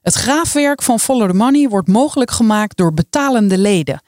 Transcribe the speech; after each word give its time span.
Het 0.00 0.14
graafwerk 0.14 0.82
van 0.82 1.00
Follow 1.00 1.28
the 1.30 1.36
Money 1.36 1.68
wordt 1.68 1.88
mogelijk 1.88 2.30
gemaakt 2.30 2.76
door 2.76 2.94
betalende 2.94 3.58
leden. 3.58 4.02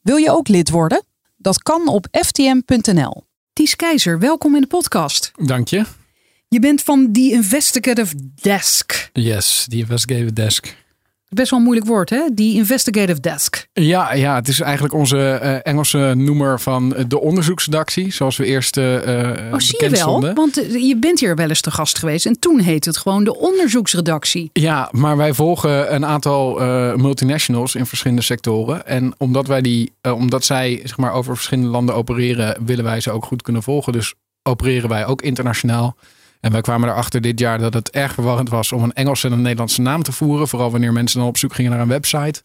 Wil 0.00 0.16
je 0.16 0.30
ook 0.30 0.48
lid 0.48 0.70
worden? 0.70 1.04
Dat 1.36 1.62
kan 1.62 1.88
op 1.88 2.06
ftm.nl. 2.10 3.24
Ties 3.52 3.76
Keizer, 3.76 4.18
welkom 4.18 4.54
in 4.54 4.60
de 4.60 4.66
podcast. 4.66 5.30
Dank 5.44 5.68
je. 5.68 5.84
Je 6.48 6.60
bent 6.60 6.82
van 6.82 7.12
The 7.12 7.30
Investigative 7.30 8.14
Desk. 8.42 9.10
Yes, 9.12 9.66
die 9.68 9.80
investigative 9.80 10.32
desk. 10.32 10.83
Best 11.34 11.50
wel 11.50 11.58
een 11.58 11.64
moeilijk 11.64 11.88
woord, 11.88 12.10
hè? 12.10 12.34
The 12.34 12.42
Investigative 12.42 13.20
Desk. 13.20 13.66
Ja, 13.72 14.12
ja, 14.14 14.34
het 14.34 14.48
is 14.48 14.60
eigenlijk 14.60 14.94
onze 14.94 15.18
eh, 15.18 15.56
Engelse 15.62 16.12
noemer 16.16 16.60
van 16.60 16.94
de 17.08 17.20
onderzoeksredactie, 17.20 18.12
zoals 18.12 18.36
we 18.36 18.44
eerst 18.44 18.76
eh 18.76 18.82
Oh, 19.52 19.58
zie 19.58 19.84
je 19.84 19.90
wel? 19.90 19.98
stonden. 20.00 20.34
Want 20.34 20.54
je 20.72 20.96
bent 21.00 21.20
hier 21.20 21.36
wel 21.36 21.48
eens 21.48 21.60
te 21.60 21.70
gast 21.70 21.98
geweest. 21.98 22.26
En 22.26 22.38
toen 22.38 22.60
heette 22.60 22.88
het 22.88 22.98
gewoon 22.98 23.24
de 23.24 23.38
onderzoeksredactie. 23.38 24.50
Ja, 24.52 24.88
maar 24.92 25.16
wij 25.16 25.32
volgen 25.34 25.94
een 25.94 26.06
aantal 26.06 26.54
multinationals 26.96 27.74
in 27.74 27.86
verschillende 27.86 28.22
sectoren. 28.22 28.86
En 28.86 29.14
omdat, 29.18 29.46
wij 29.46 29.60
die, 29.60 29.92
omdat 30.02 30.44
zij 30.44 30.80
zeg 30.84 30.96
maar, 30.96 31.12
over 31.12 31.34
verschillende 31.34 31.70
landen 31.70 31.94
opereren, 31.94 32.56
willen 32.66 32.84
wij 32.84 33.00
ze 33.00 33.10
ook 33.10 33.24
goed 33.24 33.42
kunnen 33.42 33.62
volgen. 33.62 33.92
Dus 33.92 34.14
opereren 34.42 34.88
wij 34.88 35.06
ook 35.06 35.22
internationaal. 35.22 35.96
En 36.44 36.52
wij 36.52 36.60
kwamen 36.60 36.88
erachter 36.88 37.20
dit 37.20 37.38
jaar 37.38 37.58
dat 37.58 37.74
het 37.74 37.90
erg 37.90 38.14
verwarrend 38.14 38.48
was 38.48 38.72
om 38.72 38.82
een 38.82 38.92
Engelse 38.92 39.26
en 39.26 39.32
een 39.32 39.42
Nederlandse 39.42 39.80
naam 39.80 40.02
te 40.02 40.12
voeren. 40.12 40.48
Vooral 40.48 40.70
wanneer 40.70 40.92
mensen 40.92 41.18
dan 41.18 41.28
op 41.28 41.36
zoek 41.36 41.54
gingen 41.54 41.70
naar 41.70 41.80
een 41.80 41.88
website. 41.88 42.42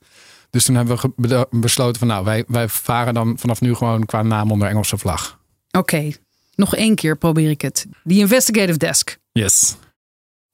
Dus 0.49 0.65
toen 0.65 0.75
hebben 0.75 1.13
we 1.15 1.47
besloten 1.49 1.99
van 1.99 2.07
nou, 2.07 2.25
wij, 2.25 2.43
wij 2.47 2.67
varen 2.67 3.13
dan 3.13 3.37
vanaf 3.39 3.61
nu 3.61 3.75
gewoon 3.75 4.05
qua 4.05 4.21
naam 4.21 4.51
onder 4.51 4.67
Engelse 4.67 4.97
vlag. 4.97 5.39
Oké, 5.71 6.11
nog 6.55 6.75
één 6.75 6.95
keer 6.95 7.17
probeer 7.17 7.49
ik 7.49 7.61
het. 7.61 7.85
The 8.07 8.13
Investigative 8.13 8.77
Desk. 8.77 9.17
Yes. 9.31 9.75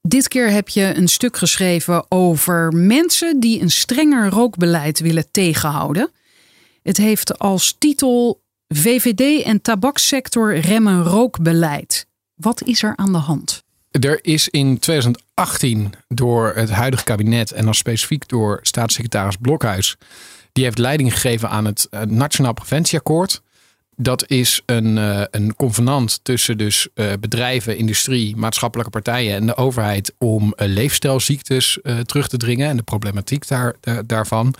Dit 0.00 0.28
keer 0.28 0.50
heb 0.50 0.68
je 0.68 0.94
een 0.96 1.08
stuk 1.08 1.36
geschreven 1.36 2.04
over 2.08 2.72
mensen 2.72 3.40
die 3.40 3.60
een 3.60 3.70
strenger 3.70 4.28
rookbeleid 4.28 5.00
willen 5.00 5.30
tegenhouden. 5.30 6.10
Het 6.82 6.96
heeft 6.96 7.38
als 7.38 7.76
titel 7.78 8.42
VVD 8.68 9.42
en 9.42 9.60
tabakssector 9.60 10.56
remmen 10.58 11.02
rookbeleid. 11.02 12.05
Wat 12.36 12.62
is 12.62 12.82
er 12.82 12.92
aan 12.96 13.12
de 13.12 13.18
hand? 13.18 13.64
Er 13.90 14.24
is 14.24 14.48
in 14.48 14.78
2018 14.78 15.92
door 16.08 16.52
het 16.54 16.70
huidige 16.70 17.04
kabinet 17.04 17.52
en 17.52 17.64
dan 17.64 17.74
specifiek 17.74 18.28
door 18.28 18.58
staatssecretaris 18.62 19.36
Blokhuis, 19.36 19.96
die 20.52 20.64
heeft 20.64 20.78
leiding 20.78 21.12
gegeven 21.12 21.48
aan 21.50 21.64
het 21.64 21.86
eh, 21.90 22.00
Nationaal 22.00 22.52
Preventieakkoord. 22.52 23.42
Dat 23.98 24.28
is 24.30 24.62
een, 24.66 24.98
eh, 24.98 25.22
een 25.30 25.56
convenant 25.56 26.20
tussen 26.24 26.58
dus 26.58 26.88
eh, 26.94 27.12
bedrijven, 27.20 27.76
industrie, 27.76 28.36
maatschappelijke 28.36 28.90
partijen 28.92 29.34
en 29.34 29.46
de 29.46 29.56
overheid 29.56 30.12
om 30.18 30.52
eh, 30.52 30.68
leefstijlziektes 30.68 31.78
terug 32.04 32.28
te 32.28 32.36
dringen 32.36 32.68
en 32.68 32.76
de 32.76 32.82
problematiek 32.82 33.48
daar, 33.48 33.76
daar- 33.80 34.06
daarvan. 34.06 34.54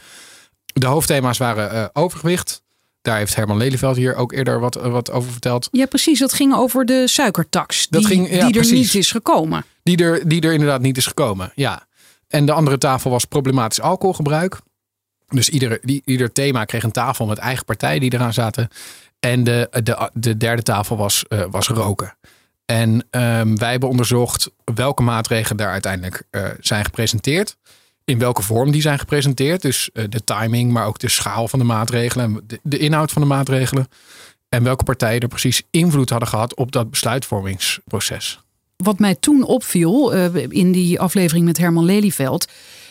De 0.72 0.86
hoofdthema's 0.86 1.38
waren 1.38 1.94
overgewicht. 1.94 2.62
Daar 3.06 3.16
heeft 3.16 3.34
Herman 3.34 3.56
Lelyveld 3.56 3.96
hier 3.96 4.14
ook 4.14 4.32
eerder 4.32 4.60
wat, 4.60 4.76
eh, 4.76 4.90
wat 4.90 5.10
over 5.10 5.32
verteld. 5.32 5.68
Ja, 5.70 5.86
precies. 5.86 6.18
Dat 6.18 6.32
ging 6.32 6.54
over 6.54 6.84
de 6.84 7.08
suikertax. 7.08 7.88
Dat 7.88 8.00
die, 8.00 8.10
ging- 8.10 8.28
ja, 8.28 8.34
die 8.34 8.44
er 8.44 8.50
precies. 8.50 8.72
niet 8.72 8.94
is 8.94 9.10
gekomen. 9.10 9.64
Die 9.82 9.96
er, 10.04 10.28
die 10.28 10.40
er 10.40 10.52
inderdaad 10.52 10.80
niet 10.80 10.96
is 10.96 11.06
gekomen. 11.06 11.52
Ja. 11.54 11.86
En 12.28 12.46
de 12.46 12.52
andere 12.52 12.78
tafel 12.78 13.10
was 13.10 13.24
problematisch 13.24 13.80
alcoholgebruik. 13.80 14.58
Dus 15.28 15.48
ieder, 15.48 15.78
die, 15.82 16.02
ieder 16.04 16.32
thema 16.32 16.64
kreeg 16.64 16.82
een 16.82 16.90
tafel 16.90 17.26
met 17.26 17.38
eigen 17.38 17.64
partijen 17.64 18.00
die 18.00 18.12
eraan 18.14 18.32
zaten. 18.32 18.68
En 19.20 19.44
de, 19.44 19.68
de, 19.82 20.10
de 20.12 20.36
derde 20.36 20.62
tafel 20.62 20.96
was, 20.96 21.24
eh, 21.28 21.44
was 21.50 21.68
roken. 21.68 22.16
En 22.64 23.06
ehm, 23.10 23.56
wij 23.56 23.70
hebben 23.70 23.88
onderzocht 23.88 24.50
welke 24.74 25.02
maatregelen 25.02 25.56
daar 25.56 25.70
uiteindelijk 25.70 26.22
eh, 26.30 26.44
zijn 26.60 26.84
gepresenteerd. 26.84 27.56
In 28.06 28.18
welke 28.18 28.42
vorm 28.42 28.70
die 28.70 28.80
zijn 28.80 28.98
gepresenteerd. 28.98 29.62
Dus 29.62 29.90
eh, 29.92 30.04
de 30.08 30.24
timing, 30.24 30.72
maar 30.72 30.86
ook 30.86 30.98
de 30.98 31.08
schaal 31.08 31.48
van 31.48 31.58
de 31.58 31.64
maatregelen. 31.64 32.24
En 32.24 32.40
de, 32.46 32.60
de 32.62 32.78
inhoud 32.78 33.12
van 33.12 33.22
de 33.22 33.28
maatregelen. 33.28 33.88
En 34.48 34.62
welke 34.62 34.84
partijen 34.84 35.20
er 35.20 35.28
precies 35.28 35.62
invloed 35.70 36.10
hadden 36.10 36.28
gehad 36.28 36.54
op 36.54 36.72
dat 36.72 36.90
besluitvormingsproces. 36.90 38.40
Wat 38.76 38.98
mij 38.98 39.14
toen 39.14 39.42
opviel 39.42 40.14
eh, 40.14 40.34
in 40.48 40.72
die 40.72 41.00
aflevering 41.00 41.44
met 41.44 41.58
Herman 41.58 41.84
Lelyveld. 41.84 42.48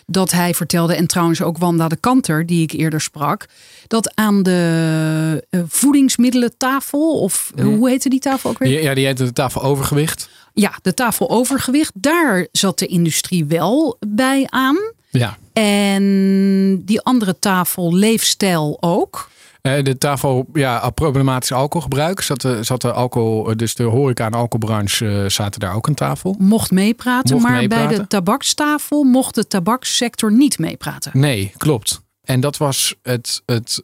Dat 0.08 0.31
hij 0.31 0.53
vertelde, 0.53 0.96
en 0.96 1.08
trouwens 1.08 1.42
ook 1.42 1.58
Wanda 1.58 1.88
de 1.88 1.96
Kanter, 1.96 2.46
die 2.46 2.62
ik 2.62 2.72
eerder 2.72 3.02
sprak. 3.02 3.46
Dat 3.88 4.16
aan 4.16 4.44
de 4.44 5.47
eh, 5.50 5.59
voedingsmiddelentafel, 5.68 7.20
of 7.20 7.52
eh, 7.56 7.66
hoe 7.66 7.90
heette 7.90 8.09
die 8.09 8.20
tafel 8.20 8.50
ook 8.50 8.58
weer? 8.58 8.82
Ja, 8.82 8.94
die 8.94 9.06
heette 9.06 9.24
de 9.24 9.34
tafel 9.34 9.64
overgewicht. 9.64 10.30
Ja, 10.53 10.74
de 10.82 10.94
tafel 10.94 11.30
overgewicht. 11.30 11.92
Daar 11.94 12.47
zat 12.52 12.80
de 12.80 12.86
industrie 12.86 13.46
wel 13.46 13.97
bij 14.08 14.46
aan. 14.50 14.78
Ja. 15.18 15.38
En 15.53 16.81
die 16.86 17.02
andere 17.02 17.40
tafel 17.40 17.94
leefstijl 17.96 18.78
ook. 18.80 19.30
Eh, 19.62 19.84
De 19.84 19.98
tafel, 19.98 20.46
ja, 20.53 20.90
problematisch 20.90 21.52
alcoholgebruik. 21.52 22.22
Zat 22.22 22.42
de, 22.42 22.64
zat 22.64 22.81
de 22.81 22.92
alcohol, 22.92 23.50
eh, 23.50 23.56
dus 23.56 23.76
de 23.76 23.84
horeca 23.84 24.26
en 24.26 24.34
alcoholbranche 24.34 25.22
eh, 25.24 25.30
zaten 25.30 25.59
daar 25.59 25.76
ook 25.76 25.88
aan 25.88 25.94
tafel. 25.94 26.36
Mocht 26.40 26.72
meepraten, 26.72 27.36
Mocht 27.36 27.48
maar 27.48 27.58
bij 27.58 27.68
meepraten. 27.68 27.98
de 27.98 28.08
tabakstafel 28.08 29.03
mocht 29.03 29.36
de 29.36 29.48
tabakssector 29.48 30.31
niet 30.31 30.59
meepraten. 30.59 31.12
Nee, 31.14 31.53
klopt. 31.58 32.02
En 32.24 32.40
dat 32.40 32.58
was 32.58 32.96
het, 33.03 33.42
het, 33.46 33.84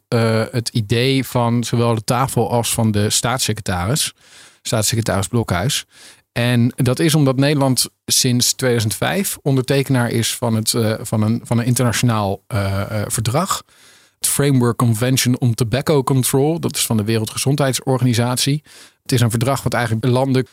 het 0.52 0.69
idee 0.69 1.25
van 1.25 1.63
zowel 1.63 1.96
de 1.96 2.03
tafel 2.03 2.52
als 2.52 2.74
van 2.74 2.92
de 2.92 3.09
staatssecretaris. 3.09 4.13
Staatssecretaris 4.62 5.28
Blokhuis. 5.28 5.86
En 6.31 6.74
dat 6.75 7.00
is 7.00 7.16
omdat 7.16 7.36
Nederland 7.38 7.90
sinds 8.06 8.53
2005 8.53 9.38
ondertekenaar 9.42 10.09
is 10.09 10.36
van, 10.36 10.56
het, 10.56 10.74
eh, 10.74 10.94
van, 11.02 11.22
een, 11.22 11.42
van 11.44 11.58
een 11.58 11.66
internationaal 11.66 12.44
eh, 12.47 12.81
eh, 12.81 13.08
verdrag. 13.08 13.64
Het 14.19 14.30
Framework 14.30 14.78
Convention 14.78 15.40
on 15.40 15.53
Tobacco 15.53 16.03
Control. 16.03 16.59
Dat 16.59 16.75
is 16.75 16.86
van 16.86 16.97
de 16.97 17.03
Wereldgezondheidsorganisatie. 17.03 18.64
Het 19.02 19.12
is 19.12 19.22
een 19.22 19.30
verdrag 19.30 19.64
wat 19.64 19.74
eigenlijk 19.74 20.06
landen 20.06 20.47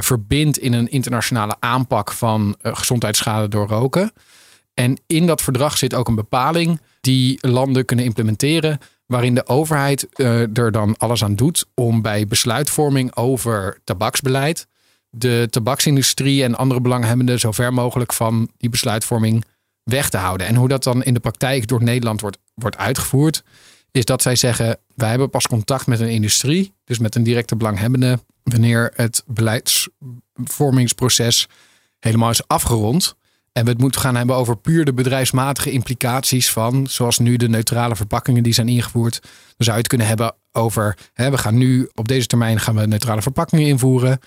verbindt 0.00 0.58
in 0.58 0.72
een 0.72 0.90
internationale 0.90 1.56
aanpak 1.60 2.12
van 2.12 2.56
gezondheidsschade 2.62 3.48
door 3.48 3.68
roken. 3.68 4.12
En 4.74 5.00
in 5.06 5.26
dat 5.26 5.42
verdrag 5.42 5.78
zit 5.78 5.94
ook 5.94 6.08
een 6.08 6.14
bepaling 6.14 6.80
die 7.00 7.38
landen 7.40 7.84
kunnen 7.84 8.04
implementeren. 8.04 8.78
Waarin 9.06 9.34
de 9.34 9.46
overheid 9.46 10.08
er 10.54 10.72
dan 10.72 10.96
alles 10.96 11.24
aan 11.24 11.34
doet 11.34 11.66
om 11.74 12.02
bij 12.02 12.26
besluitvorming 12.26 13.16
over 13.16 13.78
tabaksbeleid. 13.84 14.66
De 15.14 15.46
tabaksindustrie 15.50 16.42
en 16.42 16.54
andere 16.54 16.80
belanghebbenden 16.80 17.40
zo 17.40 17.52
ver 17.52 17.72
mogelijk 17.72 18.12
van 18.12 18.50
die 18.58 18.70
besluitvorming 18.70 19.44
weg 19.82 20.08
te 20.08 20.16
houden. 20.16 20.46
En 20.46 20.54
hoe 20.54 20.68
dat 20.68 20.82
dan 20.82 21.02
in 21.02 21.14
de 21.14 21.20
praktijk 21.20 21.68
door 21.68 21.82
Nederland 21.82 22.20
wordt, 22.20 22.38
wordt 22.54 22.76
uitgevoerd, 22.76 23.42
is 23.90 24.04
dat 24.04 24.22
zij 24.22 24.36
zeggen: 24.36 24.78
wij 24.94 25.08
hebben 25.08 25.30
pas 25.30 25.46
contact 25.46 25.86
met 25.86 26.00
een 26.00 26.10
industrie, 26.10 26.72
dus 26.84 26.98
met 26.98 27.14
een 27.14 27.22
directe 27.22 27.56
belanghebbende, 27.56 28.18
wanneer 28.42 28.92
het 28.94 29.22
beleidsvormingsproces 29.26 31.48
helemaal 31.98 32.30
is 32.30 32.48
afgerond. 32.48 33.14
En 33.52 33.64
we 33.64 33.70
het 33.70 33.80
moeten 33.80 34.00
gaan 34.00 34.16
hebben 34.16 34.36
over 34.36 34.56
puur 34.56 34.84
de 34.84 34.92
bedrijfsmatige 34.92 35.70
implicaties 35.70 36.50
van, 36.50 36.86
zoals 36.86 37.18
nu 37.18 37.36
de 37.36 37.48
neutrale 37.48 37.96
verpakkingen 37.96 38.42
die 38.42 38.52
zijn 38.52 38.68
ingevoerd. 38.68 39.20
Dan 39.22 39.30
zou 39.56 39.70
je 39.70 39.82
het 39.82 39.88
kunnen 39.88 40.06
hebben 40.06 40.34
over, 40.52 40.96
hè, 41.12 41.30
we 41.30 41.38
gaan 41.38 41.56
nu 41.56 41.90
op 41.94 42.08
deze 42.08 42.26
termijn 42.26 42.60
gaan 42.60 42.74
we 42.74 42.86
neutrale 42.86 43.22
verpakkingen 43.22 43.66
invoeren. 43.66 44.20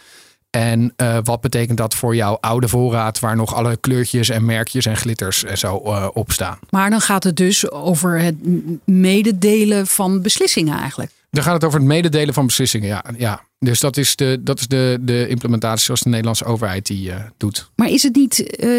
En 0.57 0.94
eh, 0.95 1.18
wat 1.24 1.42
betekent 1.42 1.77
dat 1.77 1.95
voor 1.95 2.15
jouw 2.15 2.38
oude 2.42 2.68
voorraad, 2.68 3.19
waar 3.19 3.36
nog 3.36 3.56
alle 3.56 3.77
kleurtjes 3.77 4.30
en 4.30 4.45
merkjes 4.45 4.86
en 4.86 4.98
glitters 4.98 5.44
en 5.44 5.57
zo 5.57 5.81
eh, 5.83 6.07
op 6.13 6.31
staan? 6.31 6.59
Maar 6.69 6.89
dan 6.89 7.01
gaat 7.01 7.24
het 7.24 7.36
dus 7.36 7.71
over 7.71 8.19
het 8.19 8.36
mededelen 8.86 9.88
van 9.88 10.21
beslissingen 10.21 10.80
eigenlijk. 10.80 11.12
Dan 11.30 11.44
gaat 11.44 11.54
het 11.54 11.63
over 11.63 11.80
het 11.80 11.88
mededelen 11.88 12.33
van 12.33 12.45
beslissingen. 12.45 12.88
Ja, 12.88 13.04
ja. 13.18 13.42
Dus 13.59 13.80
dat 13.80 13.98
is, 13.98 14.15
de, 14.15 14.38
dat 14.42 14.59
is 14.59 14.68
de, 14.68 14.98
de 15.01 15.27
implementatie 15.27 15.86
zoals 15.86 16.01
de 16.01 16.09
Nederlandse 16.09 16.45
overheid 16.45 16.86
die 16.86 17.12
eh, 17.12 17.19
doet. 17.38 17.69
Maar 17.75 17.89
is 17.89 18.04
het 18.04 18.15
niet 18.15 18.56
eh, 18.56 18.69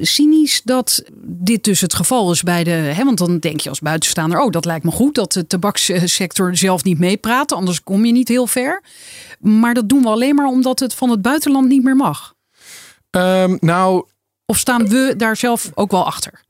cynisch 0.00 0.62
dat 0.64 1.04
dit 1.22 1.64
dus 1.64 1.80
het 1.80 1.94
geval 1.94 2.30
is 2.32 2.42
bij 2.42 2.64
de. 2.64 2.70
Hè, 2.70 3.04
want 3.04 3.18
dan 3.18 3.38
denk 3.38 3.60
je 3.60 3.68
als 3.68 3.80
buitenstaander: 3.80 4.40
oh, 4.40 4.50
dat 4.50 4.64
lijkt 4.64 4.84
me 4.84 4.90
goed 4.90 5.14
dat 5.14 5.32
de 5.32 5.46
tabakssector 5.46 6.56
zelf 6.56 6.84
niet 6.84 6.98
meepraat, 6.98 7.52
anders 7.52 7.82
kom 7.82 8.04
je 8.04 8.12
niet 8.12 8.28
heel 8.28 8.46
ver. 8.46 8.82
Maar 9.44 9.74
dat 9.74 9.88
doen 9.88 10.02
we 10.02 10.08
alleen 10.08 10.34
maar 10.34 10.46
omdat 10.46 10.80
het 10.80 10.94
van 10.94 11.10
het 11.10 11.22
buitenland 11.22 11.68
niet 11.68 11.82
meer 11.84 11.96
mag. 11.96 12.34
Ehm, 13.10 13.56
nou, 13.60 14.06
Of 14.46 14.58
staan 14.58 14.88
we 14.88 15.14
daar 15.16 15.36
zelf 15.36 15.70
ook 15.74 15.90
wel 15.90 16.06
achter? 16.06 16.42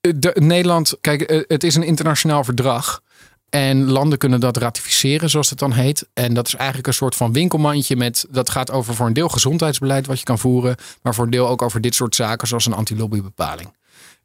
de, 0.00 0.32
Nederland, 0.34 0.96
kijk, 1.00 1.22
eh, 1.22 1.42
het 1.46 1.64
is 1.64 1.74
een 1.74 1.82
internationaal 1.82 2.44
verdrag. 2.44 3.02
En 3.48 3.90
landen 3.90 4.18
kunnen 4.18 4.40
dat 4.40 4.56
ratificeren, 4.56 5.30
zoals 5.30 5.50
het 5.50 5.58
dan 5.58 5.72
heet. 5.72 6.08
En 6.12 6.34
dat 6.34 6.46
is 6.46 6.54
eigenlijk 6.54 6.86
een 6.86 6.94
soort 6.94 7.14
van 7.14 7.32
winkelmandje 7.32 7.96
met. 7.96 8.26
Dat 8.30 8.50
gaat 8.50 8.70
over 8.70 8.94
voor 8.94 9.06
een 9.06 9.12
deel 9.12 9.28
gezondheidsbeleid 9.28 10.06
wat 10.06 10.18
je 10.18 10.24
kan 10.24 10.38
voeren. 10.38 10.76
Maar 11.02 11.14
voor 11.14 11.24
een 11.24 11.30
deel 11.30 11.48
ook 11.48 11.62
over 11.62 11.80
dit 11.80 11.94
soort 11.94 12.14
zaken, 12.14 12.48
zoals 12.48 12.66
een 12.66 12.72
antilobbybepaling. 12.72 13.74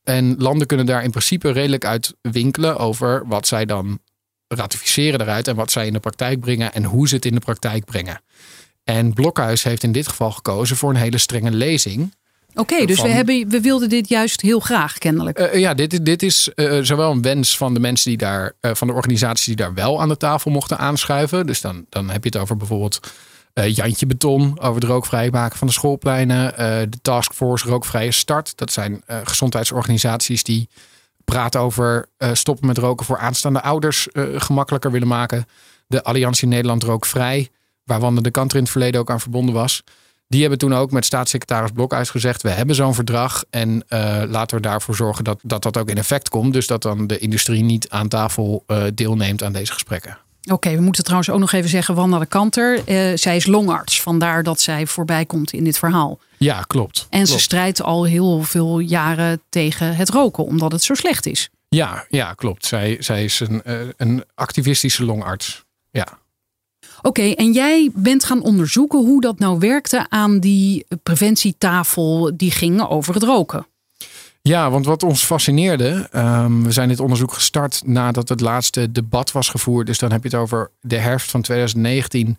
En 0.03 0.35
landen 0.37 0.67
kunnen 0.67 0.85
daar 0.85 1.03
in 1.03 1.09
principe 1.09 1.51
redelijk 1.51 1.85
uit 1.85 2.15
winkelen 2.21 2.77
over 2.77 3.27
wat 3.27 3.47
zij 3.47 3.65
dan 3.65 3.99
ratificeren 4.55 5.21
eruit. 5.21 5.47
En 5.47 5.55
wat 5.55 5.71
zij 5.71 5.87
in 5.87 5.93
de 5.93 5.99
praktijk 5.99 6.39
brengen 6.39 6.73
en 6.73 6.83
hoe 6.83 7.07
ze 7.07 7.15
het 7.15 7.25
in 7.25 7.33
de 7.33 7.39
praktijk 7.39 7.85
brengen. 7.85 8.21
En 8.83 9.13
Blokhuis 9.13 9.63
heeft 9.63 9.83
in 9.83 9.91
dit 9.91 10.07
geval 10.07 10.31
gekozen 10.31 10.77
voor 10.77 10.89
een 10.89 10.95
hele 10.95 11.17
strenge 11.17 11.51
lezing. 11.51 12.13
Oké, 12.53 12.85
dus 12.85 12.95
van- 12.97 13.05
we, 13.07 13.11
hebben, 13.11 13.49
we 13.49 13.61
wilden 13.61 13.89
dit 13.89 14.09
juist 14.09 14.41
heel 14.41 14.59
graag, 14.59 14.97
kennelijk. 14.97 15.37
Eh, 15.37 15.59
ja, 15.59 15.73
dit, 15.73 16.05
dit 16.05 16.23
is 16.23 16.49
eh, 16.55 16.79
zowel 16.81 17.11
een 17.11 17.21
wens 17.21 17.57
van 17.57 17.73
de 17.73 17.79
mensen 17.79 18.09
die 18.09 18.17
daar, 18.17 18.53
eh, 18.59 18.71
van 18.73 18.87
de 18.87 18.93
organisaties 18.93 19.45
die 19.45 19.55
daar 19.55 19.73
wel 19.73 20.01
aan 20.01 20.07
de 20.09 20.17
tafel 20.17 20.51
mochten 20.51 20.77
aanschuiven. 20.77 21.45
Dus 21.45 21.61
dan, 21.61 21.85
dan 21.89 22.09
heb 22.09 22.23
je 22.23 22.29
het 22.29 22.37
over 22.41 22.57
bijvoorbeeld 22.57 22.99
eh, 23.53 23.75
Jantje 23.75 24.05
Beton, 24.05 24.59
over 24.59 24.81
het 24.81 24.89
rookvrij 24.89 25.29
maken 25.29 25.57
van 25.57 25.67
de 25.67 25.73
schoolpleinen. 25.73 26.57
eh, 26.57 26.65
de 26.89 26.99
Taskforce 27.01 27.67
Rookvrije 27.67 28.11
Start. 28.11 28.57
Dat 28.57 28.71
zijn 28.71 29.01
eh, 29.05 29.17
gezondheidsorganisaties 29.23 30.43
die 30.43 30.69
praten 31.25 31.59
over 31.59 32.05
eh, 32.17 32.29
stoppen 32.33 32.67
met 32.67 32.77
roken 32.77 33.05
voor 33.05 33.17
aanstaande 33.17 33.61
ouders 33.61 34.11
eh, 34.11 34.23
gemakkelijker 34.35 34.91
willen 34.91 35.07
maken. 35.07 35.45
De 35.87 36.03
Alliantie 36.03 36.47
Nederland 36.47 36.83
Rookvrij, 36.83 37.49
waar 37.83 37.99
Wanda 37.99 38.21
de 38.21 38.31
Kanter 38.31 38.57
in 38.57 38.63
het 38.63 38.71
verleden 38.71 38.99
ook 38.99 39.09
aan 39.09 39.19
verbonden 39.19 39.53
was. 39.53 39.83
Die 40.27 40.41
hebben 40.41 40.59
toen 40.59 40.73
ook 40.73 40.91
met 40.91 41.05
staatssecretaris 41.05 41.71
Blokhuis 41.71 42.09
gezegd: 42.09 42.41
we 42.41 42.49
hebben 42.49 42.75
zo'n 42.75 42.93
verdrag 42.93 43.43
en 43.49 43.83
eh, 43.87 44.23
laten 44.27 44.55
we 44.55 44.63
daarvoor 44.63 44.95
zorgen 44.95 45.23
dat, 45.23 45.39
dat 45.43 45.63
dat 45.63 45.77
ook 45.77 45.89
in 45.89 45.97
effect 45.97 46.29
komt. 46.29 46.53
Dus 46.53 46.67
dat 46.67 46.81
dan 46.81 47.07
de 47.07 47.17
industrie 47.17 47.63
niet 47.63 47.89
aan 47.89 48.07
tafel 48.07 48.65
deelneemt 48.93 49.43
aan 49.43 49.53
deze 49.53 49.73
gesprekken. 49.73 50.17
Oké, 50.49 50.75
we 50.75 50.81
moeten 50.81 51.03
trouwens 51.03 51.29
ook 51.29 51.39
nog 51.39 51.51
even 51.51 51.69
zeggen, 51.69 51.95
Wanda 51.95 52.19
de 52.19 52.25
Kanter, 52.25 52.81
eh, 52.85 53.17
zij 53.17 53.35
is 53.35 53.45
longarts. 53.45 54.01
Vandaar 54.01 54.43
dat 54.43 54.61
zij 54.61 54.87
voorbij 54.87 55.25
komt 55.25 55.53
in 55.53 55.63
dit 55.63 55.77
verhaal. 55.77 56.19
Ja, 56.37 56.61
klopt. 56.61 57.07
En 57.09 57.27
ze 57.27 57.39
strijdt 57.39 57.81
al 57.81 58.03
heel 58.05 58.43
veel 58.43 58.79
jaren 58.79 59.41
tegen 59.49 59.95
het 59.95 60.09
roken, 60.09 60.45
omdat 60.45 60.71
het 60.71 60.83
zo 60.83 60.93
slecht 60.93 61.25
is. 61.25 61.49
Ja, 61.69 62.05
ja, 62.09 62.33
klopt. 62.33 62.65
Zij, 62.65 62.97
zij 62.99 63.23
is 63.23 63.39
een, 63.39 63.63
eh, 63.63 63.79
een 63.97 64.23
activistische 64.35 65.05
longarts. 65.05 65.63
Ja. 65.91 66.19
Oké, 67.01 67.21
en 67.21 67.51
jij 67.51 67.89
bent 67.93 68.23
gaan 68.23 68.41
onderzoeken 68.41 68.99
hoe 68.99 69.21
dat 69.21 69.39
nou 69.39 69.59
werkte 69.59 70.05
aan 70.09 70.39
die 70.39 70.85
preventietafel 71.03 72.31
die 72.37 72.51
ging 72.51 72.81
over 72.87 73.13
het 73.13 73.23
roken. 73.23 73.65
Ja, 74.43 74.69
want 74.69 74.85
wat 74.85 75.03
ons 75.03 75.23
fascineerde, 75.23 76.07
ehm, 76.11 76.61
we 76.61 76.71
zijn 76.71 76.87
dit 76.87 76.99
onderzoek 76.99 77.33
gestart 77.33 77.81
nadat 77.85 78.29
het 78.29 78.39
laatste 78.39 78.91
debat 78.91 79.31
was 79.31 79.49
gevoerd. 79.49 79.87
Dus 79.87 79.97
dan 79.99 80.11
heb 80.11 80.23
je 80.23 80.29
het 80.29 80.37
over 80.37 80.71
de 80.79 80.97
herfst 80.97 81.31
van 81.31 81.41
2019. 81.41 82.37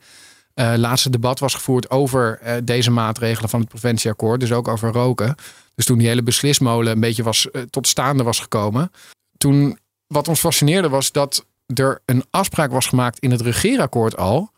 eh 0.55 0.73
laatste 0.77 1.11
debat 1.11 1.39
was 1.39 1.55
gevoerd 1.55 1.91
over 1.91 2.39
eh, 2.39 2.55
deze 2.65 2.91
maatregelen 2.91 3.51
van 3.51 3.61
het 3.61 3.69
preventieakkoord. 3.69 4.41
Dus 4.41 4.53
ook 4.53 4.69
over 4.69 4.93
roken. 4.93 5.35
Dus 5.75 5.85
toen 5.85 5.99
die 5.99 6.09
hele 6.09 6.23
beslismolen 6.23 6.93
een 6.93 7.01
beetje 7.01 7.23
was, 7.23 7.51
eh, 7.51 7.63
tot 7.63 7.89
staande 7.89 8.23
was 8.23 8.41
gekomen. 8.41 8.91
Toen, 9.37 9.79
wat 10.07 10.29
ons 10.29 10.41
fascineerde 10.41 10.89
was 10.89 11.13
dat 11.13 11.47
er 11.75 12.01
een 12.05 12.25
afspraak 12.31 12.71
was 12.71 12.87
gemaakt 12.87 13.19
in 13.19 13.31
het 13.31 13.41
regeerakkoord 13.41 14.17
al. 14.17 14.51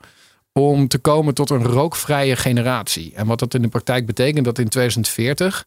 Om 0.52 0.88
te 0.88 0.98
komen 0.98 1.34
tot 1.34 1.50
een 1.50 1.64
rookvrije 1.64 2.36
generatie. 2.36 3.12
En 3.14 3.26
wat 3.26 3.38
dat 3.38 3.54
in 3.54 3.62
de 3.62 3.68
praktijk 3.68 4.06
betekent 4.06 4.44
dat 4.44 4.58
in 4.58 4.68
2040 4.68 5.66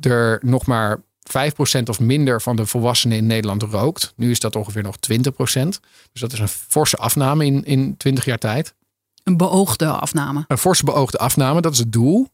er 0.00 0.38
nog 0.42 0.66
maar 0.66 1.00
5% 1.28 1.82
of 1.84 2.00
minder 2.00 2.42
van 2.42 2.56
de 2.56 2.66
volwassenen 2.66 3.16
in 3.16 3.26
Nederland 3.26 3.62
rookt. 3.62 4.12
Nu 4.16 4.30
is 4.30 4.40
dat 4.40 4.56
ongeveer 4.56 4.82
nog 4.82 4.96
20%. 4.96 5.68
Dus 6.12 6.20
dat 6.20 6.32
is 6.32 6.38
een 6.38 6.48
forse 6.48 6.96
afname 6.96 7.44
in, 7.44 7.64
in 7.64 7.96
20 7.96 8.24
jaar 8.24 8.38
tijd. 8.38 8.74
Een 9.22 9.36
beoogde 9.36 9.86
afname. 9.86 10.44
Een 10.48 10.58
forse 10.58 10.84
beoogde 10.84 11.18
afname, 11.18 11.60
dat 11.60 11.72
is 11.72 11.78
het 11.78 11.92
doel. 11.92 12.28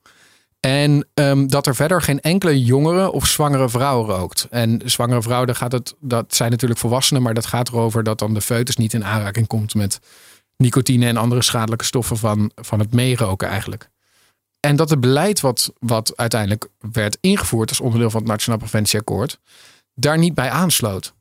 En 0.61 1.09
ehm, 1.15 1.47
dat 1.47 1.67
er 1.67 1.75
verder 1.75 2.03
geen 2.03 2.21
enkele 2.21 2.65
jongere 2.65 3.13
of 3.13 3.27
zwangere 3.27 3.69
vrouw 3.69 4.05
rookt. 4.05 4.47
En 4.51 4.81
zwangere 4.85 5.23
vrouw, 5.23 5.45
daar 5.45 5.55
gaat 5.55 5.73
het, 5.73 5.95
dat 6.01 6.35
zijn 6.35 6.51
natuurlijk 6.51 6.81
volwassenen, 6.81 7.23
maar 7.23 7.35
dat 7.35 7.47
gaat 7.47 7.69
erover 7.69 8.03
dat 8.03 8.19
dan 8.19 8.35
de 8.35 8.41
foetus 8.41 8.77
niet 8.77 8.93
in 8.95 9.05
aanraking 9.05 9.47
komt 9.47 9.75
met 9.75 10.01
nicotine 10.57 11.07
en 11.07 11.17
andere 11.17 11.43
schadelijke 11.43 11.85
stoffen 11.85 12.17
van, 12.17 12.51
van 12.55 12.79
het 12.79 12.93
meeroken 12.93 13.49
eigenlijk. 13.49 13.91
En 14.65 14.77
dat 14.77 14.91
het 14.91 15.01
beleid 15.01 15.41
wat, 15.41 15.73
wat 15.79 16.13
uiteindelijk 16.17 16.69
werd 16.93 17.19
ingevoerd 17.21 17.69
als 17.69 17.81
onderdeel 17.81 18.11
van 18.11 18.21
het 18.21 18.31
Nationaal 18.31 18.59
Preventieakkoord, 18.59 19.39
daar 19.95 20.19
niet 20.19 20.35
bij 20.35 20.51
aansloot. 20.51 21.15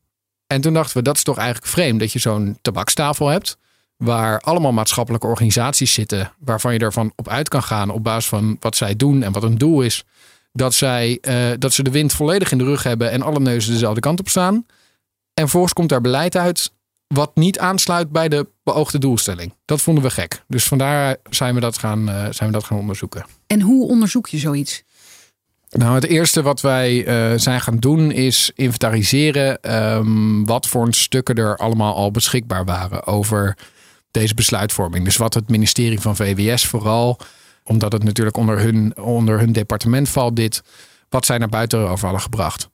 En 0.47 0.61
toen 0.61 0.73
dachten 0.73 0.97
we, 0.97 1.03
dat 1.03 1.15
is 1.15 1.23
toch 1.23 1.37
eigenlijk 1.37 1.67
vreemd 1.67 1.99
dat 1.99 2.11
je 2.11 2.19
zo'n 2.19 2.57
tabakstafel 2.61 3.27
hebt, 3.27 3.57
waar 3.97 4.39
allemaal 4.39 4.71
maatschappelijke 4.71 5.27
organisaties 5.27 5.93
zitten, 5.93 6.31
waarvan 6.39 6.73
je 6.73 6.79
ervan 6.79 7.13
op 7.15 7.27
uit 7.27 7.49
kan 7.49 7.63
gaan 7.63 7.89
op 7.89 8.03
basis 8.03 8.29
van 8.29 8.57
wat 8.59 8.75
zij 8.75 8.95
doen 8.95 9.23
en 9.23 9.31
wat 9.31 9.43
hun 9.43 9.57
doel 9.57 9.81
is. 9.81 10.03
Dat, 10.51 10.73
zij, 10.73 11.17
eh, 11.21 11.51
dat 11.59 11.73
ze 11.73 11.83
de 11.83 11.91
wind 11.91 12.13
volledig 12.13 12.51
in 12.51 12.57
de 12.57 12.63
rug 12.63 12.83
hebben 12.83 13.11
en 13.11 13.21
alle 13.21 13.39
neuzen 13.39 13.71
dezelfde 13.71 14.01
kant 14.01 14.19
op 14.19 14.29
staan. 14.29 14.55
En 15.33 15.43
vervolgens 15.43 15.73
komt 15.73 15.89
daar 15.89 16.01
beleid 16.01 16.35
uit 16.35 16.71
wat 17.13 17.35
niet 17.35 17.59
aansluit 17.59 18.11
bij 18.11 18.29
de 18.29 18.47
beoogde 18.63 18.97
doelstelling. 18.97 19.53
Dat 19.65 19.81
vonden 19.81 20.03
we 20.03 20.09
gek. 20.09 20.43
Dus 20.47 20.63
vandaar 20.63 21.15
zijn 21.29 21.53
we 21.53 21.59
dat 21.59 21.77
gaan, 21.77 22.09
eh, 22.09 22.15
zijn 22.15 22.49
we 22.49 22.55
dat 22.55 22.63
gaan 22.63 22.77
onderzoeken. 22.77 23.25
En 23.47 23.61
hoe 23.61 23.87
onderzoek 23.87 24.27
je 24.27 24.37
zoiets? 24.37 24.83
Nou, 25.69 25.95
het 25.95 26.05
eerste 26.05 26.41
wat 26.41 26.61
wij 26.61 27.05
eh, 27.05 27.39
zijn 27.39 27.61
gaan 27.61 27.77
doen 27.77 28.11
is 28.11 28.51
inventariseren 28.55 29.61
ehm, 29.61 30.43
wat 30.43 30.67
voor 30.67 30.93
stukken 30.93 31.35
er 31.35 31.57
allemaal 31.57 31.95
al 31.95 32.11
beschikbaar 32.11 32.65
waren 32.65 33.07
over 33.07 33.57
deze 34.11 34.33
besluitvorming. 34.33 35.05
Dus 35.05 35.17
wat 35.17 35.33
het 35.33 35.49
ministerie 35.49 35.99
van 35.99 36.15
VWS 36.15 36.65
vooral, 36.65 37.19
omdat 37.63 37.91
het 37.91 38.03
natuurlijk 38.03 38.37
onder 38.37 38.59
hun, 38.59 38.97
onder 38.97 39.39
hun 39.39 39.51
departement 39.51 40.09
valt 40.09 40.35
dit, 40.35 40.61
wat 41.09 41.25
zij 41.25 41.37
naar 41.37 41.49
buiten 41.49 41.89
over 41.89 42.03
hadden 42.03 42.21
gebracht. 42.21 42.69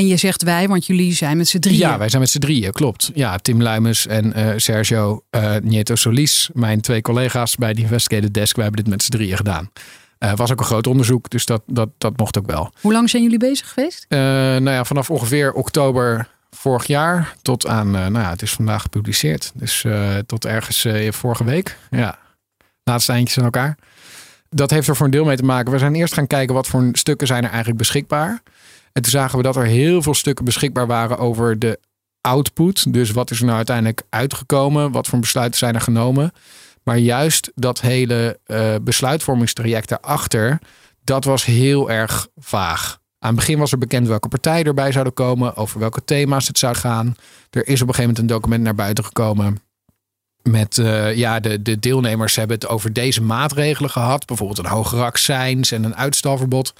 En 0.00 0.06
je 0.06 0.16
zegt 0.16 0.42
wij, 0.42 0.68
want 0.68 0.86
jullie 0.86 1.12
zijn 1.12 1.36
met 1.36 1.48
z'n 1.48 1.58
drieën. 1.58 1.78
Ja, 1.78 1.98
wij 1.98 2.08
zijn 2.08 2.20
met 2.20 2.30
z'n 2.30 2.38
drieën, 2.38 2.72
klopt. 2.72 3.10
Ja, 3.14 3.36
Tim 3.36 3.62
Luimers 3.62 4.06
en 4.06 4.32
eh, 4.32 4.52
Sergio 4.56 5.22
eh 5.30 5.56
Nieto 5.62 5.94
Solis, 5.94 6.50
mijn 6.52 6.80
twee 6.80 7.02
collega's 7.02 7.56
bij 7.56 7.74
de 7.74 7.80
Investigative 7.80 8.30
Desk, 8.30 8.56
wij 8.56 8.64
hebben 8.64 8.84
dit 8.84 8.92
met 8.92 9.02
z'n 9.02 9.10
drieën 9.10 9.36
gedaan. 9.36 9.70
Het 10.18 10.38
was 10.38 10.52
ook 10.52 10.58
een 10.60 10.64
groot 10.66 10.86
onderzoek, 10.86 11.30
dus 11.30 11.46
dat, 11.46 11.62
dat, 11.66 11.88
dat 11.98 12.16
mocht 12.16 12.38
ook 12.38 12.46
wel. 12.46 12.72
Hoe 12.80 12.92
lang 12.92 13.10
zijn 13.10 13.22
jullie 13.22 13.38
bezig 13.38 13.68
geweest? 13.72 14.06
Eh, 14.08 14.18
nou 14.18 14.70
ja, 14.70 14.84
vanaf 14.84 15.10
ongeveer 15.10 15.52
oktober 15.52 16.28
vorig 16.50 16.86
jaar 16.86 17.34
tot 17.42 17.66
aan, 17.66 17.86
eh, 17.86 18.06
nou 18.06 18.24
ja, 18.24 18.30
het 18.30 18.42
is 18.42 18.52
vandaag 18.52 18.82
gepubliceerd. 18.82 19.52
Dus 19.54 19.84
eh, 19.84 20.16
tot 20.26 20.44
ergens 20.44 20.84
eh, 20.84 21.12
vorige 21.12 21.44
week. 21.44 21.76
Ja, 21.90 22.18
laatste 22.84 23.12
eindjes 23.12 23.38
aan 23.38 23.44
elkaar. 23.44 23.76
Dat 24.50 24.70
heeft 24.70 24.88
er 24.88 24.96
voor 24.96 25.06
een 25.06 25.12
deel 25.12 25.24
mee 25.24 25.36
te 25.36 25.44
maken. 25.44 25.72
We 25.72 25.78
zijn 25.78 25.94
eerst 25.94 26.14
gaan 26.14 26.26
kijken 26.26 26.54
wat 26.54 26.66
voor 26.66 26.88
stukken 26.92 27.26
zijn 27.26 27.42
er 27.42 27.48
eigenlijk 27.48 27.78
beschikbaar. 27.78 28.42
En 28.92 29.02
toen 29.02 29.10
zagen 29.12 29.36
we 29.36 29.42
dat 29.42 29.56
er 29.56 29.64
heel 29.64 30.02
veel 30.02 30.14
stukken 30.14 30.44
beschikbaar 30.44 30.86
waren 30.86 31.18
over 31.18 31.58
de 31.58 31.78
output. 32.20 32.92
Dus 32.92 33.10
wat 33.10 33.30
is 33.30 33.38
er 33.38 33.44
nou 33.44 33.56
uiteindelijk 33.56 34.02
uitgekomen? 34.08 34.92
Wat 34.92 35.06
voor 35.06 35.18
besluiten 35.18 35.58
zijn 35.58 35.74
er 35.74 35.80
genomen? 35.80 36.32
Maar 36.82 36.98
juist 36.98 37.50
dat 37.54 37.80
hele 37.80 38.38
eh, 38.44 38.74
besluitvormingstraject 38.82 39.88
daarachter, 39.88 40.58
dat 41.04 41.24
was 41.24 41.44
heel 41.44 41.90
erg 41.90 42.28
vaag. 42.36 42.98
Aan 43.18 43.28
het 43.28 43.38
begin 43.38 43.58
was 43.58 43.72
er 43.72 43.78
bekend 43.78 44.06
welke 44.06 44.28
partijen 44.28 44.64
erbij 44.64 44.92
zouden 44.92 45.12
komen, 45.12 45.56
over 45.56 45.80
welke 45.80 46.04
thema's 46.04 46.46
het 46.46 46.58
zou 46.58 46.74
gaan. 46.74 47.14
Er 47.50 47.66
is 47.66 47.82
op 47.82 47.88
een 47.88 47.94
gegeven 47.94 48.00
moment 48.00 48.18
een 48.18 48.26
document 48.26 48.62
naar 48.62 48.74
buiten 48.74 49.04
gekomen. 49.04 49.60
Met 50.42 50.78
eh, 50.78 51.16
ja, 51.16 51.40
de, 51.40 51.62
de 51.62 51.78
deelnemers 51.78 52.36
hebben 52.36 52.56
het 52.56 52.68
over 52.68 52.92
deze 52.92 53.22
maatregelen 53.22 53.90
gehad. 53.90 54.26
Bijvoorbeeld 54.26 54.58
een 54.58 54.66
hogere 54.66 55.02
accijns 55.02 55.72
en 55.72 55.84
een 55.84 55.96
uitstalverbod. 55.96 56.72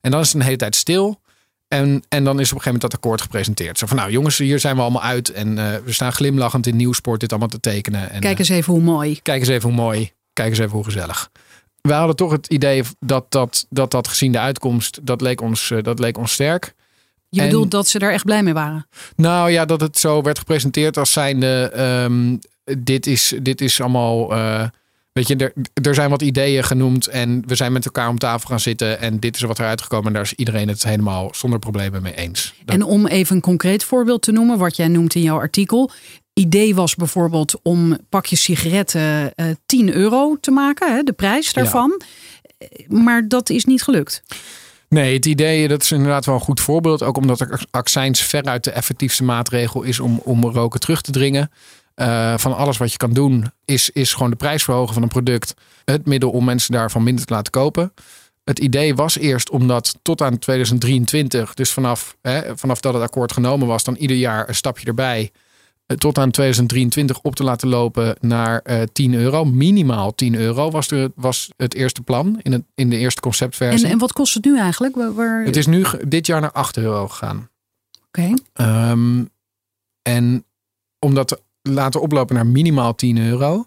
En 0.00 0.10
dan 0.10 0.20
is 0.20 0.26
het 0.26 0.36
een 0.36 0.42
hele 0.42 0.56
tijd 0.56 0.76
stil. 0.76 1.20
En, 1.68 2.02
en 2.08 2.24
dan 2.24 2.40
is 2.40 2.52
op 2.52 2.56
een 2.56 2.62
gegeven 2.62 2.64
moment 2.64 2.80
dat 2.80 2.94
akkoord 2.94 3.20
gepresenteerd. 3.20 3.78
Zo 3.78 3.86
van 3.86 3.96
nou 3.96 4.10
jongens, 4.10 4.38
hier 4.38 4.60
zijn 4.60 4.76
we 4.76 4.82
allemaal 4.82 5.02
uit. 5.02 5.32
En 5.32 5.58
eh, 5.58 5.80
we 5.84 5.92
staan 5.92 6.12
glimlachend 6.12 6.66
in 6.66 6.76
Nieuwsport 6.76 7.20
dit 7.20 7.30
allemaal 7.30 7.48
te 7.48 7.60
tekenen. 7.60 8.10
En, 8.10 8.20
Kijk 8.20 8.38
eens 8.38 8.48
even 8.48 8.72
hoe 8.72 8.82
mooi. 8.82 9.20
Kijk 9.22 9.40
eens 9.40 9.48
even 9.48 9.68
hoe 9.68 9.78
mooi. 9.78 10.12
Kijk 10.32 10.48
eens 10.48 10.58
even 10.58 10.72
hoe 10.72 10.84
gezellig. 10.84 11.30
We 11.80 11.92
hadden 11.92 12.16
toch 12.16 12.32
het 12.32 12.46
idee 12.46 12.82
dat 13.00 13.26
dat, 13.28 13.66
dat, 13.70 13.90
dat 13.90 14.08
gezien 14.08 14.32
de 14.32 14.38
uitkomst, 14.38 14.98
dat 15.02 15.20
leek 15.20 15.40
ons, 15.40 15.70
eh, 15.70 15.82
dat 15.82 15.98
leek 15.98 16.18
ons 16.18 16.32
sterk. 16.32 16.74
Je 17.28 17.40
En- 17.40 17.46
bedoelt 17.46 17.70
dat 17.70 17.88
ze 17.88 17.98
daar 17.98 18.12
echt 18.12 18.24
blij 18.24 18.42
mee 18.42 18.54
waren. 18.54 18.86
Nou 19.16 19.50
ja, 19.50 19.64
dat 19.64 19.80
het 19.80 19.98
zo 19.98 20.22
werd 20.22 20.38
gepresenteerd 20.38 20.96
als 20.96 21.12
zijnde, 21.12 21.70
ehm, 21.74 22.36
dit, 22.78 23.06
is, 23.06 23.34
dit 23.42 23.60
is 23.60 23.80
allemaal, 23.80 24.32
eh, 24.34 24.64
weet 25.18 25.28
je, 25.28 25.36
er, 25.36 25.52
er 25.86 25.94
zijn 25.94 26.10
wat 26.10 26.22
ideeën 26.22 26.64
genoemd 26.64 27.06
en 27.06 27.42
we 27.46 27.54
zijn 27.54 27.72
met 27.72 27.84
elkaar 27.84 28.08
om 28.08 28.18
tafel 28.18 28.48
gaan 28.48 28.60
zitten 28.60 29.00
en 29.00 29.20
dit 29.20 29.34
is 29.36 29.42
wat 29.42 29.58
eruit 29.58 29.82
gekomen 29.82 30.06
en 30.06 30.12
daar 30.12 30.22
is 30.22 30.34
iedereen 30.34 30.68
het 30.68 30.82
helemaal 30.82 31.28
zonder 31.34 31.58
problemen 31.58 32.02
mee 32.02 32.14
eens. 32.14 32.54
En 32.66 32.82
om 32.82 33.06
even 33.06 33.36
een 33.36 33.42
concreet 33.42 33.84
voorbeeld 33.84 34.22
te 34.22 34.32
noemen, 34.32 34.58
wat 34.58 34.76
jij 34.76 34.88
noemt 34.88 35.14
in 35.14 35.22
jouw 35.22 35.38
artikel. 35.38 35.90
Idee 36.32 36.74
was 36.74 36.94
bijvoorbeeld 36.94 37.60
om 37.62 37.98
pakjes 38.08 38.42
sigaretten 38.42 39.34
eh 39.34 39.46
10 39.66 39.92
euro 39.92 40.36
te 40.40 40.50
maken, 40.50 40.94
hè, 40.94 41.02
de 41.02 41.12
prijs 41.12 41.52
daarvan. 41.52 42.02
Eh, 42.58 42.68
Maar 42.88 43.28
dat 43.28 43.50
is 43.50 43.64
niet 43.64 43.82
gelukt. 43.82 44.22
Nee, 44.88 45.14
het 45.14 45.26
idee, 45.26 45.68
dat 45.68 45.82
is 45.82 45.92
inderdaad 45.92 46.26
wel 46.26 46.34
een 46.34 46.40
goed 46.40 46.60
voorbeeld. 46.60 47.02
Ook 47.02 47.16
omdat 47.16 47.38
de 47.38 47.58
accijns 47.70 48.20
veruit 48.20 48.64
de 48.64 48.70
effectiefste 48.70 49.24
maatregel 49.24 49.82
is 49.82 50.00
om, 50.00 50.20
om 50.24 50.44
roken 50.44 50.80
terug 50.80 51.00
te 51.00 51.12
dringen. 51.12 51.50
Uh, 52.00 52.38
van 52.38 52.56
alles 52.56 52.76
wat 52.76 52.90
je 52.92 52.96
kan 52.96 53.12
doen, 53.12 53.52
is, 53.64 53.90
is 53.90 54.12
gewoon 54.12 54.30
de 54.30 54.36
prijs 54.36 54.64
verhogen 54.64 54.94
van 54.94 55.02
een 55.02 55.08
product. 55.08 55.54
Het 55.84 56.06
middel 56.06 56.30
om 56.30 56.44
mensen 56.44 56.72
daarvan 56.72 57.02
minder 57.02 57.24
te 57.24 57.32
laten 57.32 57.52
kopen. 57.52 57.92
Het 58.44 58.58
idee 58.58 58.94
was 58.94 59.18
eerst 59.18 59.50
om 59.50 59.68
dat 59.68 59.98
tot 60.02 60.22
aan 60.22 60.38
2023, 60.38 61.54
dus 61.54 61.72
vanaf, 61.72 62.16
hè, 62.22 62.56
vanaf 62.56 62.80
dat 62.80 62.94
het 62.94 63.02
akkoord 63.02 63.32
genomen 63.32 63.66
was, 63.66 63.84
dan 63.84 63.94
ieder 63.94 64.16
jaar 64.16 64.48
een 64.48 64.54
stapje 64.54 64.86
erbij. 64.86 65.30
Eh, 65.86 65.96
tot 65.96 66.18
aan 66.18 66.30
2023 66.30 67.20
op 67.20 67.34
te 67.34 67.44
laten 67.44 67.68
lopen 67.68 68.16
naar 68.20 68.60
uh, 68.64 68.82
10 68.92 69.14
euro. 69.14 69.44
Minimaal 69.44 70.14
10 70.14 70.34
euro 70.34 70.70
was, 70.70 70.88
de, 70.88 71.12
was 71.14 71.50
het 71.56 71.74
eerste 71.74 72.02
plan 72.02 72.38
in, 72.42 72.52
het, 72.52 72.62
in 72.74 72.90
de 72.90 72.96
eerste 72.96 73.20
conceptversie. 73.20 73.86
En, 73.86 73.92
en 73.92 73.98
wat 73.98 74.12
kost 74.12 74.34
het 74.34 74.44
nu 74.44 74.58
eigenlijk? 74.58 74.96
Waar... 75.14 75.44
Het 75.44 75.56
is 75.56 75.66
nu 75.66 75.84
dit 76.06 76.26
jaar 76.26 76.40
naar 76.40 76.52
8 76.52 76.76
euro 76.76 77.08
gegaan. 77.08 77.48
Oké. 78.06 78.34
Okay. 78.52 78.90
Um, 78.90 79.30
en 80.02 80.44
om 80.98 81.14
dat 81.14 81.28
te 81.28 81.40
laten 81.70 82.00
oplopen 82.00 82.34
naar 82.34 82.46
minimaal 82.46 82.94
10 82.94 83.18
euro. 83.18 83.64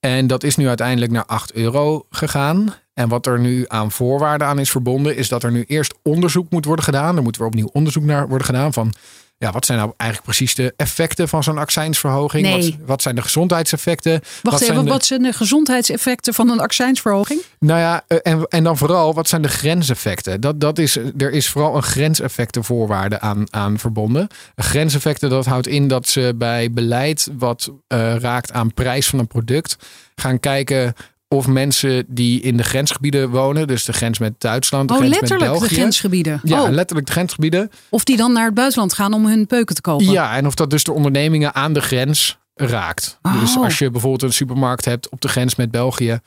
En 0.00 0.26
dat 0.26 0.42
is 0.42 0.56
nu 0.56 0.68
uiteindelijk 0.68 1.12
naar 1.12 1.26
8 1.26 1.52
euro 1.52 2.06
gegaan. 2.10 2.74
En 2.94 3.08
wat 3.08 3.26
er 3.26 3.40
nu 3.40 3.64
aan 3.68 3.90
voorwaarden 3.90 4.46
aan 4.46 4.58
is 4.58 4.70
verbonden, 4.70 5.16
is 5.16 5.28
dat 5.28 5.42
er 5.42 5.50
nu 5.52 5.64
eerst 5.66 5.94
onderzoek 6.02 6.50
moet 6.50 6.64
worden 6.64 6.84
gedaan. 6.84 7.16
Er 7.16 7.22
moet 7.22 7.36
weer 7.36 7.46
opnieuw 7.46 7.68
onderzoek 7.72 8.04
naar 8.04 8.28
worden 8.28 8.46
gedaan 8.46 8.72
van 8.72 8.92
ja, 9.40 9.52
wat 9.52 9.66
zijn 9.66 9.78
nou 9.78 9.92
eigenlijk 9.96 10.30
precies 10.30 10.54
de 10.54 10.74
effecten 10.76 11.28
van 11.28 11.42
zo'n 11.42 11.58
accijnsverhoging? 11.58 12.46
Nee. 12.46 12.76
Wat, 12.78 12.86
wat, 12.86 13.02
zijn 13.02 13.14
de 13.14 13.22
gezondheidseffecten? 13.22 14.12
Wacht 14.12 14.42
wat 14.42 14.54
even, 14.54 14.66
zijn 14.66 14.84
de... 14.84 14.90
wat 14.90 15.04
zijn 15.04 15.22
de 15.22 15.32
gezondheidseffecten 15.32 16.34
van 16.34 16.48
een 16.48 16.60
accijnsverhoging? 16.60 17.40
Nou 17.58 17.80
ja, 17.80 18.04
eh, 18.06 18.18
en, 18.22 18.44
en 18.48 18.64
dan 18.64 18.76
vooral, 18.76 19.14
wat 19.14 19.28
zijn 19.28 19.42
de 19.42 19.48
grenseffecten? 19.48 20.40
Dat, 20.40 20.60
dat 20.60 20.78
is, 20.78 20.96
er 20.96 21.30
is 21.30 21.48
vooral 21.48 21.76
een 21.76 21.82
grenseffectenvoorwaarde 21.82 23.20
aan, 23.20 23.46
aan 23.50 23.78
verbonden. 23.78 24.28
Grenseffecten, 24.56 25.30
dat 25.30 25.46
houdt 25.46 25.66
in 25.66 25.88
dat 25.88 26.08
ze 26.08 26.34
bij 26.36 26.70
beleid 26.70 27.28
wat 27.38 27.70
uh, 27.88 28.14
raakt 28.14 28.52
aan 28.52 28.74
prijs 28.74 29.08
van 29.08 29.18
een 29.18 29.26
product 29.26 29.76
gaan 30.14 30.40
kijken 30.40 30.94
of 31.34 31.46
mensen 31.46 32.04
die 32.08 32.40
in 32.40 32.56
de 32.56 32.62
grensgebieden 32.62 33.30
wonen, 33.30 33.66
dus 33.66 33.84
de 33.84 33.92
grens 33.92 34.18
met 34.18 34.34
Duitsland, 34.38 34.88
de 34.88 34.94
oh, 34.94 35.00
grens 35.00 35.14
letterlijk 35.14 35.50
met 35.50 35.58
België. 35.58 35.74
de 35.74 35.80
grensgebieden. 35.80 36.40
Ja, 36.44 36.62
oh. 36.62 36.70
letterlijk 36.70 37.06
de 37.06 37.12
grensgebieden. 37.12 37.70
Of 37.88 38.04
die 38.04 38.16
dan 38.16 38.32
naar 38.32 38.44
het 38.44 38.54
buitenland 38.54 38.92
gaan 38.92 39.12
om 39.12 39.26
hun 39.26 39.46
peuken 39.46 39.74
te 39.74 39.80
kopen. 39.80 40.10
Ja, 40.10 40.36
en 40.36 40.46
of 40.46 40.54
dat 40.54 40.70
dus 40.70 40.84
de 40.84 40.92
ondernemingen 40.92 41.54
aan 41.54 41.72
de 41.72 41.80
grens 41.80 42.38
raakt. 42.54 43.18
Oh. 43.22 43.40
Dus 43.40 43.56
als 43.56 43.78
je 43.78 43.90
bijvoorbeeld 43.90 44.22
een 44.22 44.32
supermarkt 44.32 44.84
hebt 44.84 45.08
op 45.08 45.20
de 45.20 45.28
grens 45.28 45.54
met 45.54 45.70
België. 45.70 46.20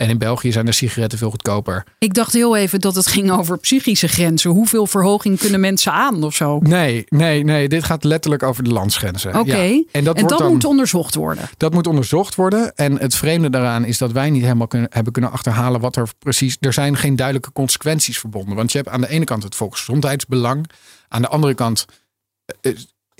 En 0.00 0.08
in 0.08 0.18
België 0.18 0.52
zijn 0.52 0.64
de 0.64 0.72
sigaretten 0.72 1.18
veel 1.18 1.30
goedkoper. 1.30 1.84
Ik 1.98 2.14
dacht 2.14 2.32
heel 2.32 2.56
even 2.56 2.80
dat 2.80 2.94
het 2.94 3.06
ging 3.06 3.30
over 3.30 3.58
psychische 3.58 4.08
grenzen. 4.08 4.50
Hoeveel 4.50 4.86
verhoging 4.86 5.38
kunnen 5.38 5.60
mensen 5.60 5.92
aan 5.92 6.22
of 6.22 6.34
zo? 6.34 6.58
Nee, 6.58 7.04
nee, 7.08 7.44
nee. 7.44 7.68
Dit 7.68 7.84
gaat 7.84 8.04
letterlijk 8.04 8.42
over 8.42 8.64
de 8.64 8.70
landsgrenzen. 8.70 9.38
Oké. 9.38 9.56
Ja. 9.56 9.82
En 9.92 10.04
dat, 10.04 10.20
wordt 10.20 10.38
dan, 10.38 10.52
moet 10.52 10.64
onderzocht 10.64 11.14
worden. 11.14 11.48
Dat 11.56 11.72
moet 11.72 11.86
onderzocht 11.86 12.34
worden. 12.34 12.74
En 12.74 12.98
het 12.98 13.14
vreemde 13.14 13.50
daaraan 13.50 13.84
is 13.84 13.98
dat 13.98 14.12
wij 14.12 14.30
niet 14.30 14.42
helemaal 14.42 14.66
kunnen, 14.66 14.88
hebben 14.92 15.12
kunnen 15.12 15.30
achterhalen 15.30 15.80
wat 15.80 15.96
er 15.96 16.08
precies. 16.18 16.56
Er 16.60 16.72
zijn 16.72 16.96
geen 16.96 17.16
duidelijke 17.16 17.52
consequenties 17.52 18.18
verbonden. 18.18 18.56
Want 18.56 18.72
je 18.72 18.78
hebt 18.78 18.90
aan 18.90 19.00
de 19.00 19.08
ene 19.08 19.24
kant 19.24 19.42
het 19.42 19.54
volksgezondheidsbelang. 19.54 20.70
Aan 21.08 21.22
de 21.22 21.28
andere 21.28 21.54
kant 21.54 21.86
eh, 22.60 22.72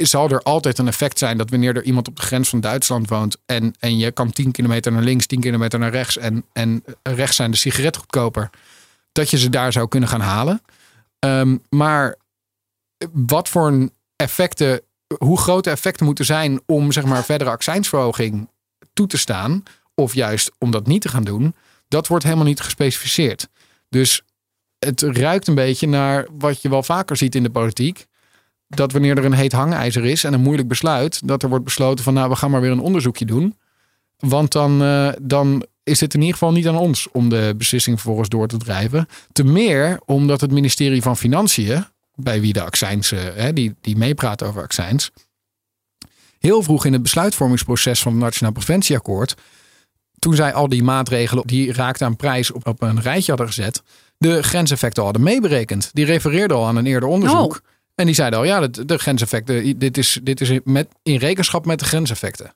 zal 0.06 0.30
er 0.30 0.42
altijd 0.42 0.78
een 0.78 0.86
effect 0.86 1.18
zijn 1.18 1.36
dat 1.36 1.50
wanneer 1.50 1.76
er 1.76 1.82
iemand 1.82 2.08
op 2.08 2.16
de 2.16 2.22
grens 2.22 2.48
van 2.48 2.60
Duitsland 2.60 3.08
woont 3.08 3.36
en, 3.46 3.74
en 3.78 3.98
je 3.98 4.10
kan 4.10 4.32
10 4.32 4.50
kilometer 4.50 4.92
naar 4.92 5.02
links, 5.02 5.26
10 5.26 5.40
kilometer 5.40 5.78
naar 5.78 5.90
rechts 5.90 6.16
en, 6.16 6.44
en 6.52 6.84
rechts 7.02 7.36
zijn 7.36 7.50
de 7.50 7.56
sigaretten 7.56 8.00
goedkoper, 8.00 8.50
dat 9.12 9.30
je 9.30 9.38
ze 9.38 9.48
daar 9.48 9.72
zou 9.72 9.88
kunnen 9.88 10.08
gaan 10.08 10.20
halen. 10.20 10.62
Um, 11.18 11.62
maar 11.68 12.16
wat 13.12 13.48
voor 13.48 13.88
effecten, 14.16 14.80
hoe 15.18 15.38
grote 15.38 15.70
effecten 15.70 16.06
moeten 16.06 16.24
zijn 16.24 16.60
om 16.66 16.92
zeg 16.92 17.04
maar 17.04 17.24
verdere 17.24 17.50
accijnsverhoging 17.50 18.48
toe 18.92 19.06
te 19.06 19.18
staan, 19.18 19.62
of 19.94 20.14
juist 20.14 20.50
om 20.58 20.70
dat 20.70 20.86
niet 20.86 21.02
te 21.02 21.08
gaan 21.08 21.24
doen, 21.24 21.54
dat 21.88 22.06
wordt 22.06 22.24
helemaal 22.24 22.44
niet 22.44 22.60
gespecificeerd. 22.60 23.48
Dus 23.88 24.22
het 24.78 25.02
ruikt 25.02 25.46
een 25.46 25.54
beetje 25.54 25.86
naar 25.86 26.26
wat 26.38 26.62
je 26.62 26.68
wel 26.68 26.82
vaker 26.82 27.16
ziet 27.16 27.34
in 27.34 27.42
de 27.42 27.50
politiek 27.50 28.06
dat 28.74 28.92
wanneer 28.92 29.18
er 29.18 29.24
een 29.24 29.32
heet 29.32 29.52
hangijzer 29.52 30.04
is 30.04 30.24
en 30.24 30.32
een 30.32 30.40
moeilijk 30.40 30.68
besluit, 30.68 31.20
dat 31.24 31.42
er 31.42 31.48
wordt 31.48 31.64
besloten 31.64 32.04
van 32.04 32.14
nou, 32.14 32.28
we 32.28 32.36
gaan 32.36 32.50
maar 32.50 32.60
weer 32.60 32.70
een 32.70 32.80
onderzoekje 32.80 33.24
doen. 33.24 33.56
Want 34.18 34.52
dan, 34.52 34.82
uh, 34.82 35.08
dan 35.20 35.66
is 35.82 36.00
het 36.00 36.14
in 36.14 36.20
ieder 36.20 36.34
geval 36.34 36.52
niet 36.52 36.68
aan 36.68 36.78
ons 36.78 37.08
om 37.12 37.28
de 37.28 37.54
beslissing 37.56 37.96
vervolgens 37.96 38.28
door 38.28 38.46
te 38.46 38.56
drijven. 38.56 39.08
Te 39.32 39.44
meer 39.44 40.00
omdat 40.04 40.40
het 40.40 40.50
ministerie 40.50 41.02
van 41.02 41.16
Financiën, 41.16 41.84
bij 42.14 42.40
wie 42.40 42.52
de 42.52 42.62
accijns, 42.62 43.12
uh, 43.12 43.20
die, 43.54 43.74
die 43.80 43.96
meepraat 43.96 44.42
over 44.42 44.62
accijns, 44.62 45.10
heel 46.38 46.62
vroeg 46.62 46.84
in 46.84 46.92
het 46.92 47.02
besluitvormingsproces 47.02 48.02
van 48.02 48.12
het 48.12 48.22
Nationaal 48.22 48.52
Preventieakkoord, 48.52 49.34
toen 50.18 50.34
zij 50.34 50.52
al 50.52 50.68
die 50.68 50.82
maatregelen 50.82 51.46
die 51.46 51.72
raakten 51.72 52.06
aan 52.06 52.16
prijs 52.16 52.50
op, 52.50 52.66
op 52.66 52.82
een 52.82 53.00
rijtje 53.00 53.30
hadden 53.30 53.48
gezet, 53.48 53.82
de 54.16 54.42
grenseffecten 54.42 55.02
hadden 55.02 55.22
meeberekend. 55.22 55.90
Die 55.92 56.04
refereerden 56.04 56.56
al 56.56 56.66
aan 56.66 56.76
een 56.76 56.86
eerder 56.86 57.08
onderzoek. 57.08 57.52
Oh. 57.52 57.68
En 58.00 58.06
die 58.06 58.14
zeiden 58.14 58.38
al, 58.38 58.44
ja, 58.44 58.68
de, 58.68 58.84
de 58.84 58.98
grenseffecten, 58.98 59.78
dit 59.78 59.98
is, 59.98 60.20
dit 60.22 60.40
is 60.40 60.58
met, 60.64 60.88
in 61.02 61.16
rekenschap 61.16 61.66
met 61.66 61.78
de 61.78 61.84
grenseffecten. 61.84 62.54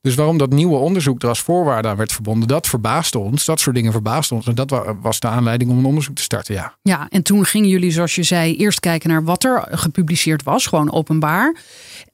Dus 0.00 0.14
waarom 0.14 0.38
dat 0.38 0.50
nieuwe 0.50 0.76
onderzoek 0.76 1.22
er 1.22 1.28
als 1.28 1.40
voorwaarde 1.40 1.88
aan 1.88 1.96
werd 1.96 2.12
verbonden, 2.12 2.48
dat 2.48 2.66
verbaasde 2.66 3.18
ons. 3.18 3.44
Dat 3.44 3.60
soort 3.60 3.76
dingen 3.76 3.92
verbaasden 3.92 4.36
ons. 4.36 4.46
En 4.46 4.54
dat 4.54 4.82
was 5.00 5.20
de 5.20 5.26
aanleiding 5.26 5.70
om 5.70 5.78
een 5.78 5.84
onderzoek 5.84 6.14
te 6.14 6.22
starten, 6.22 6.54
ja. 6.54 6.74
Ja, 6.82 7.06
en 7.08 7.22
toen 7.22 7.44
gingen 7.44 7.68
jullie, 7.68 7.90
zoals 7.90 8.14
je 8.14 8.22
zei, 8.22 8.56
eerst 8.56 8.80
kijken 8.80 9.08
naar 9.08 9.24
wat 9.24 9.44
er 9.44 9.68
gepubliceerd 9.70 10.42
was, 10.42 10.66
gewoon 10.66 10.92
openbaar. 10.92 11.56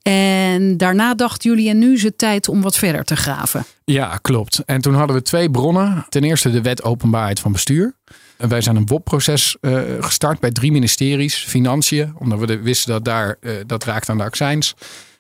En 0.03 0.77
daarna 0.77 1.15
dachten 1.15 1.51
jullie, 1.51 1.69
en 1.69 1.79
nu 1.79 1.93
is 1.93 2.03
het 2.03 2.19
tijd 2.19 2.49
om 2.49 2.63
wat 2.63 2.77
verder 2.77 3.05
te 3.05 3.17
graven. 3.17 3.65
Ja, 3.85 4.17
klopt. 4.17 4.63
En 4.65 4.81
toen 4.81 4.95
hadden 4.95 5.17
we 5.17 5.23
twee 5.23 5.51
bronnen. 5.51 6.07
Ten 6.09 6.25
eerste 6.25 6.51
de 6.51 6.63
wet 6.63 6.83
openbaarheid 6.83 7.41
van 7.41 7.53
bestuur. 7.53 7.95
En 8.43 8.49
wij 8.49 8.61
zijn 8.61 8.77
een 8.77 8.87
WOP-proces 8.87 9.57
uh, 9.61 9.81
gestart 10.01 10.41
bij 10.41 10.51
drie 10.51 10.73
ministeries. 10.73 11.35
Financiën, 11.35 12.13
omdat 12.19 12.39
we 12.39 12.61
wisten 12.61 12.93
dat 12.93 13.05
daar 13.05 13.37
uh, 13.41 13.53
dat 13.67 13.85
raakt 13.85 14.09
aan 14.09 14.19
de 14.19 14.25
accijns. 14.25 14.69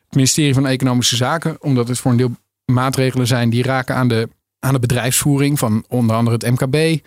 Het 0.05 0.14
ministerie 0.14 0.55
van 0.55 0.67
Economische 0.67 1.17
Zaken, 1.17 1.57
omdat 1.61 1.88
het 1.88 1.99
voor 1.99 2.11
een 2.11 2.17
deel 2.17 2.37
maatregelen 2.64 3.26
zijn 3.26 3.50
die 3.50 3.62
raken 3.62 3.95
aan 3.95 4.09
de, 4.09 4.29
aan 4.59 4.73
de 4.73 4.79
bedrijfsvoering 4.79 5.59
van 5.59 5.85
onder 5.88 6.17
andere 6.17 6.37
het 6.37 6.61
MKB. 6.61 7.07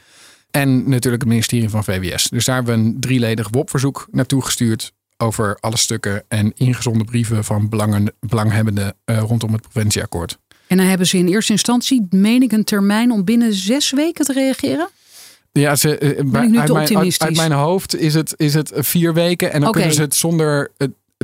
En 0.52 0.90
natuurlijk 0.90 1.24
het 1.24 1.32
ministerie 1.32 1.70
van 1.70 1.84
VWS. 1.84 2.28
Dus 2.30 2.46
daar 2.46 2.56
hebben 2.56 2.76
we 2.76 2.82
een 2.82 3.00
drieledig 3.00 3.48
WOP-verzoek 3.52 4.08
naartoe 4.12 4.44
gestuurd 4.44 4.92
over 5.18 5.58
alle 5.60 5.78
stukken 5.78 6.24
en 6.28 6.52
ingezonden 6.56 7.06
brieven 7.06 7.44
van 7.44 7.70
belangen, 7.70 8.14
belanghebbenden 8.20 8.96
rondom 9.06 9.54
het 9.54 9.62
preventieakkoord. 9.62 10.38
En 10.68 10.78
dan 10.78 10.86
hebben 10.86 11.08
ze 11.08 11.18
in 11.18 11.28
eerste 11.28 11.52
instantie, 11.52 12.08
meen 12.10 12.42
ik, 12.42 12.52
een 12.52 12.64
termijn 12.64 13.12
om 13.12 13.24
binnen 13.24 13.54
zes 13.54 13.92
weken 13.92 14.26
te 14.26 14.34
reageren? 14.34 14.90
Ja, 15.60 15.76
ze, 15.76 15.98
ben 16.26 16.44
ik 16.44 16.50
nu 16.50 16.58
uit, 16.58 16.68
te 16.68 16.74
mijn, 16.74 16.98
uit, 16.98 17.20
uit, 17.20 17.36
mijn 17.36 17.52
hoofd 17.52 17.96
is 17.96 18.14
het, 18.14 18.34
is 18.38 18.54
het 18.54 18.72
vier 18.76 19.14
weken. 19.14 19.52
En 19.52 19.62
dan 19.62 19.72
kunnen 19.72 19.94
ze 19.94 20.02
het 20.02 20.16
zonder, 20.16 20.72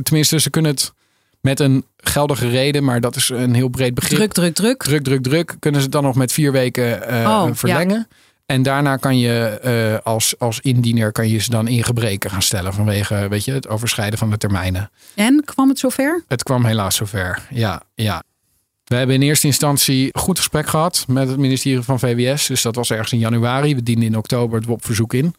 tenminste 0.02 0.40
ze 0.40 0.50
kunnen 0.50 0.70
het 0.70 0.92
met 1.40 1.60
een 1.60 1.84
geldige 1.96 2.48
reden, 2.48 2.84
maar 2.84 3.00
dat 3.00 3.16
is 3.16 3.28
een 3.28 3.54
heel 3.54 3.68
breed 3.68 3.94
begrip. 3.94 4.18
Druk, 4.18 4.32
druk, 4.32 4.54
druk. 4.54 4.82
Druk, 4.82 5.02
druk, 5.02 5.22
druk. 5.22 5.56
Kunnen 5.58 5.80
ze 5.80 5.86
het 5.86 5.94
dan 5.94 6.02
nog 6.02 6.14
met 6.14 6.32
vier 6.32 6.52
weken 6.52 7.12
uh, 7.12 7.28
Oh, 7.28 7.48
verlengen. 7.52 8.08
En 8.46 8.62
daarna 8.62 8.96
kan 8.96 9.18
je 9.18 9.60
uh, 9.64 10.06
als, 10.12 10.38
als 10.38 10.60
indiener 10.60 11.12
kan 11.12 11.28
je 11.28 11.38
ze 11.38 11.50
dan 11.50 11.68
in 11.68 11.84
gebreken 11.84 12.30
gaan 12.30 12.42
stellen 12.42 12.72
vanwege 12.72 13.28
weet 13.28 13.44
je, 13.44 13.52
het 13.52 13.68
overschrijden 13.68 14.18
van 14.18 14.30
de 14.30 14.36
termijnen. 14.36 14.90
En 15.14 15.42
kwam 15.44 15.68
het 15.68 15.78
zover? 15.78 16.24
Het 16.28 16.42
kwam 16.42 16.64
helaas 16.64 16.96
zover. 16.96 17.46
Ja, 17.50 17.82
ja. 17.94 18.22
We 18.92 18.98
hebben 18.98 19.16
in 19.16 19.22
eerste 19.22 19.46
instantie 19.46 20.18
goed 20.18 20.38
gesprek 20.38 20.66
gehad 20.66 21.04
met 21.08 21.28
het 21.28 21.38
ministerie 21.38 21.82
van 21.82 21.98
VWS. 21.98 22.46
Dus 22.46 22.62
dat 22.62 22.74
was 22.74 22.90
ergens 22.90 23.12
in 23.12 23.18
januari. 23.18 23.74
We 23.74 23.82
dienden 23.82 24.06
in 24.08 24.16
oktober 24.16 24.58
het 24.58 24.68
WOP-verzoek 24.68 25.14
in. 25.14 25.34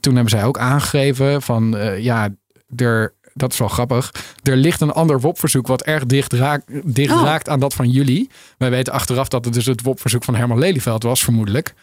Toen 0.00 0.14
hebben 0.14 0.30
zij 0.30 0.44
ook 0.44 0.58
aangegeven 0.58 1.42
van 1.42 1.76
uh, 1.76 1.98
ja, 1.98 2.28
er, 2.76 3.14
dat 3.34 3.52
is 3.52 3.58
wel 3.58 3.68
grappig. 3.68 4.12
Er 4.42 4.56
ligt 4.56 4.80
een 4.80 4.90
ander 4.90 5.20
WOP-verzoek 5.20 5.66
wat 5.66 5.82
erg 5.82 6.06
dicht, 6.06 6.32
raakt, 6.32 6.64
dicht 6.94 7.12
Oh. 7.12 7.22
raakt 7.22 7.48
aan 7.48 7.60
dat 7.60 7.74
van 7.74 7.90
jullie. 7.90 8.30
Wij 8.58 8.70
weten 8.70 8.92
achteraf 8.92 9.28
dat 9.28 9.44
het 9.44 9.54
dus 9.54 9.66
het 9.66 9.82
WOP-verzoek 9.82 10.24
van 10.24 10.34
Herman 10.34 10.58
Lelyveld 10.58 11.02
was, 11.02 11.22
vermoedelijk. 11.22 11.74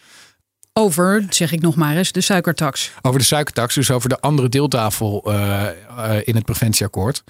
Over, 0.72 1.26
zeg 1.30 1.52
ik 1.52 1.60
nog 1.60 1.76
maar 1.76 1.96
eens, 1.96 2.12
de 2.12 2.20
suikertax. 2.20 2.90
Over 3.02 3.18
de 3.18 3.26
suikertax, 3.26 3.74
dus 3.74 3.90
over 3.90 4.08
de 4.08 4.20
andere 4.20 4.48
deeltafel 4.48 5.24
uh, 5.26 5.62
uh, 5.98 6.16
in 6.24 6.34
het 6.34 6.44
preventieakkoord. 6.44 7.22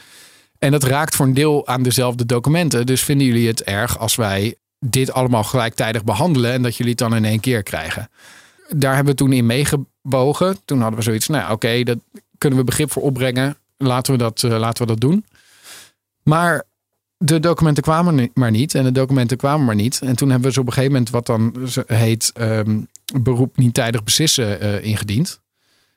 En 0.61 0.71
dat 0.71 0.83
raakt 0.83 1.17
voor 1.17 1.27
een 1.27 1.35
deel 1.35 1.67
aan 1.67 1.83
dezelfde 1.83 2.27
documenten. 2.27 2.87
Dus 2.87 3.03
vinden 3.03 3.27
jullie 3.27 3.49
het 3.49 3.63
erg 3.63 3.99
als 3.99 4.15
wij 4.15 4.55
dit 4.79 5.13
allemaal 5.13 5.45
gelijktijdig 5.45 6.05
behandelen 6.05 6.53
en 6.53 6.63
dat 6.63 6.77
jullie 6.77 6.91
het 6.91 7.01
dan 7.01 7.15
in 7.15 7.25
één 7.25 7.41
keer 7.41 7.63
krijgen? 7.63 8.11
Daar 8.69 8.95
hebben 8.95 9.13
we 9.13 9.19
toen 9.19 9.33
in 9.33 9.47
meegebogen. 9.47 10.59
Toen 10.65 10.81
hadden 10.81 10.99
we 10.99 11.05
zoiets, 11.05 11.29
nou 11.29 11.43
oké, 11.43 11.53
okay, 11.53 11.85
dat 11.85 11.99
kunnen 12.39 12.59
we 12.59 12.65
begrip 12.65 12.93
voor 12.93 13.03
opbrengen. 13.03 13.57
Laten 13.77 14.13
we 14.13 14.19
dat, 14.19 14.43
uh, 14.43 14.59
laten 14.59 14.83
we 14.83 14.89
dat 14.89 15.01
doen. 15.01 15.25
Maar 16.23 16.65
de 17.17 17.41
documenten 17.41 17.83
kwamen 17.83 18.31
maar 18.35 18.51
niet. 18.51 18.75
En 18.75 18.85
de 18.85 18.93
documenten 18.93 19.37
kwamen 19.37 19.67
maar 19.67 19.75
niet. 19.75 20.01
En 20.03 20.17
toen 20.17 20.31
hebben 20.31 20.49
we 20.49 20.55
zo 20.55 20.61
op 20.61 20.67
een 20.67 20.73
gegeven 20.73 20.93
moment 20.93 21.11
wat 21.11 21.27
dan 21.27 21.69
heet 21.87 22.33
um, 22.41 22.89
beroep 23.23 23.57
niet 23.57 23.75
tijdig 23.75 24.05
beslissen 24.05 24.65
uh, 24.65 24.85
ingediend. 24.85 25.41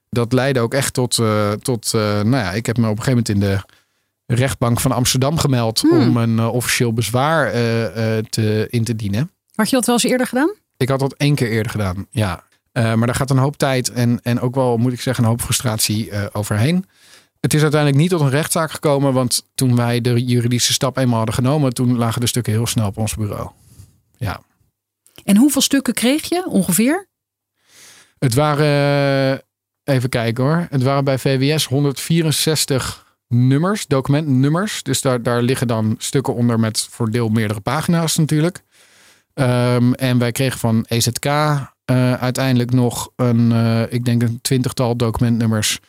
dat 0.09 0.33
leidde 0.33 0.59
ook 0.59 0.73
echt 0.73 0.93
tot, 0.93 1.17
uh, 1.17 1.51
tot 1.51 1.93
nou 1.93 2.29
ja, 2.29 2.51
ik 2.51 2.65
heb 2.65 2.77
me 2.77 2.89
op 2.89 2.97
een 2.97 3.03
gegeven 3.03 3.23
moment 3.25 3.29
in 3.29 3.39
de 3.39 3.81
rechtbank 4.25 4.79
van 4.79 4.91
Amsterdam 4.91 5.37
gemeld 5.37 5.79
Hmm. 5.81 6.01
om 6.01 6.17
een 6.17 6.37
uh, 6.37 6.53
officieel 6.53 6.93
bezwaar 6.93 7.51
te, 8.29 8.67
in 8.69 8.83
te 8.83 8.95
dienen. 8.95 9.31
Had 9.55 9.69
je 9.69 9.75
dat 9.75 9.85
wel 9.85 9.95
eens 9.95 10.03
eerder 10.03 10.27
gedaan? 10.27 10.53
Ik 10.77 10.89
had 10.89 10.99
dat 10.99 11.13
één 11.13 11.35
keer 11.35 11.49
eerder 11.49 11.71
gedaan, 11.71 12.07
ja. 12.09 12.43
maar 12.73 13.05
daar 13.05 13.15
gaat 13.15 13.29
een 13.29 13.37
hoop 13.37 13.57
tijd 13.57 13.91
en, 13.91 14.19
en 14.23 14.39
ook 14.39 14.55
wel, 14.55 14.77
moet 14.77 14.93
ik 14.93 15.01
zeggen, 15.01 15.23
een 15.23 15.29
hoop 15.29 15.41
frustratie 15.41 16.31
overheen. 16.31 16.85
Het 17.43 17.53
is 17.53 17.61
uiteindelijk 17.61 18.01
niet 18.01 18.09
tot 18.09 18.21
een 18.21 18.29
rechtszaak 18.29 18.71
gekomen, 18.71 19.13
want 19.13 19.45
toen 19.55 19.75
wij 19.75 20.01
de 20.01 20.23
juridische 20.25 20.73
stap 20.73 20.97
eenmaal 20.97 21.17
hadden 21.17 21.35
genomen, 21.35 21.73
toen 21.73 21.97
lagen 21.97 22.21
de 22.21 22.27
stukken 22.27 22.53
heel 22.53 22.67
snel 22.67 22.87
op 22.87 22.97
ons 22.97 23.15
bureau. 23.15 23.49
Ja. 24.17 24.41
En 25.23 25.37
hoeveel 25.37 25.61
stukken 25.61 25.93
kreeg 25.93 26.29
je 26.29 26.45
ongeveer? 26.49 27.07
Het 28.19 28.33
waren, 28.33 29.41
even 29.83 30.09
kijken 30.09 30.43
hoor, 30.43 30.67
het 30.69 30.83
waren 30.83 31.03
bij 31.03 31.17
VWS 31.17 31.65
164 31.65 33.02
nummers, 33.33 33.87
documentnummers. 33.87 34.83
Dus 34.83 35.01
daar, 35.01 35.21
daar 35.23 35.41
liggen 35.41 35.67
dan 35.67 35.95
stukken 35.97 36.35
onder 36.35 36.59
met 36.59 36.87
voor 36.89 37.11
deel 37.11 37.29
meerdere 37.29 37.59
pagina's 37.59 38.17
natuurlijk. 38.17 38.63
Um, 39.33 39.93
en 39.93 40.17
wij 40.17 40.31
kregen 40.31 40.59
van 40.59 40.85
EZK 40.87 41.25
uh, 41.25 42.13
uiteindelijk 42.13 42.71
nog 42.71 43.09
een, 43.15 43.51
uh, 43.51 43.81
ik 43.89 44.05
denk 44.05 44.21
een 44.21 44.39
twintigtal 44.41 44.95
documentnummers. 44.95 45.79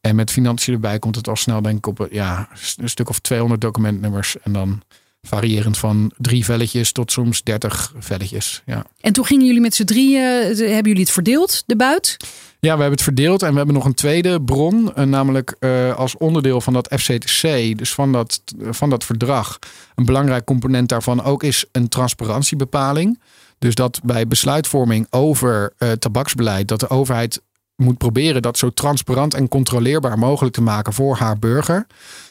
En 0.00 0.16
met 0.16 0.30
financiën 0.30 0.74
erbij 0.74 0.98
komt 0.98 1.16
het 1.16 1.28
al 1.28 1.36
snel 1.36 1.62
denk 1.62 1.76
ik 1.76 1.86
op 1.86 2.08
ja, 2.10 2.48
een 2.76 2.88
stuk 2.88 3.08
of 3.08 3.18
200 3.18 3.60
documentnummers. 3.60 4.40
En 4.40 4.52
dan 4.52 4.82
variërend 5.24 5.78
van 5.78 6.12
drie 6.16 6.44
velletjes 6.44 6.92
tot 6.92 7.12
soms 7.12 7.42
dertig 7.42 7.92
velletjes. 7.98 8.62
Ja. 8.66 8.84
En 9.00 9.12
toen 9.12 9.26
gingen 9.26 9.46
jullie 9.46 9.60
met 9.60 9.74
z'n 9.74 9.84
drieën, 9.84 10.22
hebben 10.56 10.66
jullie 10.66 11.00
het 11.00 11.10
verdeeld, 11.10 11.62
de 11.66 11.76
buit? 11.76 12.16
Ja, 12.60 12.74
we 12.74 12.80
hebben 12.80 12.90
het 12.90 13.02
verdeeld 13.02 13.42
en 13.42 13.50
we 13.50 13.56
hebben 13.56 13.74
nog 13.74 13.84
een 13.84 13.94
tweede 13.94 14.42
bron. 14.42 14.92
Namelijk 14.94 15.56
uh, 15.60 15.94
als 15.94 16.16
onderdeel 16.16 16.60
van 16.60 16.72
dat 16.72 16.94
FCTC, 16.96 17.42
dus 17.78 17.94
van 17.94 18.12
dat, 18.12 18.42
van 18.70 18.90
dat 18.90 19.04
verdrag. 19.04 19.58
Een 19.94 20.04
belangrijk 20.04 20.44
component 20.44 20.88
daarvan 20.88 21.22
ook 21.22 21.42
is 21.42 21.64
een 21.72 21.88
transparantiebepaling. 21.88 23.20
Dus 23.58 23.74
dat 23.74 24.00
bij 24.04 24.26
besluitvorming 24.26 25.06
over 25.10 25.72
uh, 25.78 25.92
tabaksbeleid, 25.92 26.68
dat 26.68 26.80
de 26.80 26.88
overheid 26.88 27.40
moet 27.76 27.98
proberen 27.98 28.42
dat 28.42 28.58
zo 28.58 28.70
transparant 28.70 29.34
en 29.34 29.48
controleerbaar 29.48 30.18
mogelijk 30.18 30.54
te 30.54 30.62
maken 30.62 30.92
voor 30.92 31.16
haar 31.16 31.38
burger. 31.38 31.86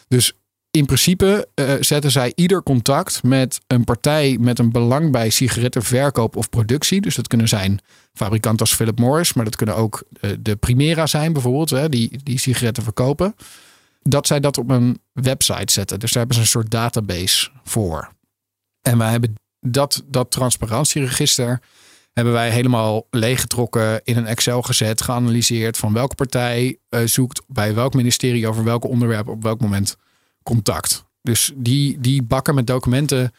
Dus 0.07 0.33
in 0.77 0.85
principe 0.85 1.47
uh, 1.55 1.73
zetten 1.79 2.11
zij 2.11 2.31
ieder 2.35 2.63
contact 2.63 3.23
met 3.23 3.59
een 3.67 3.83
partij 3.83 4.37
met 4.39 4.59
een 4.59 4.71
belang 4.71 5.11
bij 5.11 5.29
sigarettenverkoop 5.29 6.35
of 6.35 6.49
productie. 6.49 7.01
Dus 7.01 7.15
dat 7.15 7.27
kunnen 7.27 7.47
zijn 7.47 7.79
fabrikanten 8.13 8.59
als 8.59 8.75
Philip 8.75 8.99
Morris, 8.99 9.33
maar 9.33 9.45
dat 9.45 9.55
kunnen 9.55 9.75
ook 9.75 10.03
uh, 10.21 10.31
de 10.39 10.55
Primera 10.55 11.05
zijn 11.05 11.33
bijvoorbeeld, 11.33 11.69
hè, 11.69 11.89
die, 11.89 12.19
die 12.23 12.39
sigaretten 12.39 12.83
verkopen. 12.83 13.35
Dat 14.01 14.27
zij 14.27 14.39
dat 14.39 14.57
op 14.57 14.69
een 14.69 14.99
website 15.11 15.73
zetten. 15.73 15.99
Dus 15.99 16.09
daar 16.09 16.19
hebben 16.19 16.35
ze 16.35 16.41
een 16.41 16.47
soort 16.47 16.71
database 16.71 17.49
voor. 17.63 18.13
En 18.81 18.97
wij 18.97 19.11
hebben 19.11 19.35
dat, 19.59 20.03
dat 20.05 20.31
transparantieregister 20.31 21.61
hebben 22.13 22.33
wij 22.33 22.49
helemaal 22.49 23.07
leeggetrokken, 23.09 24.01
in 24.03 24.17
een 24.17 24.25
Excel 24.25 24.61
gezet, 24.61 25.01
geanalyseerd 25.01 25.77
van 25.77 25.93
welke 25.93 26.15
partij 26.15 26.77
uh, 26.89 26.99
zoekt 27.05 27.41
bij 27.47 27.73
welk 27.75 27.93
ministerie 27.93 28.47
over 28.47 28.63
welke 28.63 28.87
onderwerpen 28.87 29.33
op 29.33 29.43
welk 29.43 29.61
moment 29.61 29.97
contact. 30.43 31.05
Dus 31.21 31.51
die, 31.55 31.99
die 31.99 32.23
bakken 32.23 32.55
met 32.55 32.67
documenten 32.67 33.33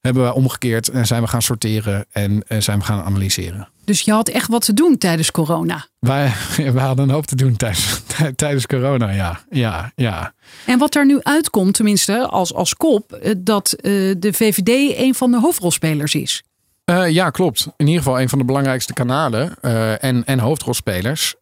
hebben 0.00 0.24
we 0.24 0.34
omgekeerd 0.34 0.88
en 0.88 1.06
zijn 1.06 1.22
we 1.22 1.28
gaan 1.28 1.42
sorteren 1.42 2.06
en, 2.10 2.42
en 2.46 2.62
zijn 2.62 2.78
we 2.78 2.84
gaan 2.84 3.02
analyseren. 3.02 3.68
Dus 3.84 4.00
je 4.00 4.12
had 4.12 4.28
echt 4.28 4.48
wat 4.48 4.64
te 4.64 4.72
doen 4.72 4.98
tijdens 4.98 5.30
corona? 5.30 5.86
Wij, 5.98 6.32
hadden 6.76 7.04
een 7.04 7.14
hoop 7.14 7.26
te 7.26 7.36
doen 7.36 7.56
tijdens, 7.56 8.02
tijdens 8.36 8.66
corona, 8.66 9.10
ja. 9.10 9.40
ja, 9.50 9.92
ja. 9.94 10.32
En 10.66 10.78
wat 10.78 10.92
daar 10.92 11.06
nu 11.06 11.18
uitkomt, 11.22 11.74
tenminste 11.74 12.26
als, 12.26 12.54
als 12.54 12.74
kop, 12.74 13.18
dat 13.38 13.74
uh, 13.76 14.14
de 14.18 14.32
VVD 14.32 14.98
een 14.98 15.14
van 15.14 15.30
de 15.30 15.40
hoofdrolspelers 15.40 16.14
is. 16.14 16.42
Uh, 16.90 17.10
ja, 17.10 17.30
klopt. 17.30 17.68
In 17.76 17.86
ieder 17.86 18.02
geval 18.02 18.20
een 18.20 18.28
van 18.28 18.38
de 18.38 18.44
belangrijkste 18.44 18.92
kanalen 18.92 19.54
uh, 19.62 20.04
en, 20.04 20.24
en 20.24 20.38
hoofdrolspelers. 20.38 21.34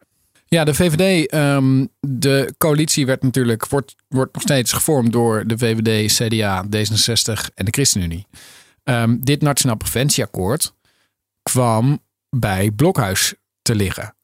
Ja, 0.47 0.63
de 0.63 0.73
VVD, 0.73 1.33
um, 1.33 1.89
de 1.99 2.53
coalitie 2.57 3.05
werd 3.05 3.23
natuurlijk, 3.23 3.67
wordt, 3.67 3.95
wordt 4.07 4.33
nog 4.33 4.41
steeds 4.41 4.73
gevormd 4.73 5.11
door 5.11 5.47
de 5.47 5.57
VVD, 5.57 6.13
CDA, 6.13 6.65
D66 6.65 7.53
en 7.53 7.65
de 7.65 7.71
ChristenUnie. 7.71 8.27
Um, 8.83 9.19
dit 9.23 9.41
Nationaal 9.41 9.77
Preventieakkoord 9.77 10.73
kwam 11.43 11.99
bij 12.29 12.71
Blokhuis 12.71 13.33
te 13.61 13.75
liggen. 13.75 14.15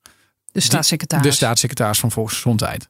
De 0.51 0.59
staatssecretaris. 0.59 1.25
De 1.25 1.31
staatssecretaris 1.31 1.99
van 1.99 2.11
Volksgezondheid. 2.11 2.89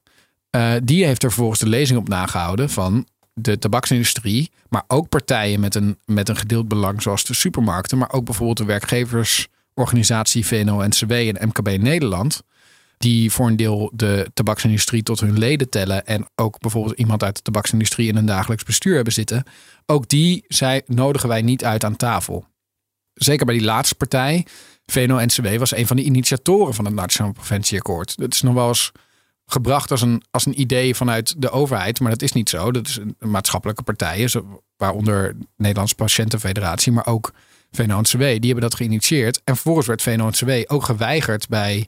Uh, 0.55 0.73
die 0.83 1.05
heeft 1.05 1.23
er 1.23 1.31
volgens 1.31 1.59
de 1.59 1.69
lezing 1.69 1.99
op 1.99 2.07
nagehouden 2.07 2.69
van 2.69 3.07
de 3.33 3.59
tabaksindustrie, 3.59 4.51
maar 4.69 4.83
ook 4.87 5.09
partijen 5.09 5.59
met 5.59 5.75
een, 5.75 5.97
met 6.05 6.29
een 6.29 6.37
gedeeld 6.37 6.67
belang, 6.67 7.01
zoals 7.01 7.23
de 7.23 7.33
supermarkten, 7.33 7.97
maar 7.97 8.11
ook 8.11 8.25
bijvoorbeeld 8.25 8.57
de 8.57 8.65
werkgeversorganisatie 8.65 10.45
VNO-NCW 10.45 11.11
en 11.11 11.47
MKB 11.47 11.81
Nederland, 11.81 12.43
die 13.01 13.31
voor 13.31 13.47
een 13.47 13.55
deel 13.55 13.91
de 13.93 14.29
tabaksindustrie 14.33 15.03
tot 15.03 15.19
hun 15.19 15.37
leden 15.37 15.69
tellen 15.69 16.05
en 16.05 16.29
ook 16.35 16.59
bijvoorbeeld 16.59 16.99
iemand 16.99 17.23
uit 17.23 17.35
de 17.35 17.41
tabaksindustrie 17.41 18.07
in 18.07 18.15
een 18.15 18.25
dagelijks 18.25 18.63
bestuur 18.63 18.95
hebben 18.95 19.13
zitten. 19.13 19.43
Ook 19.85 20.07
die 20.07 20.45
zij, 20.47 20.81
nodigen 20.85 21.29
wij 21.29 21.41
niet 21.41 21.65
uit 21.65 21.83
aan 21.83 21.95
tafel. 21.95 22.45
Zeker 23.13 23.45
bij 23.45 23.55
die 23.55 23.63
laatste 23.63 23.95
partij, 23.95 24.45
VNO-NCW, 24.85 25.57
was 25.57 25.75
een 25.75 25.87
van 25.87 25.95
de 25.95 26.03
initiatoren 26.03 26.73
van 26.73 26.85
het 26.85 26.93
Nationaal 26.93 27.31
Preventieakkoord. 27.31 28.17
Dat 28.17 28.33
is 28.33 28.41
nog 28.41 28.53
wel 28.53 28.67
eens 28.67 28.91
gebracht 29.45 29.91
als 29.91 30.01
een, 30.01 30.23
als 30.31 30.45
een 30.45 30.59
idee 30.59 30.95
vanuit 30.95 31.41
de 31.41 31.49
overheid, 31.49 31.99
maar 31.99 32.11
dat 32.11 32.21
is 32.21 32.31
niet 32.31 32.49
zo. 32.49 32.71
Dat 32.71 32.87
is 32.87 32.97
een 32.97 33.29
maatschappelijke 33.29 33.83
partijen, 33.83 34.43
waaronder 34.77 35.35
Nederlandse 35.57 35.95
Patiëntenfederatie, 35.95 36.91
maar 36.91 37.05
ook 37.05 37.33
VNO-NCW, 37.71 38.17
die 38.19 38.27
hebben 38.29 38.61
dat 38.61 38.75
geïnitieerd. 38.75 39.41
En 39.43 39.53
vervolgens 39.53 39.87
werd 39.87 40.01
VNO-NCW 40.01 40.51
ook 40.65 40.83
geweigerd 40.83 41.47
bij 41.47 41.87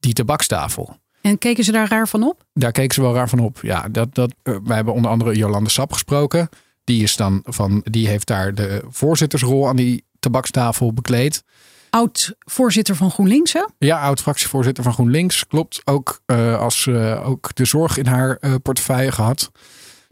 die 0.00 0.12
tabakstafel. 0.12 0.96
En 1.20 1.38
keken 1.38 1.64
ze 1.64 1.72
daar 1.72 1.88
raar 1.88 2.08
van 2.08 2.22
op? 2.22 2.44
Daar 2.52 2.72
keken 2.72 2.94
ze 2.94 3.00
wel 3.00 3.14
raar 3.14 3.28
van 3.28 3.38
op. 3.38 3.58
Ja, 3.62 3.88
dat, 3.88 4.14
dat, 4.14 4.34
uh, 4.42 4.56
wij 4.64 4.76
hebben 4.76 4.94
onder 4.94 5.10
andere 5.10 5.36
Jolande 5.36 5.70
Sap 5.70 5.92
gesproken. 5.92 6.48
Die, 6.84 7.02
is 7.02 7.16
dan 7.16 7.40
van, 7.44 7.80
die 7.84 8.08
heeft 8.08 8.26
daar 8.26 8.54
de 8.54 8.82
voorzittersrol 8.88 9.68
aan 9.68 9.76
die 9.76 10.04
tabakstafel 10.20 10.92
bekleed. 10.92 11.44
Oud 11.90 12.34
voorzitter 12.38 12.96
van 12.96 13.10
GroenLinks, 13.10 13.52
hè? 13.52 13.64
Ja, 13.78 14.00
oud 14.00 14.20
fractievoorzitter 14.20 14.84
van 14.84 14.92
GroenLinks. 14.92 15.46
Klopt. 15.46 15.80
Ook 15.84 16.20
uh, 16.26 16.60
als 16.60 16.86
uh, 16.86 17.28
ook 17.28 17.54
de 17.54 17.64
zorg 17.64 17.96
in 17.96 18.06
haar 18.06 18.38
portefeuille 18.62 19.12
gehad. 19.12 19.50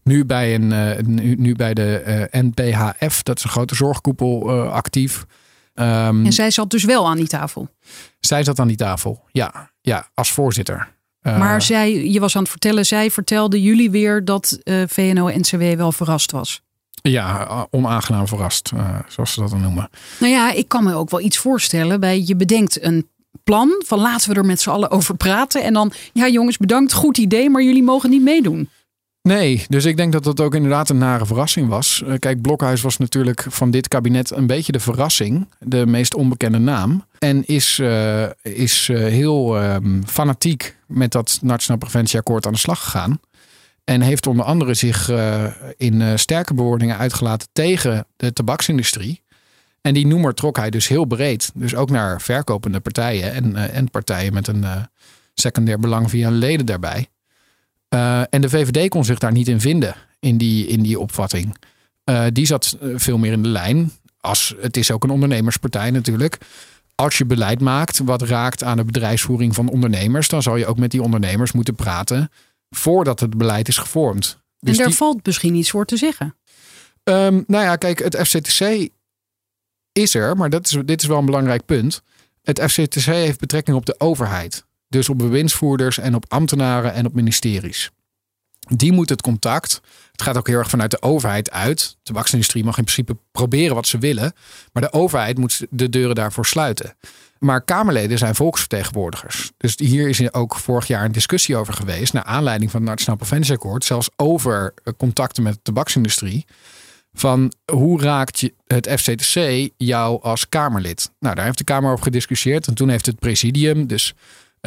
Nu 0.02 0.24
bij, 0.24 0.54
een, 0.54 0.68
nu, 1.14 1.34
nu, 1.34 1.54
bij 1.54 1.74
de 1.74 2.28
NPHF, 2.30 3.22
dat 3.22 3.38
is 3.38 3.44
een 3.44 3.50
grote 3.50 3.74
zorgkoepel, 3.74 4.50
actief. 4.70 5.26
Um, 5.78 6.24
en 6.24 6.32
zij 6.32 6.50
zat 6.50 6.70
dus 6.70 6.84
wel 6.84 7.08
aan 7.08 7.16
die 7.16 7.26
tafel? 7.26 7.68
Zij 8.20 8.44
zat 8.44 8.58
aan 8.58 8.68
die 8.68 8.76
tafel, 8.76 9.24
ja. 9.32 9.70
Ja, 9.80 10.10
als 10.14 10.32
voorzitter. 10.32 10.94
Maar 11.22 11.62
zij, 11.62 12.10
je 12.10 12.20
was 12.20 12.36
aan 12.36 12.42
het 12.42 12.50
vertellen, 12.50 12.86
zij 12.86 13.10
vertelde 13.10 13.62
jullie 13.62 13.90
weer 13.90 14.24
dat 14.24 14.58
VNO-NCW 14.86 15.76
wel 15.76 15.92
verrast 15.92 16.30
was. 16.30 16.62
Ja, 17.02 17.66
onaangenaam 17.70 18.28
verrast, 18.28 18.70
uh, 18.74 18.98
zoals 19.08 19.32
ze 19.32 19.40
dat 19.40 19.50
dan 19.50 19.60
noemen. 19.60 19.90
Nou 20.18 20.32
ja, 20.32 20.52
ik 20.52 20.68
kan 20.68 20.84
me 20.84 20.94
ook 20.94 21.10
wel 21.10 21.20
iets 21.20 21.38
voorstellen 21.38 22.00
bij 22.00 22.22
je 22.26 22.36
bedenkt 22.36 22.82
een 22.82 23.08
plan 23.44 23.82
van 23.86 23.98
laten 23.98 24.30
we 24.30 24.34
er 24.34 24.44
met 24.44 24.60
z'n 24.60 24.70
allen 24.70 24.90
over 24.90 25.16
praten. 25.16 25.62
En 25.62 25.72
dan, 25.72 25.92
ja 26.12 26.28
jongens, 26.28 26.56
bedankt, 26.56 26.92
goed 26.92 27.18
idee, 27.18 27.50
maar 27.50 27.62
jullie 27.62 27.82
mogen 27.82 28.10
niet 28.10 28.22
meedoen. 28.22 28.68
Nee, 29.26 29.64
dus 29.68 29.84
ik 29.84 29.96
denk 29.96 30.12
dat 30.12 30.24
dat 30.24 30.40
ook 30.40 30.54
inderdaad 30.54 30.88
een 30.88 30.98
nare 30.98 31.26
verrassing 31.26 31.68
was. 31.68 32.02
Kijk, 32.18 32.40
Blokhuis 32.40 32.80
was 32.80 32.96
natuurlijk 32.96 33.46
van 33.48 33.70
dit 33.70 33.88
kabinet 33.88 34.30
een 34.30 34.46
beetje 34.46 34.72
de 34.72 34.80
verrassing. 34.80 35.48
De 35.58 35.86
meest 35.86 36.14
onbekende 36.14 36.58
naam. 36.58 37.04
En 37.18 37.46
is, 37.46 37.78
uh, 37.78 38.26
is 38.42 38.88
uh, 38.88 38.98
heel 38.98 39.64
um, 39.64 40.06
fanatiek 40.06 40.76
met 40.86 41.12
dat 41.12 41.38
Nationaal 41.42 41.78
Preventieakkoord 41.78 42.46
aan 42.46 42.52
de 42.52 42.58
slag 42.58 42.82
gegaan. 42.82 43.20
En 43.84 44.00
heeft 44.00 44.26
onder 44.26 44.44
andere 44.44 44.74
zich 44.74 45.10
in 45.76 46.18
sterke 46.18 46.54
bewoordingen 46.54 46.98
uitgelaten 46.98 47.48
tegen 47.52 48.06
de 48.16 48.32
tabaksindustrie. 48.32 49.22
En 49.80 49.94
die 49.94 50.06
noemer 50.06 50.34
trok 50.34 50.56
hij 50.56 50.70
dus 50.70 50.88
heel 50.88 51.04
breed. 51.04 51.50
Dus 51.54 51.74
ook 51.74 51.90
naar 51.90 52.20
verkopende 52.20 52.80
partijen 52.80 53.32
en, 53.32 53.70
en 53.70 53.90
partijen 53.90 54.32
met 54.32 54.48
een 54.48 54.64
secundair 55.34 55.78
belang 55.78 56.10
via 56.10 56.30
leden 56.30 56.66
daarbij. 56.66 57.08
En 57.88 58.40
de 58.40 58.48
VVD 58.48 58.88
kon 58.88 59.04
zich 59.04 59.18
daar 59.18 59.32
niet 59.32 59.48
in 59.48 59.60
vinden, 59.60 59.94
in 60.20 60.38
die, 60.38 60.66
in 60.66 60.82
die 60.82 60.98
opvatting. 60.98 61.56
die 62.32 62.46
zat 62.46 62.76
veel 62.94 63.18
meer 63.18 63.32
in 63.32 63.42
de 63.42 63.48
lijn. 63.48 63.92
Als, 64.20 64.54
het 64.60 64.76
is 64.76 64.90
ook 64.90 65.04
een 65.04 65.10
ondernemerspartij 65.10 65.90
natuurlijk. 65.90 66.38
Als 66.94 67.18
je 67.18 67.24
beleid 67.24 67.60
maakt 67.60 67.98
wat 67.98 68.22
raakt 68.22 68.62
aan 68.62 68.76
de 68.76 68.84
bedrijfsvoering 68.84 69.54
van 69.54 69.68
ondernemers, 69.68 70.28
dan 70.28 70.42
zal 70.42 70.56
je 70.56 70.66
ook 70.66 70.78
met 70.78 70.90
die 70.90 71.02
ondernemers 71.02 71.52
moeten 71.52 71.74
praten 71.74 72.30
voordat 72.70 73.20
het 73.20 73.36
beleid 73.36 73.68
is 73.68 73.78
gevormd. 73.78 74.38
Dus 74.58 74.72
en 74.72 74.76
daar 74.76 74.86
die, 74.86 74.96
valt 74.96 75.26
misschien 75.26 75.54
iets 75.54 75.70
voor 75.70 75.84
te 75.84 75.96
zeggen. 75.96 76.36
Um, 77.04 77.44
nou 77.46 77.64
ja, 77.64 77.76
kijk, 77.76 77.98
het 77.98 78.16
FCTC 78.16 78.88
is 79.92 80.14
er, 80.14 80.36
maar 80.36 80.50
dat 80.50 80.66
is, 80.66 80.78
dit 80.84 81.02
is 81.02 81.08
wel 81.08 81.18
een 81.18 81.24
belangrijk 81.24 81.64
punt. 81.64 82.02
Het 82.42 82.62
FCTC 82.62 83.04
heeft 83.04 83.40
betrekking 83.40 83.76
op 83.76 83.86
de 83.86 84.00
overheid. 84.00 84.65
Dus 84.88 85.08
op 85.08 85.18
bewindsvoerders 85.18 85.98
en 85.98 86.14
op 86.14 86.24
ambtenaren 86.28 86.92
en 86.92 87.06
op 87.06 87.14
ministeries. 87.14 87.90
Die 88.68 88.92
moet 88.92 89.08
het 89.08 89.22
contact. 89.22 89.80
Het 90.12 90.22
gaat 90.22 90.36
ook 90.36 90.46
heel 90.46 90.58
erg 90.58 90.70
vanuit 90.70 90.90
de 90.90 91.02
overheid 91.02 91.50
uit. 91.50 91.78
De 91.78 91.96
tabaksindustrie 92.02 92.64
mag 92.64 92.78
in 92.78 92.84
principe 92.84 93.16
proberen 93.32 93.74
wat 93.74 93.86
ze 93.86 93.98
willen. 93.98 94.32
Maar 94.72 94.82
de 94.82 94.92
overheid 94.92 95.38
moet 95.38 95.66
de 95.70 95.88
deuren 95.88 96.14
daarvoor 96.14 96.46
sluiten. 96.46 96.96
Maar 97.38 97.62
Kamerleden 97.62 98.18
zijn 98.18 98.34
volksvertegenwoordigers. 98.34 99.52
Dus 99.56 99.74
hier 99.76 100.08
is 100.08 100.32
ook 100.32 100.56
vorig 100.56 100.86
jaar 100.86 101.04
een 101.04 101.12
discussie 101.12 101.56
over 101.56 101.74
geweest. 101.74 102.12
Naar 102.12 102.24
aanleiding 102.24 102.70
van 102.70 102.80
het 102.80 102.90
Nationaal 102.90 103.16
Preventieakkoord. 103.16 103.84
Zelfs 103.84 104.08
over 104.16 104.74
eh, 104.84 104.92
contacten 104.96 105.42
met 105.42 105.54
de 105.54 105.62
tabaksindustrie. 105.62 106.44
Van 107.12 107.52
hoe 107.72 108.00
raakt 108.02 108.40
je 108.40 108.54
het 108.66 108.90
FCTC 108.90 109.68
jou 109.76 110.22
als 110.22 110.48
Kamerlid? 110.48 111.10
Nou, 111.18 111.34
daar 111.34 111.44
heeft 111.44 111.58
de 111.58 111.64
Kamer 111.64 111.92
over 111.92 112.04
gediscussieerd. 112.04 112.66
En 112.66 112.74
toen 112.74 112.88
heeft 112.88 113.06
het 113.06 113.18
presidium, 113.18 113.86
dus 113.86 114.14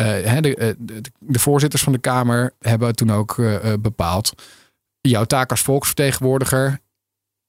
de, 0.03 0.75
de, 0.79 1.01
de, 1.19 1.39
voorzitters 1.39 1.83
van 1.83 1.93
de 1.93 1.99
Kamer, 1.99 2.53
hebben 2.59 2.95
toen 2.95 3.12
ook 3.12 3.38
uh, 3.38 3.73
bepaald. 3.79 4.33
Jouw 5.01 5.23
taak 5.23 5.51
als 5.51 5.62
volksvertegenwoordiger 5.62 6.79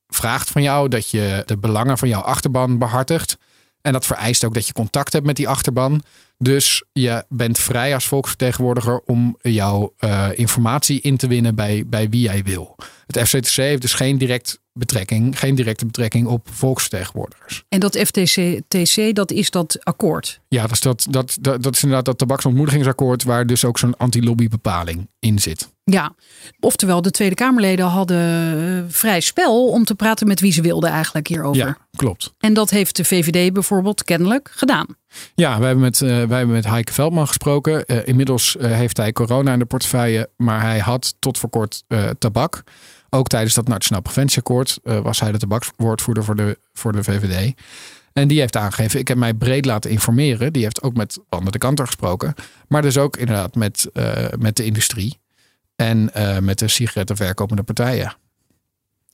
vraagt 0.07 0.51
van 0.51 0.63
jou 0.63 0.89
dat 0.89 1.11
je 1.11 1.43
de 1.47 1.59
belangen 1.59 1.99
van 1.99 2.09
jouw 2.09 2.21
achterban 2.21 2.79
behartigt. 2.79 3.39
En 3.81 3.93
dat 3.93 4.07
vereist 4.07 4.45
ook 4.45 4.55
dat 4.55 4.67
je 4.67 4.73
contact 4.73 5.13
hebt 5.13 5.27
met 5.27 5.37
die 5.37 5.49
achterban. 5.49 6.03
Dus 6.43 6.85
je 6.93 7.25
bent 7.29 7.59
vrij 7.59 7.95
als 7.95 8.07
volksvertegenwoordiger 8.07 9.01
om 9.05 9.37
jouw 9.41 9.95
uh, 9.99 10.29
informatie 10.35 11.01
in 11.01 11.17
te 11.17 11.27
winnen 11.27 11.55
bij, 11.55 11.85
bij 11.87 12.09
wie 12.09 12.21
jij 12.21 12.43
wil. 12.43 12.77
Het 13.07 13.29
FCTC 13.29 13.55
heeft 13.55 13.83
dus 13.83 13.95
geen 13.95 14.19
direct 14.19 14.61
betrekking, 14.73 15.39
geen 15.39 15.55
directe 15.55 15.87
betrekking 15.87 16.27
op 16.27 16.49
volksvertegenwoordigers. 16.53 17.65
En 17.69 17.81
dat 17.81 17.99
FTC, 17.99 19.15
dat 19.15 19.31
is 19.31 19.51
dat 19.51 19.79
akkoord? 19.85 20.41
Ja, 20.49 20.63
dat 20.63 20.71
is, 20.71 20.81
dat, 20.81 21.07
dat, 21.11 21.37
dat, 21.41 21.63
dat 21.63 21.75
is 21.75 21.83
inderdaad 21.83 22.07
dat 22.07 22.19
tabaksontmoedigingsakkoord 22.19 23.23
waar 23.23 23.47
dus 23.47 23.65
ook 23.65 23.79
zo'n 23.79 23.97
anti-lobbybepaling 23.97 25.09
in 25.19 25.39
zit. 25.39 25.69
Ja, 25.85 26.15
oftewel 26.61 27.03
de 27.03 27.11
Tweede 27.11 27.35
Kamerleden 27.35 27.87
hadden 27.87 28.19
eh, 28.19 28.85
vrij 28.89 29.21
spel 29.21 29.69
om 29.69 29.85
te 29.85 29.95
praten 29.95 30.27
met 30.27 30.41
wie 30.41 30.53
ze 30.53 30.63
wilden 30.63 30.91
eigenlijk 30.91 31.29
hierover. 31.29 31.67
Ja, 31.67 31.77
klopt. 31.97 32.35
En 32.39 32.55
dat 32.55 32.71
heeft 32.71 32.97
de 32.97 33.05
VVD 33.05 33.53
bijvoorbeeld 33.53 34.05
kennelijk 34.05 34.51
gedaan. 34.55 34.87
Ja, 35.35 35.59
wij 35.59 35.67
hebben 35.67 35.85
met, 35.85 35.99
wij 35.99 36.19
hebben 36.19 36.51
met 36.51 36.67
Heike 36.67 36.93
Veldman 36.93 37.27
gesproken. 37.27 37.85
Uh, 37.87 37.99
inmiddels 38.05 38.57
heeft 38.61 38.97
hij 38.97 39.13
corona 39.13 39.53
in 39.53 39.59
de 39.59 39.65
portefeuille, 39.65 40.31
maar 40.37 40.61
hij 40.61 40.79
had 40.79 41.15
tot 41.19 41.39
voor 41.39 41.51
kort 41.51 41.85
tabak. 42.19 42.63
Ook 43.11 43.29
tijdens 43.29 43.55
dat 43.55 43.69
Nationaal 43.69 44.03
Preventieakkoord 44.03 44.79
was 44.83 45.21
hij 45.21 45.33
de 45.33 45.39
tabakswoordvoerder 45.39 46.25
voor 46.25 46.37
de, 46.37 46.59
voor 46.73 46.93
de 46.93 47.05
VVD. 47.05 47.55
En 48.13 48.29
die 48.29 48.41
heeft 48.41 48.57
aangegeven, 48.57 49.01
ik 49.01 49.09
heb 49.09 49.17
mij 49.17 49.35
breed 49.35 49.65
laten 49.65 49.91
informeren. 49.91 50.53
Die 50.53 50.63
heeft 50.63 50.83
ook 50.83 50.95
met 50.95 51.19
Wander 51.29 51.59
de 51.59 51.83
gesproken. 51.83 52.35
Maar 52.69 52.83
dus 52.83 52.99
ook 52.99 53.17
inderdaad 53.17 53.55
met, 53.55 53.91
met 54.39 54.57
de 54.57 54.65
industrie. 54.65 55.19
En 55.77 56.11
met 56.41 56.59
de 56.59 56.69
sigarettenverkopende 56.69 57.63
partijen. 57.63 58.17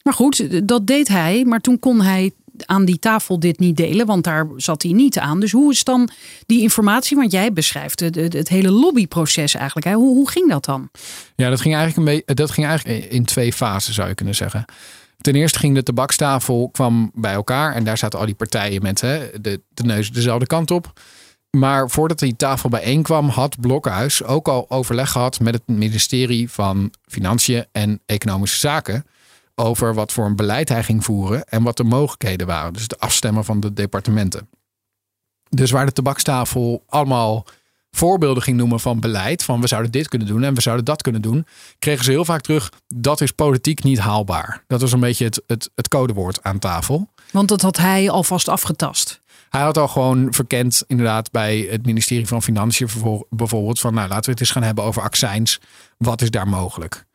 Maar 0.03 0.15
goed, 0.15 0.69
dat 0.69 0.87
deed 0.87 1.09
hij. 1.09 1.45
Maar 1.45 1.61
toen 1.61 1.79
kon 1.79 2.03
hij 2.03 2.33
aan 2.65 2.85
die 2.85 2.99
tafel 2.99 3.41
dit 3.41 3.59
niet 3.59 3.77
delen, 3.77 4.07
want 4.07 4.25
daar 4.25 4.47
zat 4.57 4.83
hij 4.83 4.93
niet 4.93 5.19
aan. 5.19 5.41
Dus 5.41 5.53
hoe 5.53 5.73
is 5.73 5.85
dan 5.85 6.11
die 6.47 6.63
informatie, 6.63 7.17
want 7.17 7.33
jij 7.33 7.53
beschrijft 7.53 8.01
het, 8.01 8.15
het, 8.15 8.49
hele 8.49 8.71
lobbyproces 8.71 9.55
eigenlijk. 9.55 9.97
Hoe, 9.97 10.15
hoe 10.15 10.31
ging 10.31 10.51
dat 10.51 10.65
dan? 10.65 10.91
Ja, 11.37 11.49
dat 11.49 11.61
ging, 11.61 11.75
eigenlijk 11.75 12.25
een 12.27 12.35
dat 12.35 12.51
ging 12.51 12.67
eigenlijk 12.67 13.05
in 13.05 13.25
twee 13.25 13.53
fasen 13.53 13.95
zou 13.95 14.09
je 14.09 14.15
kunnen 14.15 14.35
zeggen. 14.35 14.65
Ten 15.21 15.35
eerste 15.35 15.59
ging 15.59 15.75
de 15.75 15.83
tabakstafel 15.83 16.69
kwam 16.73 17.11
bij 17.15 17.33
elkaar 17.33 17.75
en 17.75 17.85
daar 17.85 17.99
zaten 17.99 18.19
al 18.19 18.27
die 18.27 18.35
partijen 18.35 18.83
met 18.83 19.01
hè, 19.01 19.41
de, 19.41 19.61
de 19.69 19.83
neus 19.83 20.13
dezelfde 20.13 20.47
kant 20.47 20.71
op. 20.71 20.93
Maar 21.51 21.91
voordat 21.91 22.19
die 22.19 22.37
tafel 22.37 22.69
bijeenkwam, 22.69 23.29
had 23.29 23.61
Blokhuis 23.61 24.23
ook 24.23 24.49
al 24.49 24.71
overleg 24.71 25.11
gehad 25.11 25.41
met 25.41 25.55
het 25.55 25.63
ministerie 25.67 26.51
van 26.51 26.93
Financiën 27.07 27.65
en 27.73 28.01
Economische 28.07 28.59
Zaken. 28.59 29.05
Over 29.59 29.95
wat 29.95 30.13
voor 30.13 30.25
een 30.25 30.37
beleid 30.37 30.69
hij 30.69 30.83
ging 30.83 31.05
voeren 31.05 31.45
en 31.45 31.63
wat 31.63 31.77
de 31.77 31.85
mogelijkheden 31.85 32.47
waren. 32.47 32.73
Dus 32.73 32.89
de 32.89 32.99
afstemmen 32.99 33.45
van 33.45 33.61
de 33.61 33.73
departementen. 33.73 34.49
Dus 35.49 35.71
waar 35.71 35.87
de 35.87 35.93
tabakstafel 35.93 36.85
allemaal 36.87 37.47
voorbeelden 37.91 38.43
ging 38.43 38.57
noemen 38.57 38.81
van 38.81 39.01
beleid. 39.01 39.43
Van 39.43 39.61
we 39.61 39.67
zouden 39.67 39.91
dit 39.91 40.09
kunnen 40.09 40.29
doen 40.29 40.43
en 40.43 40.55
we 40.55 40.61
zouden 40.61 40.85
dat 40.85 41.03
kunnen 41.03 41.23
doen. 41.23 41.47
Kregen 41.79 42.05
ze 42.05 42.11
heel 42.11 42.25
vaak 42.25 42.41
terug, 42.41 42.73
dat 42.95 43.21
is 43.21 43.31
politiek 43.31 43.83
niet 43.83 43.99
haalbaar. 43.99 44.65
Dat 44.67 44.81
was 44.81 44.93
een 44.93 45.01
beetje 45.01 45.25
het, 45.25 45.43
het, 45.47 45.71
het 45.75 45.89
codewoord 45.89 46.43
aan 46.43 46.59
tafel. 46.59 47.09
Want 47.31 47.49
dat 47.49 47.63
had 47.63 47.77
hij 47.77 48.11
alvast 48.11 48.49
afgetast. 48.49 49.21
Hij 49.49 49.63
had 49.63 49.79
al 49.79 49.89
gewoon 49.89 50.29
verkend, 50.31 50.83
inderdaad, 50.87 51.31
bij 51.31 51.59
het 51.71 51.87
ministerie 51.87 52.27
van 52.27 52.43
Financiën 52.43 52.89
bijvoorbeeld, 53.31 53.81
van 53.81 53.95
nou 53.95 54.09
laten 54.09 54.25
we 54.25 54.31
het 54.31 54.41
eens 54.41 54.51
gaan 54.51 54.63
hebben 54.63 54.85
over 54.85 55.03
accijns. 55.03 55.61
Wat 55.99 56.23
is 56.23 56.31
daar 56.31 56.49
mogelijk? 56.49 57.06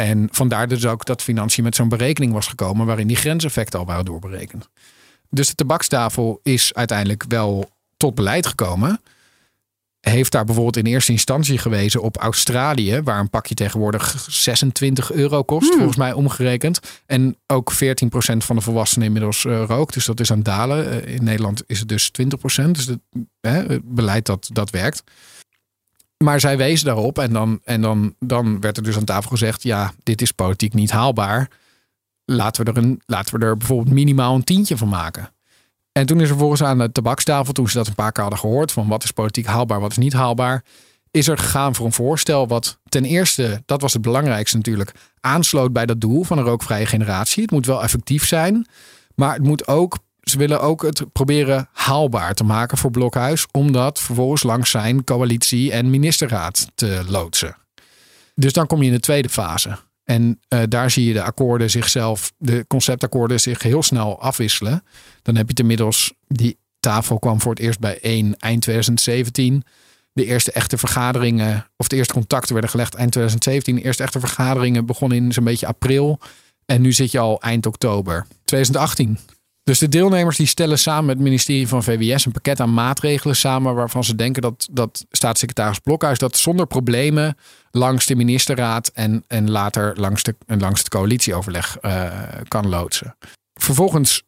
En 0.00 0.28
vandaar 0.32 0.68
dus 0.68 0.86
ook 0.86 1.04
dat 1.04 1.22
Financiën 1.22 1.64
met 1.64 1.74
zo'n 1.74 1.88
berekening 1.88 2.32
was 2.32 2.46
gekomen 2.46 2.86
waarin 2.86 3.06
die 3.06 3.16
grenseffecten 3.16 3.78
al 3.78 3.86
waren 3.86 4.04
doorberekend. 4.04 4.68
Dus 5.30 5.48
de 5.48 5.54
tabakstafel 5.54 6.40
is 6.42 6.74
uiteindelijk 6.74 7.24
wel 7.28 7.70
tot 7.96 8.14
beleid 8.14 8.46
gekomen 8.46 9.00
heeft 10.00 10.32
daar 10.32 10.44
bijvoorbeeld 10.44 10.76
in 10.76 10.92
eerste 10.92 11.12
instantie 11.12 11.58
gewezen 11.58 12.02
op 12.02 12.16
Australië, 12.16 13.00
waar 13.04 13.20
een 13.20 13.30
pakje 13.30 13.54
tegenwoordig 13.54 14.24
26 14.28 15.12
euro 15.12 15.42
kost, 15.42 15.68
hmm. 15.68 15.76
volgens 15.76 15.96
mij 15.96 16.12
omgerekend. 16.12 16.80
En 17.06 17.36
ook 17.46 17.72
14% 17.72 17.76
van 18.36 18.56
de 18.56 18.62
volwassenen 18.62 19.06
inmiddels 19.06 19.44
uh, 19.44 19.64
rookt. 19.66 19.94
Dus 19.94 20.04
dat 20.04 20.20
is 20.20 20.30
aan 20.30 20.36
het 20.36 20.46
dalen. 20.46 21.04
Eh, 21.04 21.14
in 21.14 21.24
Nederland 21.24 21.62
is 21.66 21.78
het 21.78 21.88
dus 21.88 22.10
20%. 22.22 22.70
Dus 22.70 22.86
het, 22.86 22.98
het 23.40 23.94
beleid 23.94 24.26
dat, 24.26 24.48
dat 24.52 24.70
werkt. 24.70 25.02
Maar 26.24 26.40
zij 26.40 26.56
wezen 26.56 26.86
daarop 26.86 27.18
en, 27.18 27.32
dan, 27.32 27.60
en 27.64 27.80
dan, 27.80 28.14
dan 28.18 28.60
werd 28.60 28.76
er 28.76 28.82
dus 28.82 28.96
aan 28.96 29.04
tafel 29.04 29.30
gezegd: 29.30 29.62
ja, 29.62 29.92
dit 30.02 30.22
is 30.22 30.32
politiek 30.32 30.74
niet 30.74 30.90
haalbaar. 30.90 31.50
Laten 32.24 32.64
we 32.64 32.70
er, 32.70 32.76
een, 32.76 33.02
laten 33.06 33.38
we 33.38 33.46
er 33.46 33.56
bijvoorbeeld 33.56 33.94
minimaal 33.94 34.34
een 34.34 34.44
tientje 34.44 34.76
van 34.76 34.88
maken. 34.88 35.32
En 35.92 36.06
toen 36.06 36.20
is 36.20 36.30
er 36.30 36.36
volgens 36.36 36.62
aan 36.62 36.78
de 36.78 36.92
tabakstafel, 36.92 37.52
toen 37.52 37.68
ze 37.68 37.76
dat 37.76 37.86
een 37.86 37.94
paar 37.94 38.12
keer 38.12 38.22
hadden 38.22 38.40
gehoord, 38.40 38.72
van 38.72 38.88
wat 38.88 39.04
is 39.04 39.10
politiek 39.10 39.46
haalbaar, 39.46 39.80
wat 39.80 39.90
is 39.90 39.96
niet 39.96 40.12
haalbaar, 40.12 40.64
is 41.10 41.28
er 41.28 41.38
gegaan 41.38 41.74
voor 41.74 41.86
een 41.86 41.92
voorstel 41.92 42.48
wat 42.48 42.78
ten 42.88 43.04
eerste, 43.04 43.62
dat 43.66 43.80
was 43.80 43.92
het 43.92 44.02
belangrijkste 44.02 44.56
natuurlijk, 44.56 44.92
aansloot 45.20 45.72
bij 45.72 45.86
dat 45.86 46.00
doel 46.00 46.24
van 46.24 46.38
een 46.38 46.44
rookvrije 46.44 46.86
generatie. 46.86 47.42
Het 47.42 47.50
moet 47.50 47.66
wel 47.66 47.82
effectief 47.82 48.26
zijn, 48.26 48.66
maar 49.14 49.32
het 49.34 49.42
moet 49.42 49.68
ook, 49.68 49.98
ze 50.22 50.38
willen 50.38 50.60
ook 50.60 50.82
het 50.82 51.12
proberen 51.12 51.68
haalbaar 51.72 52.34
te 52.34 52.44
maken 52.44 52.78
voor 52.78 52.90
Blokhuis, 52.90 53.46
om 53.50 53.72
dat 53.72 54.00
vervolgens 54.00 54.42
langs 54.42 54.70
zijn 54.70 55.04
coalitie 55.04 55.72
en 55.72 55.90
ministerraad 55.90 56.66
te 56.74 57.02
loodsen. 57.08 57.56
Dus 58.34 58.52
dan 58.52 58.66
kom 58.66 58.80
je 58.80 58.86
in 58.86 58.94
de 58.94 59.00
tweede 59.00 59.28
fase. 59.28 59.78
En 60.04 60.40
uh, 60.48 60.62
daar 60.68 60.90
zie 60.90 61.04
je 61.04 61.12
de 61.12 61.22
akkoorden 61.22 61.70
zichzelf, 61.70 62.32
de 62.38 62.64
conceptakkoorden 62.68 63.40
zich 63.40 63.62
heel 63.62 63.82
snel 63.82 64.20
afwisselen. 64.20 64.84
Dan 65.22 65.36
heb 65.36 65.44
je 65.44 65.50
het 65.50 65.60
inmiddels, 65.60 66.12
die 66.26 66.58
tafel 66.80 67.18
kwam 67.18 67.40
voor 67.40 67.52
het 67.52 67.60
eerst 67.60 67.78
bij 67.78 67.98
1 68.00 68.36
eind 68.38 68.62
2017. 68.62 69.62
De 70.12 70.24
eerste 70.24 70.52
echte 70.52 70.78
vergaderingen, 70.78 71.66
of 71.76 71.88
de 71.88 71.96
eerste 71.96 72.12
contacten 72.12 72.52
werden 72.52 72.70
gelegd 72.70 72.94
eind 72.94 73.12
2017. 73.12 73.74
De 73.74 73.82
eerste 73.82 74.02
echte 74.02 74.20
vergaderingen 74.20 74.86
begonnen 74.86 75.18
in 75.18 75.32
zo'n 75.32 75.44
beetje 75.44 75.66
april. 75.66 76.20
En 76.66 76.80
nu 76.80 76.92
zit 76.92 77.10
je 77.10 77.18
al 77.18 77.40
eind 77.40 77.66
oktober 77.66 78.26
2018. 78.44 79.18
Dus 79.62 79.78
de 79.78 79.88
deelnemers 79.88 80.36
die 80.36 80.46
stellen 80.46 80.78
samen 80.78 81.04
met 81.04 81.14
het 81.14 81.24
ministerie 81.24 81.68
van 81.68 81.82
VWS 81.82 82.24
een 82.24 82.32
pakket 82.32 82.60
aan 82.60 82.74
maatregelen 82.74 83.36
samen 83.36 83.74
waarvan 83.74 84.04
ze 84.04 84.14
denken 84.14 84.42
dat, 84.42 84.68
dat 84.70 85.06
staatssecretaris 85.10 85.78
Blokhuis 85.78 86.18
dat 86.18 86.36
zonder 86.36 86.66
problemen 86.66 87.36
langs 87.70 88.06
de 88.06 88.16
ministerraad 88.16 88.88
en, 88.88 89.24
en 89.26 89.50
later 89.50 90.00
langs, 90.00 90.22
de, 90.22 90.34
langs 90.46 90.78
het 90.78 90.88
coalitieoverleg 90.88 91.78
uh, 91.82 92.12
kan 92.48 92.68
loodsen. 92.68 93.16
Vervolgens 93.54 94.22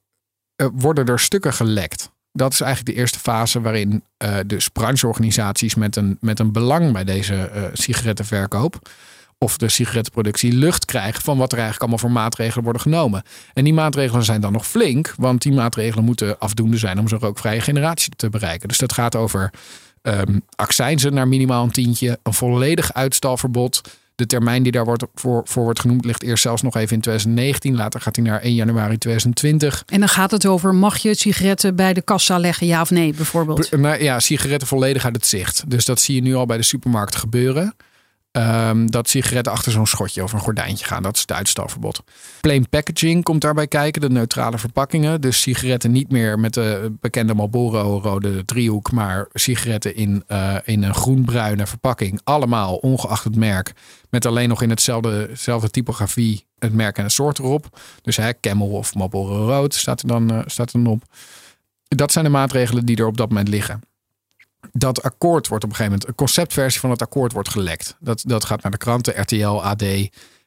uh, 0.56 0.68
worden 0.72 1.06
er 1.06 1.20
stukken 1.20 1.52
gelekt. 1.52 2.10
Dat 2.32 2.52
is 2.52 2.60
eigenlijk 2.60 2.94
de 2.94 3.00
eerste 3.00 3.18
fase 3.18 3.60
waarin 3.60 4.04
uh, 4.24 4.36
dus 4.46 4.68
brancheorganisaties 4.68 5.74
met 5.74 5.96
een, 5.96 6.16
met 6.20 6.38
een 6.38 6.52
belang 6.52 6.92
bij 6.92 7.04
deze 7.04 7.70
sigarettenverkoop 7.72 8.90
of 9.42 9.56
de 9.56 9.68
sigarettenproductie 9.68 10.52
lucht 10.52 10.84
krijgt 10.84 11.22
van 11.22 11.38
wat 11.38 11.52
er 11.52 11.58
eigenlijk 11.58 11.80
allemaal 11.90 12.08
voor 12.08 12.22
maatregelen 12.22 12.64
worden 12.64 12.82
genomen. 12.82 13.22
En 13.52 13.64
die 13.64 13.74
maatregelen 13.74 14.24
zijn 14.24 14.40
dan 14.40 14.52
nog 14.52 14.66
flink, 14.66 15.14
want 15.16 15.42
die 15.42 15.52
maatregelen 15.52 16.04
moeten 16.04 16.38
afdoende 16.38 16.76
zijn 16.76 16.98
om 16.98 17.08
zo'n 17.08 17.18
rookvrije 17.18 17.60
generatie 17.60 18.12
te 18.16 18.28
bereiken. 18.28 18.68
Dus 18.68 18.78
dat 18.78 18.92
gaat 18.92 19.16
over 19.16 19.50
um, 20.02 20.42
accijnzen 20.56 21.14
naar 21.14 21.28
minimaal 21.28 21.64
een 21.64 21.70
tientje, 21.70 22.18
een 22.22 22.34
volledig 22.34 22.92
uitstalverbod. 22.92 23.80
De 24.14 24.26
termijn 24.26 24.62
die 24.62 24.72
daar 24.72 24.84
wordt 24.84 25.04
voor, 25.14 25.42
voor 25.44 25.62
wordt 25.62 25.80
genoemd 25.80 26.04
ligt 26.04 26.22
eerst 26.22 26.42
zelfs 26.42 26.62
nog 26.62 26.76
even 26.76 26.94
in 26.94 27.00
2019. 27.00 27.76
Later 27.76 28.00
gaat 28.00 28.16
hij 28.16 28.24
naar 28.24 28.40
1 28.40 28.54
januari 28.54 28.98
2020. 28.98 29.82
En 29.86 30.00
dan 30.00 30.08
gaat 30.08 30.30
het 30.30 30.46
over, 30.46 30.74
mag 30.74 30.98
je 30.98 31.14
sigaretten 31.14 31.76
bij 31.76 31.92
de 31.92 32.02
kassa 32.02 32.38
leggen, 32.38 32.66
ja 32.66 32.80
of 32.80 32.90
nee 32.90 33.14
bijvoorbeeld? 33.14 33.76
Maar 33.76 34.02
ja, 34.02 34.20
sigaretten 34.20 34.68
volledig 34.68 35.04
uit 35.04 35.16
het 35.16 35.26
zicht. 35.26 35.64
Dus 35.66 35.84
dat 35.84 36.00
zie 36.00 36.14
je 36.14 36.22
nu 36.22 36.34
al 36.34 36.46
bij 36.46 36.56
de 36.56 36.62
supermarkt 36.62 37.16
gebeuren. 37.16 37.74
Ehm, 38.32 38.86
dat 38.86 39.08
sigaretten 39.08 39.52
achter 39.52 39.72
zo'n 39.72 39.86
schotje 39.86 40.22
of 40.22 40.32
een 40.32 40.40
gordijntje 40.40 40.84
gaan. 40.84 41.02
Dat 41.02 41.14
is 41.14 41.20
het 41.20 41.32
uitstalverbod. 41.32 42.02
Plain 42.40 42.68
packaging 42.68 43.24
komt 43.24 43.40
daarbij 43.40 43.66
kijken, 43.66 44.00
de 44.00 44.10
neutrale 44.10 44.58
verpakkingen. 44.58 45.20
Dus 45.20 45.40
sigaretten 45.40 45.90
niet 45.90 46.10
meer 46.10 46.38
met 46.38 46.54
de 46.54 46.92
bekende 47.00 47.34
Marlboro 47.34 48.00
rode 48.02 48.44
driehoek, 48.44 48.92
maar 48.92 49.28
sigaretten 49.32 49.96
in, 49.96 50.24
uh, 50.28 50.56
in 50.64 50.82
een 50.82 50.94
groenbruine 50.94 51.66
verpakking. 51.66 52.20
Allemaal, 52.24 52.76
ongeacht 52.76 53.24
het 53.24 53.36
merk, 53.36 53.72
met 54.10 54.26
alleen 54.26 54.48
nog 54.48 54.62
in 54.62 54.70
hetzelfde, 54.70 55.70
typografie 55.70 56.46
het 56.58 56.72
merk 56.72 56.98
en 56.98 57.02
het 57.02 57.12
soort 57.12 57.38
erop. 57.38 57.78
Dus 58.02 58.16
hè, 58.16 58.30
Camel 58.40 58.68
of 58.68 58.94
Marlboro 58.94 59.46
rood 59.46 59.74
staat 59.74 60.02
er 60.02 60.08
dan, 60.08 60.32
uh, 60.32 60.40
staat 60.46 60.72
er 60.72 60.82
dan 60.82 60.92
op. 60.92 61.02
Dat 61.88 62.12
zijn 62.12 62.24
de 62.24 62.30
maatregelen 62.30 62.86
die 62.86 62.96
er 62.96 63.06
op 63.06 63.16
dat 63.16 63.28
moment 63.28 63.48
liggen 63.48 63.80
dat 64.72 65.02
akkoord 65.02 65.48
wordt 65.48 65.64
op 65.64 65.70
een 65.70 65.76
gegeven 65.76 65.98
moment, 65.98 66.08
een 66.08 66.24
conceptversie 66.24 66.80
van 66.80 66.90
het 66.90 67.02
akkoord 67.02 67.32
wordt 67.32 67.48
gelekt. 67.48 67.96
Dat, 68.00 68.22
dat 68.26 68.44
gaat 68.44 68.62
naar 68.62 68.72
de 68.72 68.78
kranten, 68.78 69.20
RTL, 69.20 69.62
AD 69.62 69.82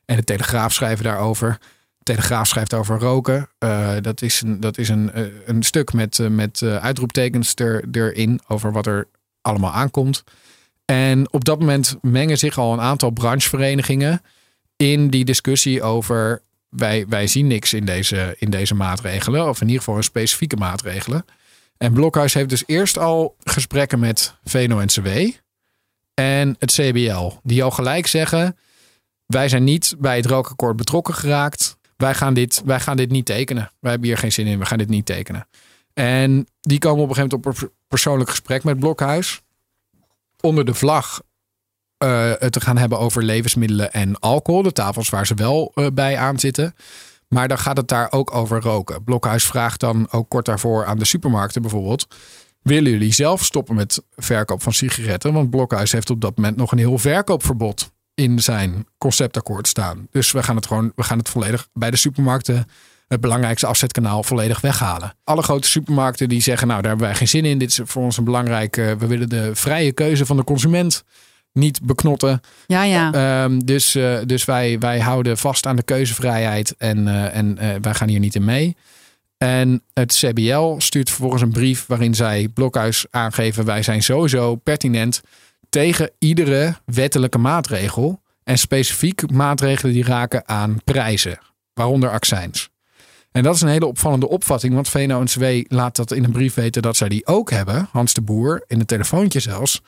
en 0.06 0.16
de 0.16 0.24
Telegraaf 0.24 0.74
schrijven 0.74 1.04
daarover. 1.04 1.58
De 1.98 2.14
Telegraaf 2.14 2.48
schrijft 2.48 2.74
over 2.74 3.00
roken. 3.00 3.50
Uh, 3.60 3.92
dat 4.02 4.22
is 4.22 4.42
een, 4.42 4.60
dat 4.60 4.78
is 4.78 4.90
een, 4.90 5.12
eh, 5.12 5.24
een 5.46 5.64
stuk 5.64 5.94
met, 5.94 6.18
uh, 6.18 6.28
met 6.28 6.62
uitroeptekens 6.62 7.56
er, 7.56 7.86
erin 7.92 8.40
over 8.48 8.72
wat 8.72 8.86
er 8.86 9.08
allemaal 9.42 9.72
aankomt. 9.72 10.24
En 10.86 11.34
op 11.34 11.46
dat 11.46 11.60
moment 11.60 11.96
mengen 12.02 12.38
zich 12.38 12.58
al 12.58 12.74
een 12.74 12.82
aantal 12.82 13.10
brancheverenigingen 13.10 14.22
in 14.76 15.10
die 15.10 15.26
discussie 15.26 15.84
over 15.84 16.42
wij, 16.70 17.06
wij 17.08 17.28
zien 17.28 17.48
niks 17.48 17.74
in 17.74 17.86
deze, 17.86 18.36
in 18.40 18.50
deze 18.50 18.76
maatregelen, 18.76 19.50
of 19.50 19.62
in 19.62 19.68
ieder 19.68 19.82
geval 19.82 19.98
een 19.98 20.04
specifieke 20.04 20.56
maatregelen. 20.56 21.26
En 21.78 21.94
Blokhuis 21.94 22.34
heeft 22.34 22.50
dus 22.50 22.64
eerst 22.66 22.98
al 22.98 23.36
gesprekken 23.44 24.00
met 24.00 24.36
VNO-NCW 24.44 25.08
en 26.14 26.56
het 26.60 26.72
CBL. 26.72 27.32
Die 27.44 27.64
al 27.64 27.72
gelijk 27.72 28.08
zeggen, 28.08 28.58
wij 29.26 29.50
zijn 29.50 29.64
niet 29.64 29.96
bij 29.98 30.16
het 30.16 30.26
rookakkoord 30.26 30.76
betrokken 30.76 31.14
geraakt. 31.14 31.78
Wij 31.98 32.14
gaan, 32.14 32.34
dit, 32.34 32.62
wij 32.66 32.80
gaan 32.80 32.98
dit 32.98 33.12
niet 33.12 33.26
tekenen. 33.26 33.72
Wij 33.80 33.92
hebben 33.92 34.10
hier 34.10 34.18
geen 34.18 34.32
zin 34.32 34.48
in, 34.48 34.60
we 34.60 34.66
gaan 34.66 34.78
dit 34.78 34.90
niet 34.90 35.06
tekenen. 35.06 35.48
En 35.94 36.48
die 36.62 36.80
komen 36.80 37.04
op 37.04 37.10
een 37.10 37.16
gegeven 37.16 37.40
moment 37.40 37.64
op 37.64 37.70
een 37.70 37.78
persoonlijk 37.88 38.30
gesprek 38.30 38.64
met 38.64 38.80
Blokhuis. 38.80 39.42
Onder 40.42 40.66
de 40.66 40.74
vlag 40.74 41.22
uh, 42.04 42.32
te 42.32 42.62
gaan 42.62 42.78
hebben 42.78 43.00
over 43.00 43.24
levensmiddelen 43.24 43.94
en 43.94 44.20
alcohol. 44.20 44.62
De 44.62 44.72
tafels 44.72 45.10
waar 45.10 45.28
ze 45.28 45.34
wel 45.34 45.72
uh, 45.76 45.88
bij 45.94 46.18
aan 46.18 46.40
zitten. 46.40 46.76
Maar 47.36 47.48
dan 47.48 47.58
gaat 47.58 47.78
het 47.78 47.88
daar 47.88 48.12
ook 48.12 48.36
over 48.36 48.62
roken. 48.62 49.04
Blokhuis 49.04 49.46
vraagt 49.46 49.80
dan 49.80 50.08
ook 50.12 50.30
kort 50.30 50.46
daarvoor 50.46 50.86
aan 50.86 51.00
de 51.00 51.06
supermarkten 51.06 51.62
bijvoorbeeld. 51.62 52.08
Willen 52.62 52.92
jullie 52.92 53.14
zelf 53.14 53.44
stoppen 53.44 53.76
met 53.76 54.04
verkoop 54.16 54.62
van 54.62 54.74
sigaretten? 54.74 55.34
Want 55.34 55.50
Blokhuis 55.50 55.92
heeft 55.92 56.10
op 56.10 56.22
dat 56.22 56.38
moment 56.38 56.58
nog 56.58 56.72
een 56.72 56.78
heel 56.78 56.98
verkoopverbod 56.98 57.92
in 58.14 58.40
zijn 58.40 58.88
conceptakkoord 58.98 59.68
staan. 59.68 60.08
Dus 60.12 60.32
we 60.32 60.44
gaan 60.44 60.56
het 60.56 60.66
gewoon, 60.66 60.92
we 60.96 61.04
gaan 61.04 61.18
het 61.18 61.30
volledig 61.30 61.68
bij 61.74 61.92
de 61.92 61.98
supermarkten 61.98 62.68
het 63.08 63.22
belangrijkste 63.22 63.68
afzetkanaal 63.68 64.24
volledig 64.24 64.62
weghalen. 64.62 65.14
Alle 65.24 65.42
grote 65.42 65.68
supermarkten 65.68 66.30
die 66.30 66.42
zeggen, 66.42 66.68
nou 66.68 66.82
daar 66.82 66.90
hebben 66.90 67.08
wij 67.08 67.18
geen 67.18 67.28
zin 67.28 67.46
in. 67.46 67.58
Dit 67.58 67.70
is 67.70 67.80
voor 67.84 68.04
ons 68.04 68.18
een 68.18 68.24
belangrijke, 68.24 68.96
we 69.00 69.08
willen 69.08 69.30
de 69.30 69.56
vrije 69.56 69.92
keuze 69.92 70.26
van 70.26 70.38
de 70.38 70.44
consument 70.44 71.04
niet 71.56 71.82
beknotten. 71.82 72.42
Ja, 72.68 72.84
ja. 72.84 73.12
Ehm, 73.14 73.60
dus 73.60 73.96
uh, 73.96 74.18
dus 74.26 74.46
wij, 74.46 74.80
wij 74.80 75.00
houden 75.00 75.38
vast 75.38 75.66
aan 75.66 75.76
de 75.76 75.84
keuzevrijheid 75.84 76.76
en, 76.78 77.08
uh, 77.08 77.36
en 77.36 77.58
uh, 77.62 77.70
wij 77.82 77.94
gaan 77.94 78.08
hier 78.08 78.20
niet 78.20 78.36
in 78.36 78.46
mee. 78.46 78.76
En 79.38 79.82
het 79.94 80.14
CBL 80.14 80.76
stuurt 80.78 81.10
vervolgens 81.10 81.42
een 81.42 81.52
brief 81.52 81.86
waarin 81.86 82.16
zij 82.16 82.48
Blokhuis 82.54 83.06
aangeven: 83.10 83.66
wij 83.66 83.84
zijn 83.84 84.04
sowieso 84.04 84.56
pertinent 84.56 85.22
tegen 85.70 86.12
iedere 86.20 86.76
wettelijke 86.86 87.38
maatregel. 87.38 88.24
En 88.44 88.58
specifiek 88.58 89.32
maatregelen 89.32 89.94
die 89.94 90.04
raken 90.04 90.48
aan 90.48 90.78
prijzen, 90.84 91.40
waaronder 91.74 92.10
accijns. 92.10 92.70
En 93.32 93.44
dat 93.44 93.56
is 93.56 93.62
een 93.62 93.68
hele 93.68 93.86
opvallende 93.86 94.30
opvatting, 94.30 94.74
want 94.74 94.90
VNO-NCW 94.90 95.46
laat 95.68 95.96
dat 95.96 96.12
in 96.12 96.24
een 96.24 96.32
brief 96.32 96.54
weten 96.54 96.82
dat 96.82 96.98
zij 96.98 97.10
die 97.10 97.28
ook 97.28 97.52
hebben. 97.52 97.88
Hans 97.92 98.14
de 98.14 98.22
Boer, 98.22 98.64
in 98.68 98.80
een 98.80 98.86
telefoontje 98.86 99.40
zelfs. 99.40 99.82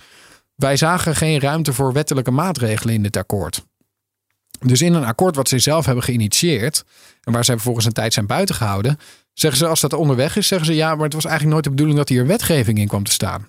Wij 0.57 0.77
zagen 0.77 1.15
geen 1.15 1.39
ruimte 1.39 1.73
voor 1.73 1.93
wettelijke 1.93 2.31
maatregelen 2.31 2.93
in 2.93 3.03
dit 3.03 3.17
akkoord. 3.17 3.65
Dus 4.59 4.81
in 4.81 4.93
een 4.93 5.05
akkoord 5.05 5.35
wat 5.35 5.49
ze 5.49 5.59
zelf 5.59 5.85
hebben 5.85 6.03
geïnitieerd 6.03 6.83
en 7.23 7.33
waar 7.33 7.45
zij 7.45 7.55
vervolgens 7.55 7.85
een 7.85 7.91
tijd 7.91 8.13
zijn 8.13 8.25
buitengehouden, 8.25 8.99
zeggen 9.33 9.59
ze 9.59 9.67
als 9.67 9.79
dat 9.79 9.93
onderweg 9.93 10.35
is, 10.35 10.47
zeggen 10.47 10.67
ze 10.67 10.75
ja, 10.75 10.95
maar 10.95 11.03
het 11.03 11.13
was 11.13 11.25
eigenlijk 11.25 11.53
nooit 11.53 11.63
de 11.63 11.69
bedoeling 11.69 11.97
dat 11.97 12.09
hier 12.09 12.27
wetgeving 12.27 12.77
in 12.77 12.87
kwam 12.87 13.03
te 13.03 13.11
staan. 13.11 13.47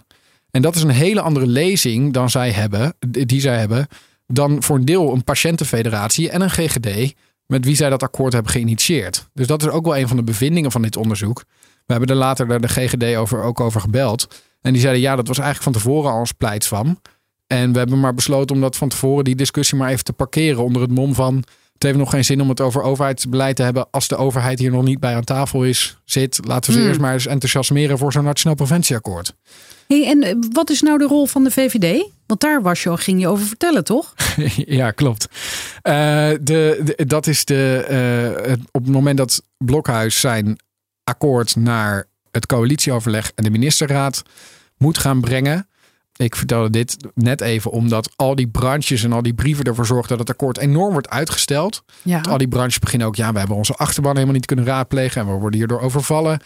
En 0.50 0.62
dat 0.62 0.76
is 0.76 0.82
een 0.82 0.90
hele 0.90 1.20
andere 1.20 1.46
lezing 1.46 2.12
dan 2.12 2.30
zij 2.30 2.50
hebben, 2.50 2.94
die 3.08 3.40
zij 3.40 3.58
hebben, 3.58 3.86
dan 4.26 4.62
voor 4.62 4.76
een 4.76 4.84
deel 4.84 5.12
een 5.12 5.24
patiëntenfederatie 5.24 6.30
en 6.30 6.40
een 6.40 6.50
GGD 6.50 7.14
met 7.46 7.64
wie 7.64 7.76
zij 7.76 7.90
dat 7.90 8.02
akkoord 8.02 8.32
hebben 8.32 8.52
geïnitieerd. 8.52 9.28
Dus 9.32 9.46
dat 9.46 9.62
is 9.62 9.68
ook 9.68 9.84
wel 9.84 9.96
een 9.96 10.08
van 10.08 10.16
de 10.16 10.22
bevindingen 10.22 10.70
van 10.70 10.82
dit 10.82 10.96
onderzoek. 10.96 11.44
We 11.86 11.94
hebben 11.94 12.08
er 12.08 12.16
later 12.16 12.60
de 12.60 12.68
GGD 12.68 13.16
over, 13.16 13.42
ook 13.42 13.60
over 13.60 13.80
gebeld. 13.80 14.28
En 14.60 14.72
die 14.72 14.80
zeiden 14.80 15.02
ja, 15.02 15.16
dat 15.16 15.28
was 15.28 15.38
eigenlijk 15.38 15.64
van 15.64 15.82
tevoren 15.82 16.10
al 16.10 16.26
een 16.38 16.62
van. 16.62 17.00
En 17.46 17.72
we 17.72 17.78
hebben 17.78 18.00
maar 18.00 18.14
besloten 18.14 18.54
om 18.56 18.62
dat 18.62 18.76
van 18.76 18.88
tevoren 18.88 19.24
die 19.24 19.36
discussie 19.36 19.78
maar 19.78 19.90
even 19.90 20.04
te 20.04 20.12
parkeren 20.12 20.64
onder 20.64 20.82
het 20.82 20.90
mom 20.90 21.14
van 21.14 21.44
het 21.78 21.86
heeft 21.86 21.98
nog 21.98 22.10
geen 22.10 22.24
zin 22.24 22.40
om 22.40 22.48
het 22.48 22.60
over 22.60 22.82
overheidsbeleid 22.82 23.56
te 23.56 23.62
hebben 23.62 23.86
als 23.90 24.08
de 24.08 24.16
overheid 24.16 24.58
hier 24.58 24.70
nog 24.70 24.84
niet 24.84 25.00
bij 25.00 25.14
aan 25.14 25.24
tafel 25.24 25.64
is, 25.64 25.98
zit. 26.04 26.38
Laten 26.44 26.66
we 26.66 26.72
ze 26.72 26.78
hmm. 26.78 26.88
eerst 26.88 27.00
maar 27.00 27.12
eens 27.12 27.26
enthousiasmeren 27.26 27.98
voor 27.98 28.12
zo'n 28.12 28.24
nationaal 28.24 28.56
preventieakkoord. 28.56 29.34
Hey, 29.86 30.06
en 30.06 30.22
eh, 30.22 30.34
wat 30.52 30.70
is 30.70 30.82
nou 30.82 30.98
de 30.98 31.04
rol 31.04 31.26
van 31.26 31.44
de 31.44 31.50
VVD? 31.50 32.06
Want 32.26 32.40
daar 32.40 32.62
was 32.62 32.82
je, 32.82 32.96
ging 32.96 33.20
je 33.20 33.28
over 33.28 33.46
vertellen, 33.46 33.84
toch? 33.84 34.14
ja, 34.80 34.90
klopt. 34.90 35.28
Uh, 35.82 35.92
de, 36.40 36.94
dat 37.06 37.26
is 37.26 37.44
de, 37.44 37.86
uh, 37.90 38.50
het, 38.50 38.60
op 38.70 38.84
het 38.84 38.92
moment 38.92 39.16
dat 39.16 39.42
Blokhuis 39.56 40.20
zijn 40.20 40.58
akkoord 41.04 41.56
naar 41.56 42.07
het 42.30 42.46
coalitieoverleg 42.46 43.32
en 43.34 43.44
de 43.44 43.50
ministerraad 43.50 44.22
moet 44.76 44.98
gaan 44.98 45.20
brengen. 45.20 45.68
Ik 46.16 46.36
vertelde 46.36 46.70
dit 46.70 46.96
net 47.14 47.40
even 47.40 47.70
omdat 47.70 48.10
al 48.16 48.34
die 48.34 48.48
branches 48.48 49.04
en 49.04 49.12
al 49.12 49.22
die 49.22 49.34
brieven 49.34 49.64
ervoor 49.64 49.86
zorgen 49.86 50.08
dat 50.08 50.18
het 50.18 50.30
akkoord 50.30 50.58
enorm 50.58 50.92
wordt 50.92 51.08
uitgesteld. 51.08 51.82
Ja. 52.02 52.20
Al 52.20 52.38
die 52.38 52.48
branches 52.48 52.78
beginnen 52.78 53.06
ook, 53.06 53.16
ja, 53.16 53.32
we 53.32 53.38
hebben 53.38 53.56
onze 53.56 53.74
achterban 53.74 54.12
helemaal 54.12 54.34
niet 54.34 54.46
kunnen 54.46 54.64
raadplegen 54.64 55.20
en 55.20 55.26
we 55.26 55.32
worden 55.32 55.58
hierdoor 55.58 55.80
overvallen. 55.80 56.40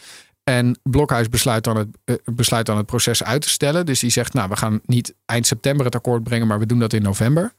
En 0.44 0.78
Blokhuis 0.82 1.28
besluit 1.28 1.64
dan, 1.64 1.76
het, 1.76 1.88
uh, 2.04 2.16
besluit 2.24 2.66
dan 2.66 2.76
het 2.76 2.86
proces 2.86 3.24
uit 3.24 3.42
te 3.42 3.48
stellen. 3.48 3.86
Dus 3.86 4.00
die 4.00 4.10
zegt, 4.10 4.32
nou, 4.32 4.48
we 4.48 4.56
gaan 4.56 4.80
niet 4.84 5.14
eind 5.24 5.46
september 5.46 5.84
het 5.84 5.94
akkoord 5.94 6.22
brengen, 6.22 6.46
maar 6.46 6.58
we 6.58 6.66
doen 6.66 6.78
dat 6.78 6.92
in 6.92 7.02
november. 7.02 7.52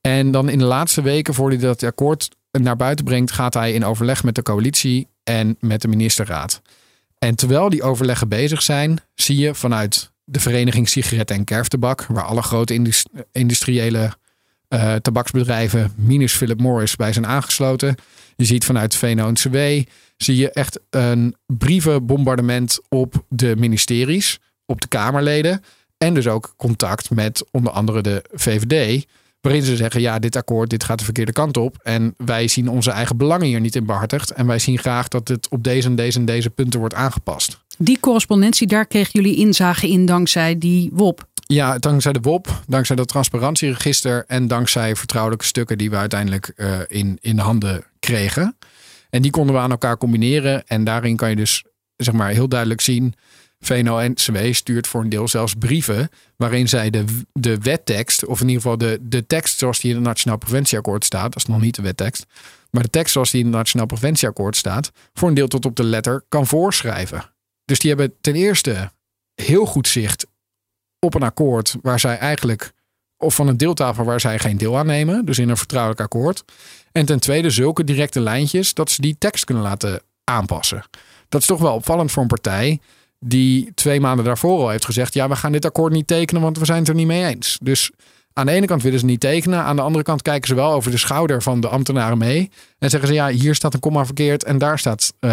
En 0.00 0.30
dan 0.30 0.48
in 0.48 0.58
de 0.58 0.64
laatste 0.64 1.02
weken, 1.02 1.34
voordat 1.34 1.60
hij 1.60 1.68
dat 1.68 1.82
akkoord 1.82 2.28
naar 2.50 2.76
buiten 2.76 3.04
brengt, 3.04 3.30
gaat 3.30 3.54
hij 3.54 3.72
in 3.72 3.84
overleg 3.84 4.24
met 4.24 4.34
de 4.34 4.42
coalitie 4.42 5.08
en 5.24 5.56
met 5.60 5.82
de 5.82 5.88
ministerraad. 5.88 6.62
En 7.22 7.34
terwijl 7.34 7.68
die 7.68 7.82
overleggen 7.82 8.28
bezig 8.28 8.62
zijn, 8.62 9.00
zie 9.14 9.38
je 9.38 9.54
vanuit 9.54 10.12
de 10.24 10.40
vereniging 10.40 10.88
Sigaretten 10.88 11.36
en 11.36 11.44
Kerftabak, 11.44 12.06
waar 12.06 12.24
alle 12.24 12.42
grote 12.42 12.80
industriële 13.32 14.12
uh, 14.68 14.94
tabaksbedrijven, 14.94 15.92
minus 15.96 16.32
Philip 16.32 16.60
Morris, 16.60 16.96
bij 16.96 17.12
zijn 17.12 17.26
aangesloten. 17.26 17.94
Je 18.36 18.44
ziet 18.44 18.64
vanuit 18.64 18.96
VNO-NCW, 18.96 19.56
zie 20.16 20.36
je 20.36 20.50
echt 20.50 20.80
een 20.90 21.36
brievenbombardement 21.46 22.78
op 22.88 23.24
de 23.28 23.56
ministeries, 23.56 24.38
op 24.66 24.80
de 24.80 24.88
Kamerleden. 24.88 25.64
En 25.98 26.14
dus 26.14 26.26
ook 26.26 26.54
contact 26.56 27.10
met 27.10 27.44
onder 27.50 27.72
andere 27.72 28.00
de 28.00 28.24
VVD. 28.32 29.06
Waarin 29.42 29.62
ze 29.62 29.76
zeggen, 29.76 30.00
ja, 30.00 30.18
dit 30.18 30.36
akkoord, 30.36 30.70
dit 30.70 30.84
gaat 30.84 30.98
de 30.98 31.04
verkeerde 31.04 31.32
kant 31.32 31.56
op. 31.56 31.76
En 31.82 32.14
wij 32.16 32.48
zien 32.48 32.68
onze 32.68 32.90
eigen 32.90 33.16
belangen 33.16 33.46
hier 33.46 33.60
niet 33.60 33.74
in 33.74 33.86
behartigd. 33.86 34.30
En 34.30 34.46
wij 34.46 34.58
zien 34.58 34.78
graag 34.78 35.08
dat 35.08 35.28
het 35.28 35.48
op 35.48 35.64
deze 35.64 35.88
en 35.88 35.94
deze 35.94 36.18
en 36.18 36.24
deze 36.24 36.50
punten 36.50 36.80
wordt 36.80 36.94
aangepast. 36.94 37.60
Die 37.78 38.00
correspondentie, 38.00 38.66
daar 38.66 38.86
kregen 38.86 39.10
jullie 39.12 39.36
inzage 39.36 39.88
in 39.88 40.06
dankzij 40.06 40.58
die 40.58 40.90
WOP. 40.92 41.26
Ja, 41.46 41.78
dankzij 41.78 42.12
de 42.12 42.20
WOP, 42.20 42.62
dankzij 42.66 42.96
dat 42.96 43.08
transparantieregister 43.08 44.24
en 44.26 44.46
dankzij 44.46 44.96
vertrouwelijke 44.96 45.44
stukken 45.44 45.78
die 45.78 45.90
we 45.90 45.96
uiteindelijk 45.96 46.52
uh, 46.56 46.78
in, 46.86 47.18
in 47.20 47.38
handen 47.38 47.84
kregen. 48.00 48.56
En 49.10 49.22
die 49.22 49.30
konden 49.30 49.54
we 49.54 49.60
aan 49.60 49.70
elkaar 49.70 49.98
combineren. 49.98 50.66
En 50.66 50.84
daarin 50.84 51.16
kan 51.16 51.30
je 51.30 51.36
dus 51.36 51.64
zeg 51.96 52.14
maar 52.14 52.30
heel 52.30 52.48
duidelijk 52.48 52.80
zien 52.80 53.14
VNO-NCW 53.62 54.52
stuurt 54.52 54.86
voor 54.86 55.00
een 55.00 55.08
deel 55.08 55.28
zelfs 55.28 55.54
brieven 55.54 56.10
waarin 56.36 56.68
zij 56.68 56.90
de, 56.90 57.04
de 57.32 57.58
wettekst, 57.58 58.24
of 58.24 58.40
in 58.40 58.48
ieder 58.48 58.62
geval 58.62 58.78
de, 58.78 58.98
de 59.02 59.26
tekst 59.26 59.58
zoals 59.58 59.80
die 59.80 59.90
in 59.90 59.96
het 59.96 60.06
Nationaal 60.06 60.38
Preventieakkoord 60.38 61.04
staat, 61.04 61.32
dat 61.32 61.42
is 61.42 61.46
nog 61.46 61.60
niet 61.60 61.74
de 61.74 61.82
wettekst, 61.82 62.26
maar 62.70 62.82
de 62.82 62.90
tekst 62.90 63.12
zoals 63.12 63.30
die 63.30 63.40
in 63.40 63.46
het 63.46 63.56
Nationaal 63.56 63.86
Preventieakkoord 63.86 64.56
staat, 64.56 64.90
voor 65.14 65.28
een 65.28 65.34
deel 65.34 65.48
tot 65.48 65.64
op 65.64 65.76
de 65.76 65.84
letter 65.84 66.24
kan 66.28 66.46
voorschrijven. 66.46 67.30
Dus 67.64 67.78
die 67.78 67.90
hebben 67.90 68.14
ten 68.20 68.34
eerste 68.34 68.90
heel 69.34 69.66
goed 69.66 69.88
zicht 69.88 70.26
op 70.98 71.14
een 71.14 71.22
akkoord 71.22 71.76
waar 71.82 72.00
zij 72.00 72.18
eigenlijk, 72.18 72.72
of 73.16 73.34
van 73.34 73.48
een 73.48 73.56
deeltafel 73.56 74.04
waar 74.04 74.20
zij 74.20 74.38
geen 74.38 74.56
deel 74.56 74.78
aan 74.78 74.86
nemen, 74.86 75.24
dus 75.24 75.38
in 75.38 75.48
een 75.48 75.56
vertrouwelijk 75.56 76.00
akkoord. 76.00 76.44
En 76.92 77.06
ten 77.06 77.20
tweede 77.20 77.50
zulke 77.50 77.84
directe 77.84 78.20
lijntjes 78.20 78.74
dat 78.74 78.90
ze 78.90 79.00
die 79.00 79.16
tekst 79.18 79.44
kunnen 79.44 79.62
laten 79.62 80.02
aanpassen. 80.24 80.84
Dat 81.28 81.40
is 81.40 81.46
toch 81.46 81.60
wel 81.60 81.74
opvallend 81.74 82.12
voor 82.12 82.22
een 82.22 82.28
partij 82.28 82.80
die 83.24 83.72
twee 83.74 84.00
maanden 84.00 84.24
daarvoor 84.24 84.60
al 84.60 84.68
heeft 84.68 84.84
gezegd: 84.84 85.14
ja, 85.14 85.28
we 85.28 85.36
gaan 85.36 85.52
dit 85.52 85.64
akkoord 85.64 85.92
niet 85.92 86.06
tekenen, 86.06 86.42
want 86.42 86.58
we 86.58 86.64
zijn 86.64 86.78
het 86.78 86.88
er 86.88 86.94
niet 86.94 87.06
mee 87.06 87.24
eens. 87.24 87.58
Dus 87.62 87.90
Aan 88.34 88.46
de 88.46 88.52
ene 88.52 88.66
kant 88.66 88.82
willen 88.82 88.98
ze 88.98 89.04
niet 89.04 89.20
tekenen. 89.20 89.62
Aan 89.62 89.76
de 89.76 89.82
andere 89.82 90.04
kant 90.04 90.22
kijken 90.22 90.48
ze 90.48 90.54
wel 90.54 90.72
over 90.72 90.90
de 90.90 90.96
schouder 90.96 91.42
van 91.42 91.60
de 91.60 91.68
ambtenaren 91.68 92.18
mee. 92.18 92.50
En 92.78 92.90
zeggen 92.90 93.08
ze, 93.08 93.14
ja, 93.14 93.28
hier 93.28 93.54
staat 93.54 93.74
een 93.74 93.80
komma 93.80 94.04
verkeerd 94.04 94.44
en 94.44 94.58
daar 94.58 94.78
staat 94.78 95.12
uh, 95.20 95.30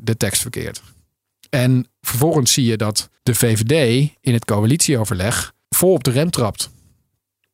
de 0.00 0.16
tekst 0.16 0.42
verkeerd. 0.42 0.82
En 1.50 1.86
vervolgens 2.00 2.52
zie 2.52 2.64
je 2.64 2.76
dat 2.76 3.08
de 3.22 3.34
VVD 3.34 4.08
in 4.20 4.32
het 4.32 4.44
coalitieoverleg 4.44 5.52
vol 5.68 5.92
op 5.92 6.04
de 6.04 6.10
rem 6.10 6.30
trapt. 6.30 6.70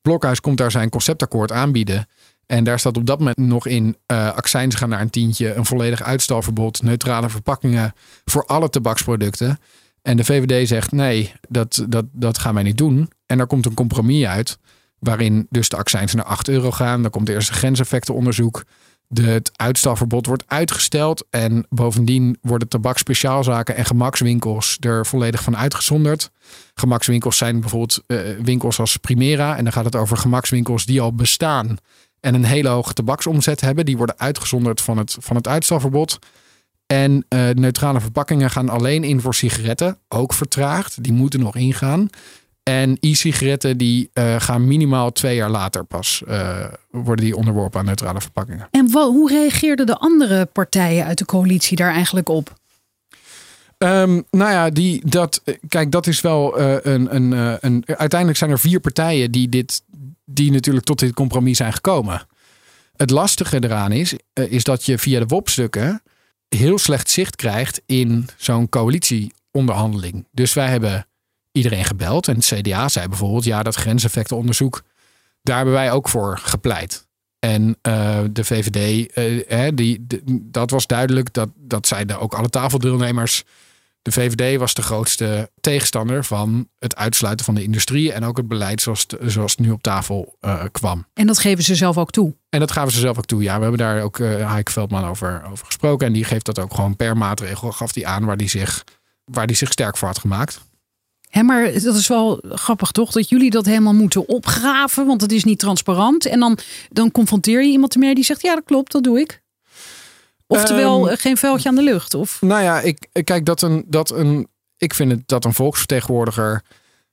Blokhuis 0.03 0.41
komt 0.41 0.59
daar 0.59 0.71
zijn 0.71 0.91
conceptakkoord 0.91 1.53
aanbieden. 1.53 2.09
En 2.47 2.65
daar 2.65 2.79
staat 2.79 2.97
op 2.97 3.07
dat 3.07 3.19
moment 3.19 3.37
nog 3.37 3.67
in 3.67 3.97
uh, 4.13 4.33
accijns 4.33 4.75
gaan 4.75 4.89
naar 4.89 5.01
een 5.01 5.11
tientje, 5.11 5.55
een 5.55 5.67
volledig 5.67 6.03
uitstalverbod, 6.03 6.83
neutrale 6.83 7.29
verpakkingen 7.29 7.95
voor 8.25 8.45
alle 8.45 8.71
tabaksproducten. 8.71 9.59
En 10.03 10.17
de 10.17 10.25
VVD 10.25 10.69
zegt 10.69 10.93
nee, 10.93 11.33
dat, 11.49 11.85
dat, 11.89 12.05
dat 12.13 12.39
gaan 12.39 12.55
wij 12.55 12.63
niet 12.63 12.79
doen. 12.79 13.11
En 13.27 13.37
daar 13.37 13.47
komt 13.47 13.67
een 13.67 13.75
compromis 13.75 14.27
uit, 14.27 14.59
waarin 14.99 15.47
dus 15.51 15.69
de 15.69 15.77
accijns 15.77 16.15
naar 16.15 16.25
8 16.25 16.49
euro 16.49 16.71
gaan. 16.71 17.03
Dan 17.03 17.11
komt 17.11 17.29
eerst 17.29 17.49
een 17.49 17.55
grenseffectenonderzoek. 17.55 18.65
De, 19.09 19.23
het 19.23 19.51
uitstalverbod 19.57 20.27
wordt 20.27 20.45
uitgesteld. 20.47 21.25
En 21.31 21.67
bovendien 21.69 22.39
worden 22.41 22.69
tabakspeciaalzaken 22.69 23.77
en 23.77 23.85
gemakswinkels 23.85 24.77
er 24.81 25.07
volledig 25.07 25.43
van 25.43 25.57
uitgezonderd. 25.57 26.31
Gemakswinkels 26.75 27.37
zijn 27.37 27.61
bijvoorbeeld 27.61 28.03
uh, 28.07 28.21
winkels 28.43 28.79
als 28.79 28.97
Primera. 28.97 29.57
En 29.57 29.65
dan 29.65 29.73
gaat 29.73 29.85
het 29.85 29.97
over 29.97 30.17
gemakswinkels 30.17 30.85
die 30.85 31.01
al 31.01 31.15
bestaan 31.15 31.79
en 32.27 32.35
een 32.35 32.45
hele 32.45 32.69
hoge 32.69 32.93
tabaksomzet 32.93 33.61
hebben. 33.61 33.85
Die 33.85 33.97
worden 33.97 34.19
uitgezonderd 34.19 34.81
van 34.81 34.99
het, 34.99 35.17
van 35.21 35.37
het 35.37 35.49
uitstalverbod. 35.49 36.19
En 36.87 37.27
uh, 37.29 37.49
neutrale 37.51 38.01
verpakkingen 38.01 38.51
gaan 38.51 38.69
alleen 38.69 39.05
in 39.05 39.21
voor 39.21 39.35
sigaretten, 39.35 39.99
ook 40.09 40.33
vertraagd. 40.33 41.03
Die 41.03 41.13
moeten 41.13 41.41
nog 41.41 41.57
ingaan. 41.57 42.09
En 42.63 42.97
e-sigaretten 43.01 43.77
die 43.77 44.11
uh, 44.15 44.35
gaan 44.39 44.67
minimaal 44.67 45.13
twee 45.13 45.37
jaar 45.37 45.51
later 45.51 45.85
pas 45.85 46.23
uh, 46.29 46.65
worden 46.91 47.25
die 47.25 47.37
onderworpen 47.37 47.81
aan 47.81 47.87
neutrale 47.87 48.21
verpakkingen. 48.21 48.69
En 48.71 48.91
hoe 48.93 49.31
reageerden 49.31 49.87
de 49.87 49.97
andere 49.97 50.47
partijen 50.47 51.05
uit 51.05 51.19
de 51.19 51.25
coalitie 51.25 51.77
daar 51.77 51.93
eigenlijk 51.93 52.29
op? 52.29 52.53
Um, 53.79 54.25
nou 54.31 54.51
ja, 54.51 54.71
die, 54.71 55.03
dat, 55.05 55.43
kijk, 55.69 55.91
dat 55.91 56.07
is 56.07 56.21
wel 56.21 56.61
uh, 56.61 56.77
een, 56.83 57.15
een, 57.15 57.33
een. 57.61 57.83
Uiteindelijk 57.87 58.39
zijn 58.39 58.51
er 58.51 58.59
vier 58.59 58.81
partijen 58.81 59.33
die, 59.33 59.49
dit, 59.49 59.83
die 60.27 60.51
natuurlijk 60.51 60.87
tot 60.87 60.99
dit 60.99 61.15
compromis 61.15 61.57
zijn 61.57 61.73
gekomen. 61.73 62.27
Het 62.97 63.11
lastige 63.11 63.65
eraan 63.65 63.93
is, 63.93 64.15
is 64.33 64.65
dat 64.65 64.85
je 64.85 64.99
via 64.99 65.19
de 65.19 65.27
WOP-stukken 65.27 66.03
heel 66.49 66.79
slecht 66.79 67.11
zicht 67.11 67.37
krijgt 67.37 67.83
in 67.87 68.29
zo'n 68.37 68.69
coalitieonderhandeling. 68.69 70.27
Dus 70.33 70.55
wij 70.55 70.69
hebben 70.69 71.07
iedereen 71.53 71.85
gebeld. 71.85 72.29
En 72.29 72.35
het 72.35 72.45
CDA 72.45 72.89
zei 72.89 73.09
bijvoorbeeld, 73.09 73.45
ja, 73.45 73.63
dat 73.63 73.75
grenseffectenonderzoek, 73.75 74.83
daar 75.43 75.57
hebben 75.57 75.75
wij 75.75 75.93
ook 75.93 76.09
voor 76.09 76.39
gepleit. 76.39 77.07
En 77.39 77.79
uh, 77.83 78.19
de 78.31 78.45
VVD, 78.45 79.09
uh, 79.53 79.69
die, 79.75 80.07
dat 80.43 80.71
was 80.71 80.87
duidelijk, 80.87 81.33
dat, 81.33 81.49
dat 81.57 81.87
zeiden 81.87 82.21
ook 82.21 82.35
alle 82.35 82.49
tafeldeelnemers. 82.49 83.45
De 84.07 84.13
VVD 84.13 84.59
was 84.59 84.75
de 84.75 84.83
grootste 84.83 85.51
tegenstander 85.61 86.25
van 86.25 86.69
het 86.79 86.97
uitsluiten 86.97 87.45
van 87.45 87.55
de 87.55 87.63
industrie 87.63 88.13
en 88.13 88.25
ook 88.25 88.37
het 88.37 88.49
beleid 88.49 88.81
zoals, 88.81 89.07
zoals 89.21 89.51
het 89.51 89.61
nu 89.61 89.71
op 89.71 89.83
tafel 89.83 90.37
uh, 90.41 90.65
kwam. 90.73 91.07
En 91.15 91.27
dat 91.27 91.39
geven 91.39 91.65
ze 91.65 91.75
zelf 91.75 91.99
ook 91.99 92.11
toe? 92.11 92.35
En 92.49 92.61
dat 92.61 92.71
gaven 92.73 92.93
ze 92.93 93.01
zelf 93.01 93.19
ook 93.19 93.27
toe. 93.27 93.43
Ja, 93.43 93.57
we 93.57 93.61
hebben 93.61 93.79
daar 93.79 94.03
ook 94.03 94.19
uh, 94.19 94.51
Heike 94.51 94.73
Veldman 94.73 95.05
over, 95.05 95.43
over 95.51 95.67
gesproken. 95.67 96.07
En 96.07 96.13
die 96.13 96.25
geeft 96.25 96.45
dat 96.45 96.59
ook 96.59 96.75
gewoon 96.75 96.97
per 96.97 97.17
maatregel, 97.17 97.73
gaf 97.73 97.93
die 97.93 98.07
aan 98.07 98.25
waar 98.25 98.37
die 98.37 98.49
zich, 98.49 98.85
waar 99.25 99.47
die 99.47 99.57
zich 99.57 99.73
sterk 99.73 99.97
voor 99.97 100.09
had 100.09 100.19
gemaakt. 100.19 100.61
Hè, 101.29 101.43
maar 101.43 101.73
dat 101.73 101.95
is 101.95 102.09
wel 102.09 102.43
grappig 102.49 102.91
toch? 102.91 103.13
Dat 103.13 103.29
jullie 103.29 103.51
dat 103.51 103.67
helemaal 103.67 103.95
moeten 103.95 104.29
opgraven, 104.29 105.07
want 105.07 105.21
het 105.21 105.33
is 105.33 105.45
niet 105.45 105.59
transparant. 105.59 106.27
En 106.27 106.41
dan, 106.41 106.59
dan 106.89 107.11
confronteer 107.11 107.63
je 107.63 107.71
iemand 107.71 107.95
ermee 107.95 108.15
die 108.15 108.25
zegt, 108.25 108.43
ja 108.43 108.55
dat 108.55 108.65
klopt, 108.65 108.93
dat 108.93 109.05
doe 109.05 109.21
ik. 109.21 109.45
Oftewel, 110.47 111.11
um, 111.11 111.17
geen 111.17 111.37
vuiltje 111.37 111.69
aan 111.69 111.75
de 111.75 111.83
lucht? 111.83 112.15
Of? 112.15 112.41
Nou 112.41 112.63
ja, 112.63 112.81
ik 112.81 113.09
kijk 113.25 113.45
dat 113.45 113.63
een, 113.63 113.85
dat 113.87 114.11
een. 114.11 114.49
Ik 114.77 114.95
vind 114.95 115.11
het 115.11 115.23
dat 115.27 115.45
een 115.45 115.55
volksvertegenwoordiger 115.55 116.63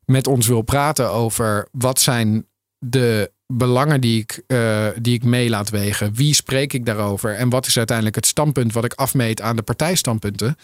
met 0.06 0.28
ons 0.28 0.48
wil 0.48 0.62
praten 0.62 1.12
over 1.12 1.68
wat 1.72 2.00
zijn 2.00 2.48
de 2.78 3.32
belangen 3.48 4.02
die 4.02 4.22
ik, 4.22 4.44
uh, 4.48 4.88
die 5.02 5.14
ik 5.14 5.24
mee 5.24 5.50
laat 5.50 5.70
wegen. 5.70 6.14
Wie 6.14 6.34
spreek 6.34 6.74
ik 6.74 6.86
daarover? 6.86 7.36
En 7.36 7.50
wat 7.50 7.66
is 7.66 7.78
uiteindelijk 7.78 8.16
het 8.16 8.26
standpunt 8.26 8.74
wat 8.74 8.86
ik 8.86 8.94
afmeet 8.94 9.42
aan 9.42 9.56
de 9.56 9.62
partijstandpunten? 9.62 10.56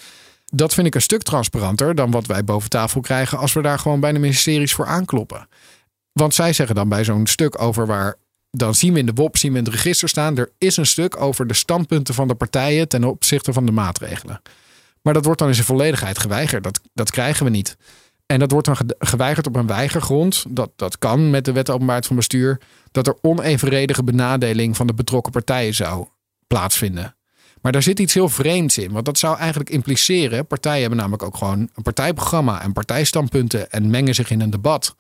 Dat 0.46 0.74
vind 0.74 0.88
ik 0.88 0.96
een 0.96 1.02
stuk 1.02 1.24
transparanter 1.24 1.96
dan 1.96 2.12
wat 2.12 2.26
wij 2.26 2.44
boven 2.44 2.70
tafel 2.70 3.02
krijgen 3.02 3.38
als 3.38 3.54
we 3.54 3.62
daar 3.62 3.80
gewoon 3.80 4.00
bij 4.00 4.12
de 4.12 4.20
ministeries 4.20 4.74
voor 4.74 4.86
aankloppen. 4.86 5.48
Want 6.12 6.34
zij 6.34 6.54
zeggen 6.54 6.76
dan 6.76 6.90
bij 6.90 7.04
zo'n 7.04 7.28
stuk 7.28 7.62
over 7.62 7.86
waar 7.86 8.16
dan 8.52 8.76
zien 8.76 8.94
we 8.94 9.00
in 9.00 9.06
de 9.06 9.14
WOP, 9.14 9.38
zien 9.38 9.52
we 9.52 9.58
in 9.58 9.64
het 9.64 9.74
register 9.74 10.10
staan. 10.10 10.38
Er 10.38 10.52
is 10.58 10.78
een 10.78 10.86
stuk 10.86 11.22
over 11.22 11.48
de 11.48 11.54
standpunten 11.54 12.14
van 12.14 12.28
de 12.28 12.36
partijen 12.36 12.88
ten 12.88 13.04
opzichte 13.04 13.54
van 13.54 13.66
de 13.66 13.72
maatregelen. 13.72 14.42
Maar 15.02 15.14
dat 15.14 15.26
wordt 15.26 15.40
dan 15.40 15.48
in 15.48 15.54
zijn 15.54 15.66
volledigheid 15.66 16.20
geweigerd. 16.20 16.64
Dat, 16.64 16.80
dat 16.94 17.12
krijgen 17.12 17.46
we 17.46 17.52
niet. 17.52 17.78
En 18.26 18.40
dat 18.40 18.52
wordt 18.52 18.66
dan 18.68 18.78
geweigerd 19.00 19.48
op 19.48 19.56
een 19.56 19.68
weigergrond. 19.68 20.46
Dat, 20.50 20.72
dat 20.76 20.98
kan 20.98 21.30
met 21.30 21.46
de 21.46 21.52
wet 21.52 21.70
openbaarheid 21.70 22.08
van 22.08 22.16
bestuur. 22.16 22.62
Dat 22.92 23.08
er 23.08 23.18
onevenredige 23.22 24.04
benadeling 24.04 24.76
van 24.76 24.88
de 24.88 24.94
betrokken 24.94 25.32
partijen 25.32 25.74
zou 25.74 26.08
plaatsvinden. 26.48 27.16
Maar 27.62 27.72
daar 27.72 27.84
zit 27.84 28.00
iets 28.00 28.14
heel 28.14 28.30
vreemds 28.30 28.78
in. 28.78 28.92
Want 28.92 29.06
dat 29.06 29.18
zou 29.18 29.38
eigenlijk 29.38 29.70
impliceren. 29.70 30.48
Partijen 30.48 30.80
hebben 30.80 30.98
namelijk 30.98 31.24
ook 31.24 31.38
gewoon 31.38 31.70
een 31.76 31.84
partijprogramma 31.84 32.62
en 32.62 32.74
partijstandpunten. 32.74 33.72
En 33.72 33.90
mengen 33.90 34.16
zich 34.16 34.32
in 34.32 34.42
een 34.42 34.50
debat. 34.50 34.96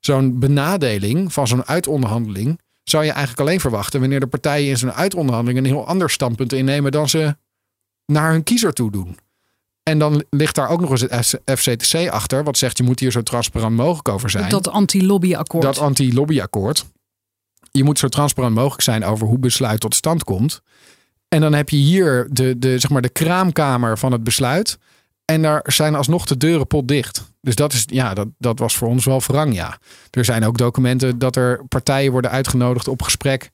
Zo'n 0.00 0.38
benadeling 0.38 1.32
van 1.32 1.46
zo'n 1.46 1.66
uitonderhandeling 1.66 2.60
zou 2.90 3.04
je 3.04 3.10
eigenlijk 3.10 3.40
alleen 3.40 3.60
verwachten 3.60 4.00
wanneer 4.00 4.20
de 4.20 4.26
partijen 4.26 4.68
in 4.68 4.76
zo'n 4.76 4.92
uitonderhandeling 4.92 5.58
een 5.58 5.72
heel 5.72 5.86
ander 5.86 6.10
standpunt 6.10 6.52
innemen 6.52 6.92
dan 6.92 7.08
ze 7.08 7.36
naar 8.06 8.30
hun 8.30 8.42
kiezer 8.42 8.72
toe 8.72 8.90
doen. 8.90 9.18
En 9.82 9.98
dan 9.98 10.24
ligt 10.30 10.54
daar 10.54 10.68
ook 10.68 10.80
nog 10.80 10.90
eens 10.90 11.00
het 11.00 11.40
FCTC 11.58 12.08
achter, 12.08 12.44
wat 12.44 12.58
zegt 12.58 12.78
je 12.78 12.82
moet 12.84 13.00
hier 13.00 13.12
zo 13.12 13.22
transparant 13.22 13.76
mogelijk 13.76 14.08
over 14.08 14.30
zijn. 14.30 14.48
Dat 14.48 14.68
anti-lobbyakkoord. 14.68 15.64
Dat 15.64 15.78
anti-lobbyakkoord. 15.78 16.84
Je 17.70 17.84
moet 17.84 17.98
zo 17.98 18.08
transparant 18.08 18.54
mogelijk 18.54 18.82
zijn 18.82 19.04
over 19.04 19.26
hoe 19.26 19.38
besluit 19.38 19.80
tot 19.80 19.94
stand 19.94 20.24
komt. 20.24 20.62
En 21.28 21.40
dan 21.40 21.52
heb 21.52 21.68
je 21.68 21.76
hier 21.76 22.28
de, 22.30 22.58
de, 22.58 22.78
zeg 22.78 22.90
maar 22.90 23.02
de 23.02 23.08
kraamkamer 23.08 23.98
van 23.98 24.12
het 24.12 24.24
besluit. 24.24 24.78
En 25.30 25.42
daar 25.42 25.62
zijn 25.64 25.94
alsnog 25.94 26.26
de 26.26 26.36
deuren 26.36 26.66
potdicht. 26.66 27.32
Dus 27.40 27.54
dat, 27.54 27.72
is, 27.72 27.84
ja, 27.86 28.14
dat, 28.14 28.28
dat 28.38 28.58
was 28.58 28.76
voor 28.76 28.88
ons 28.88 29.04
wel 29.04 29.20
verrang, 29.20 29.54
ja. 29.54 29.78
Er 30.10 30.24
zijn 30.24 30.44
ook 30.44 30.58
documenten 30.58 31.18
dat 31.18 31.36
er 31.36 31.64
partijen 31.68 32.12
worden 32.12 32.30
uitgenodigd 32.30 32.88
op 32.88 33.02
gesprek. 33.02 33.50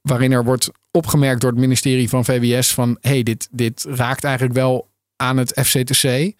waarin 0.00 0.32
er 0.32 0.44
wordt 0.44 0.70
opgemerkt 0.90 1.40
door 1.40 1.50
het 1.50 1.60
ministerie 1.60 2.08
van 2.08 2.24
VWS 2.24 2.74
van... 2.74 2.98
hey, 3.00 3.22
dit, 3.22 3.48
dit 3.50 3.86
raakt 3.88 4.24
eigenlijk 4.24 4.54
wel 4.54 4.88
aan 5.16 5.36
het 5.36 5.60
FCTC. 5.64 6.32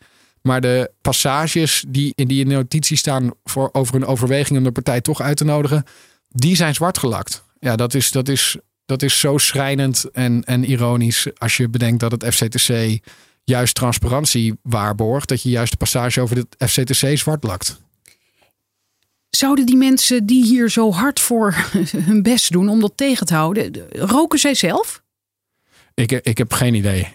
Maar 0.42 0.60
de 0.60 0.90
passages 1.00 1.84
die 1.88 2.12
in 2.14 2.28
die 2.28 2.46
notitie 2.46 2.96
staan 2.96 3.30
voor, 3.44 3.68
over 3.72 3.94
een 3.94 4.06
overweging 4.06 4.58
om 4.58 4.64
de 4.64 4.72
partij 4.72 5.00
toch 5.00 5.20
uit 5.20 5.36
te 5.36 5.44
nodigen... 5.44 5.84
die 6.28 6.56
zijn 6.56 6.74
zwart 6.74 6.98
gelakt. 6.98 7.44
Ja, 7.58 7.76
dat 7.76 7.94
is, 7.94 8.10
dat 8.10 8.28
is, 8.28 8.56
dat 8.84 9.02
is 9.02 9.20
zo 9.20 9.38
schrijnend 9.38 10.04
en, 10.12 10.44
en 10.44 10.64
ironisch 10.64 11.26
als 11.38 11.56
je 11.56 11.68
bedenkt 11.68 12.00
dat 12.00 12.12
het 12.12 12.24
FCTC 12.34 13.00
juist 13.50 13.74
transparantie 13.74 14.54
waarborgt. 14.62 15.28
Dat 15.28 15.42
je 15.42 15.48
juist 15.48 15.70
de 15.70 15.78
passage 15.78 16.20
over 16.20 16.36
het 16.36 16.70
FCTC 16.70 17.18
zwart 17.18 17.44
lakt. 17.44 17.80
Zouden 19.30 19.66
die 19.66 19.76
mensen 19.76 20.26
die 20.26 20.44
hier 20.44 20.70
zo 20.70 20.92
hard 20.92 21.20
voor 21.20 21.54
hun 22.08 22.22
best 22.22 22.52
doen 22.52 22.68
om 22.68 22.80
dat 22.80 22.92
tegen 22.94 23.26
te 23.26 23.34
houden, 23.34 23.72
roken 23.90 24.38
zij 24.38 24.54
zelf? 24.54 25.02
Ik, 25.94 26.12
ik 26.12 26.38
heb 26.38 26.52
geen 26.52 26.74
idee. 26.74 27.08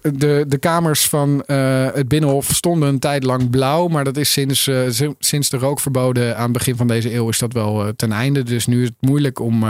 De, 0.00 0.44
de 0.48 0.58
kamers 0.58 1.08
van 1.08 1.44
uh, 1.46 1.92
het 1.92 2.08
Binnenhof 2.08 2.48
stonden 2.54 2.88
een 2.88 2.98
tijd 2.98 3.24
lang 3.24 3.50
blauw. 3.50 3.88
Maar 3.88 4.04
dat 4.04 4.16
is 4.16 4.32
sinds, 4.32 4.66
uh, 4.66 5.10
sinds 5.18 5.48
de 5.48 5.56
rookverboden 5.56 6.36
aan 6.36 6.42
het 6.42 6.52
begin 6.52 6.76
van 6.76 6.86
deze 6.86 7.14
eeuw 7.14 7.28
is 7.28 7.38
dat 7.38 7.52
wel 7.52 7.86
uh, 7.86 7.92
ten 7.96 8.12
einde. 8.12 8.42
Dus 8.42 8.66
nu 8.66 8.82
is 8.82 8.88
het 8.88 9.00
moeilijk 9.00 9.38
om 9.38 9.64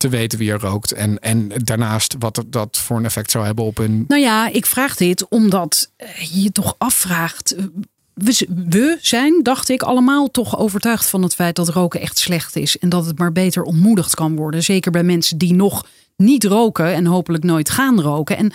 te 0.00 0.08
weten 0.08 0.38
wie 0.38 0.52
er 0.52 0.60
rookt. 0.60 0.92
En, 0.92 1.18
en 1.18 1.50
daarnaast 1.54 2.16
wat 2.18 2.44
dat 2.46 2.78
voor 2.78 2.96
een 2.96 3.04
effect 3.04 3.30
zou 3.30 3.44
hebben 3.44 3.64
op 3.64 3.76
hun. 3.76 4.04
Nou 4.08 4.20
ja, 4.20 4.48
ik 4.48 4.66
vraag 4.66 4.96
dit 4.96 5.28
omdat 5.28 5.90
je 6.18 6.42
je 6.42 6.52
toch 6.52 6.74
afvraagt. 6.78 7.56
We, 8.14 8.48
we 8.68 8.98
zijn, 9.00 9.42
dacht 9.42 9.68
ik, 9.68 9.82
allemaal 9.82 10.30
toch 10.30 10.58
overtuigd 10.58 11.08
van 11.08 11.22
het 11.22 11.34
feit 11.34 11.56
dat 11.56 11.68
roken 11.68 12.00
echt 12.00 12.18
slecht 12.18 12.56
is. 12.56 12.78
En 12.78 12.88
dat 12.88 13.06
het 13.06 13.18
maar 13.18 13.32
beter 13.32 13.62
ontmoedigd 13.62 14.14
kan 14.14 14.36
worden. 14.36 14.62
Zeker 14.62 14.90
bij 14.90 15.02
mensen 15.02 15.38
die 15.38 15.54
nog 15.54 15.86
niet 16.16 16.44
roken 16.44 16.94
en 16.94 17.06
hopelijk 17.06 17.44
nooit 17.44 17.70
gaan 17.70 18.00
roken. 18.00 18.36
En 18.36 18.52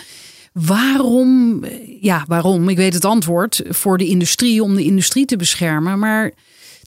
waarom, 0.52 1.60
ja, 2.00 2.24
waarom? 2.28 2.68
Ik 2.68 2.76
weet 2.76 2.94
het 2.94 3.04
antwoord. 3.04 3.62
Voor 3.68 3.98
de 3.98 4.06
industrie, 4.06 4.62
om 4.62 4.74
de 4.74 4.84
industrie 4.84 5.24
te 5.24 5.36
beschermen. 5.36 5.98
Maar 5.98 6.32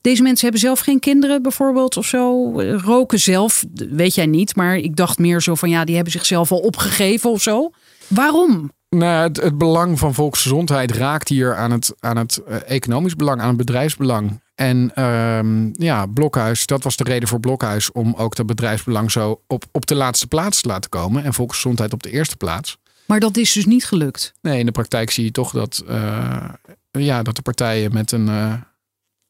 deze 0.02 0.22
mensen 0.22 0.43
hebben 0.43 0.62
zelf 0.62 0.80
geen 0.80 1.00
kinderen 1.00 1.41
bijvoorbeeld 1.41 1.97
of 1.97 2.06
zo. 2.06 2.52
Roken 2.62 3.20
zelf, 3.20 3.66
weet 3.74 4.16
jij 4.16 4.26
niet. 4.26 4.56
Maar 4.56 4.78
ik 4.78 4.95
dacht 4.95 5.18
meer 5.18 5.41
zo 5.41 5.56
van 5.56 5.70
ja, 5.70 5.84
die 5.84 5.95
hebben 5.95 6.14
zichzelf 6.14 6.52
al 6.52 6.60
opgegeven 6.60 7.30
of 7.30 7.41
zo. 7.41 7.72
Waarom? 8.08 8.72
Nou, 8.89 9.28
het, 9.28 9.41
het 9.41 9.58
belang 9.58 10.00
van 10.00 10.14
volksgezondheid 10.14 10.91
raakt 10.91 11.28
hier 11.28 11.56
aan 11.56 11.72
het, 11.72 11.93
aan 12.00 12.18
het 12.18 12.41
uh, 12.47 12.56
economisch 12.66 13.16
belang, 13.16 13.41
aan 13.41 13.47
het 13.47 13.58
bedrijfsbelang. 13.58 14.39
En 14.56 14.91
ehm, 14.95 15.70
ja, 15.74 16.06
Blokhuis, 16.06 16.66
dat 16.66 16.84
was 16.84 16.95
de 16.95 17.04
reden 17.04 17.28
voor 17.28 17.39
Blokhuis 17.39 17.91
om 17.91 18.14
ook 18.18 18.36
dat 18.36 18.45
bedrijfsbelang 18.45 19.12
zo 19.12 19.41
op, 19.47 19.64
op 19.72 19.86
de 19.86 19.95
laatste 19.95 20.28
plaats 20.28 20.62
te 20.62 20.68
laten 20.68 20.89
komen. 20.89 21.24
En 21.24 21.34
volksgezondheid 21.34 21.93
op 21.93 22.04
de 22.04 22.12
eerste 22.12 22.38
plaats. 22.38 22.78
Maar 23.06 23.20
dat 23.20 23.38
is 23.38 23.52
dus 23.52 23.66
niet 23.66 23.86
gelukt. 23.86 24.34
Nee, 24.41 24.60
in 24.60 24.66
de 24.66 24.72
praktijk 24.72 25.12
zie 25.12 25.24
je 25.24 25.32
toch 25.32 25.52
dat, 25.52 25.84
uh, 25.89 26.50
ja, 26.91 27.24
dat 27.24 27.36
de 27.36 27.41
partijen 27.41 27.93
met 27.93 28.12
een 28.12 28.28
uh, 28.28 28.54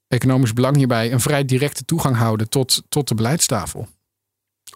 economisch 0.10 0.53
belang 0.53 0.76
hierbij 0.76 1.12
een 1.12 1.20
vrij 1.20 1.45
directe 1.45 1.86
toegang 1.86 2.16
houden 2.16 2.49
tot, 2.49 2.84
tot 2.89 3.07
de 3.07 3.16
beleidstafel. 3.16 3.88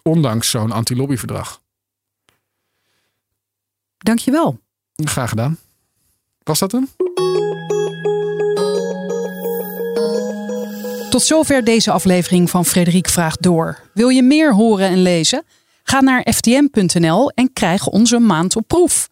Ondanks 0.02 0.50
zo'n 0.50 0.72
anti-lobbyverdrag. 0.72 1.62
Dankjewel. 3.98 4.58
Graag 4.94 5.28
gedaan. 5.28 5.58
Was 6.42 6.58
dat 6.58 6.72
hem? 6.72 6.88
Tot 11.10 11.22
zover 11.22 11.64
deze 11.64 11.90
aflevering 11.90 12.50
van 12.50 12.64
Frederik 12.64 13.08
Vraagt 13.08 13.42
Door. 13.42 13.80
Wil 13.92 14.08
je 14.08 14.22
meer 14.22 14.54
horen 14.54 14.88
en 14.88 15.02
lezen? 15.02 15.44
Ga 15.82 16.00
naar 16.00 16.26
ftm.nl 16.32 17.30
en 17.30 17.52
krijg 17.52 17.86
onze 17.86 18.18
maand 18.18 18.56
op 18.56 18.66
proef. 18.66 19.10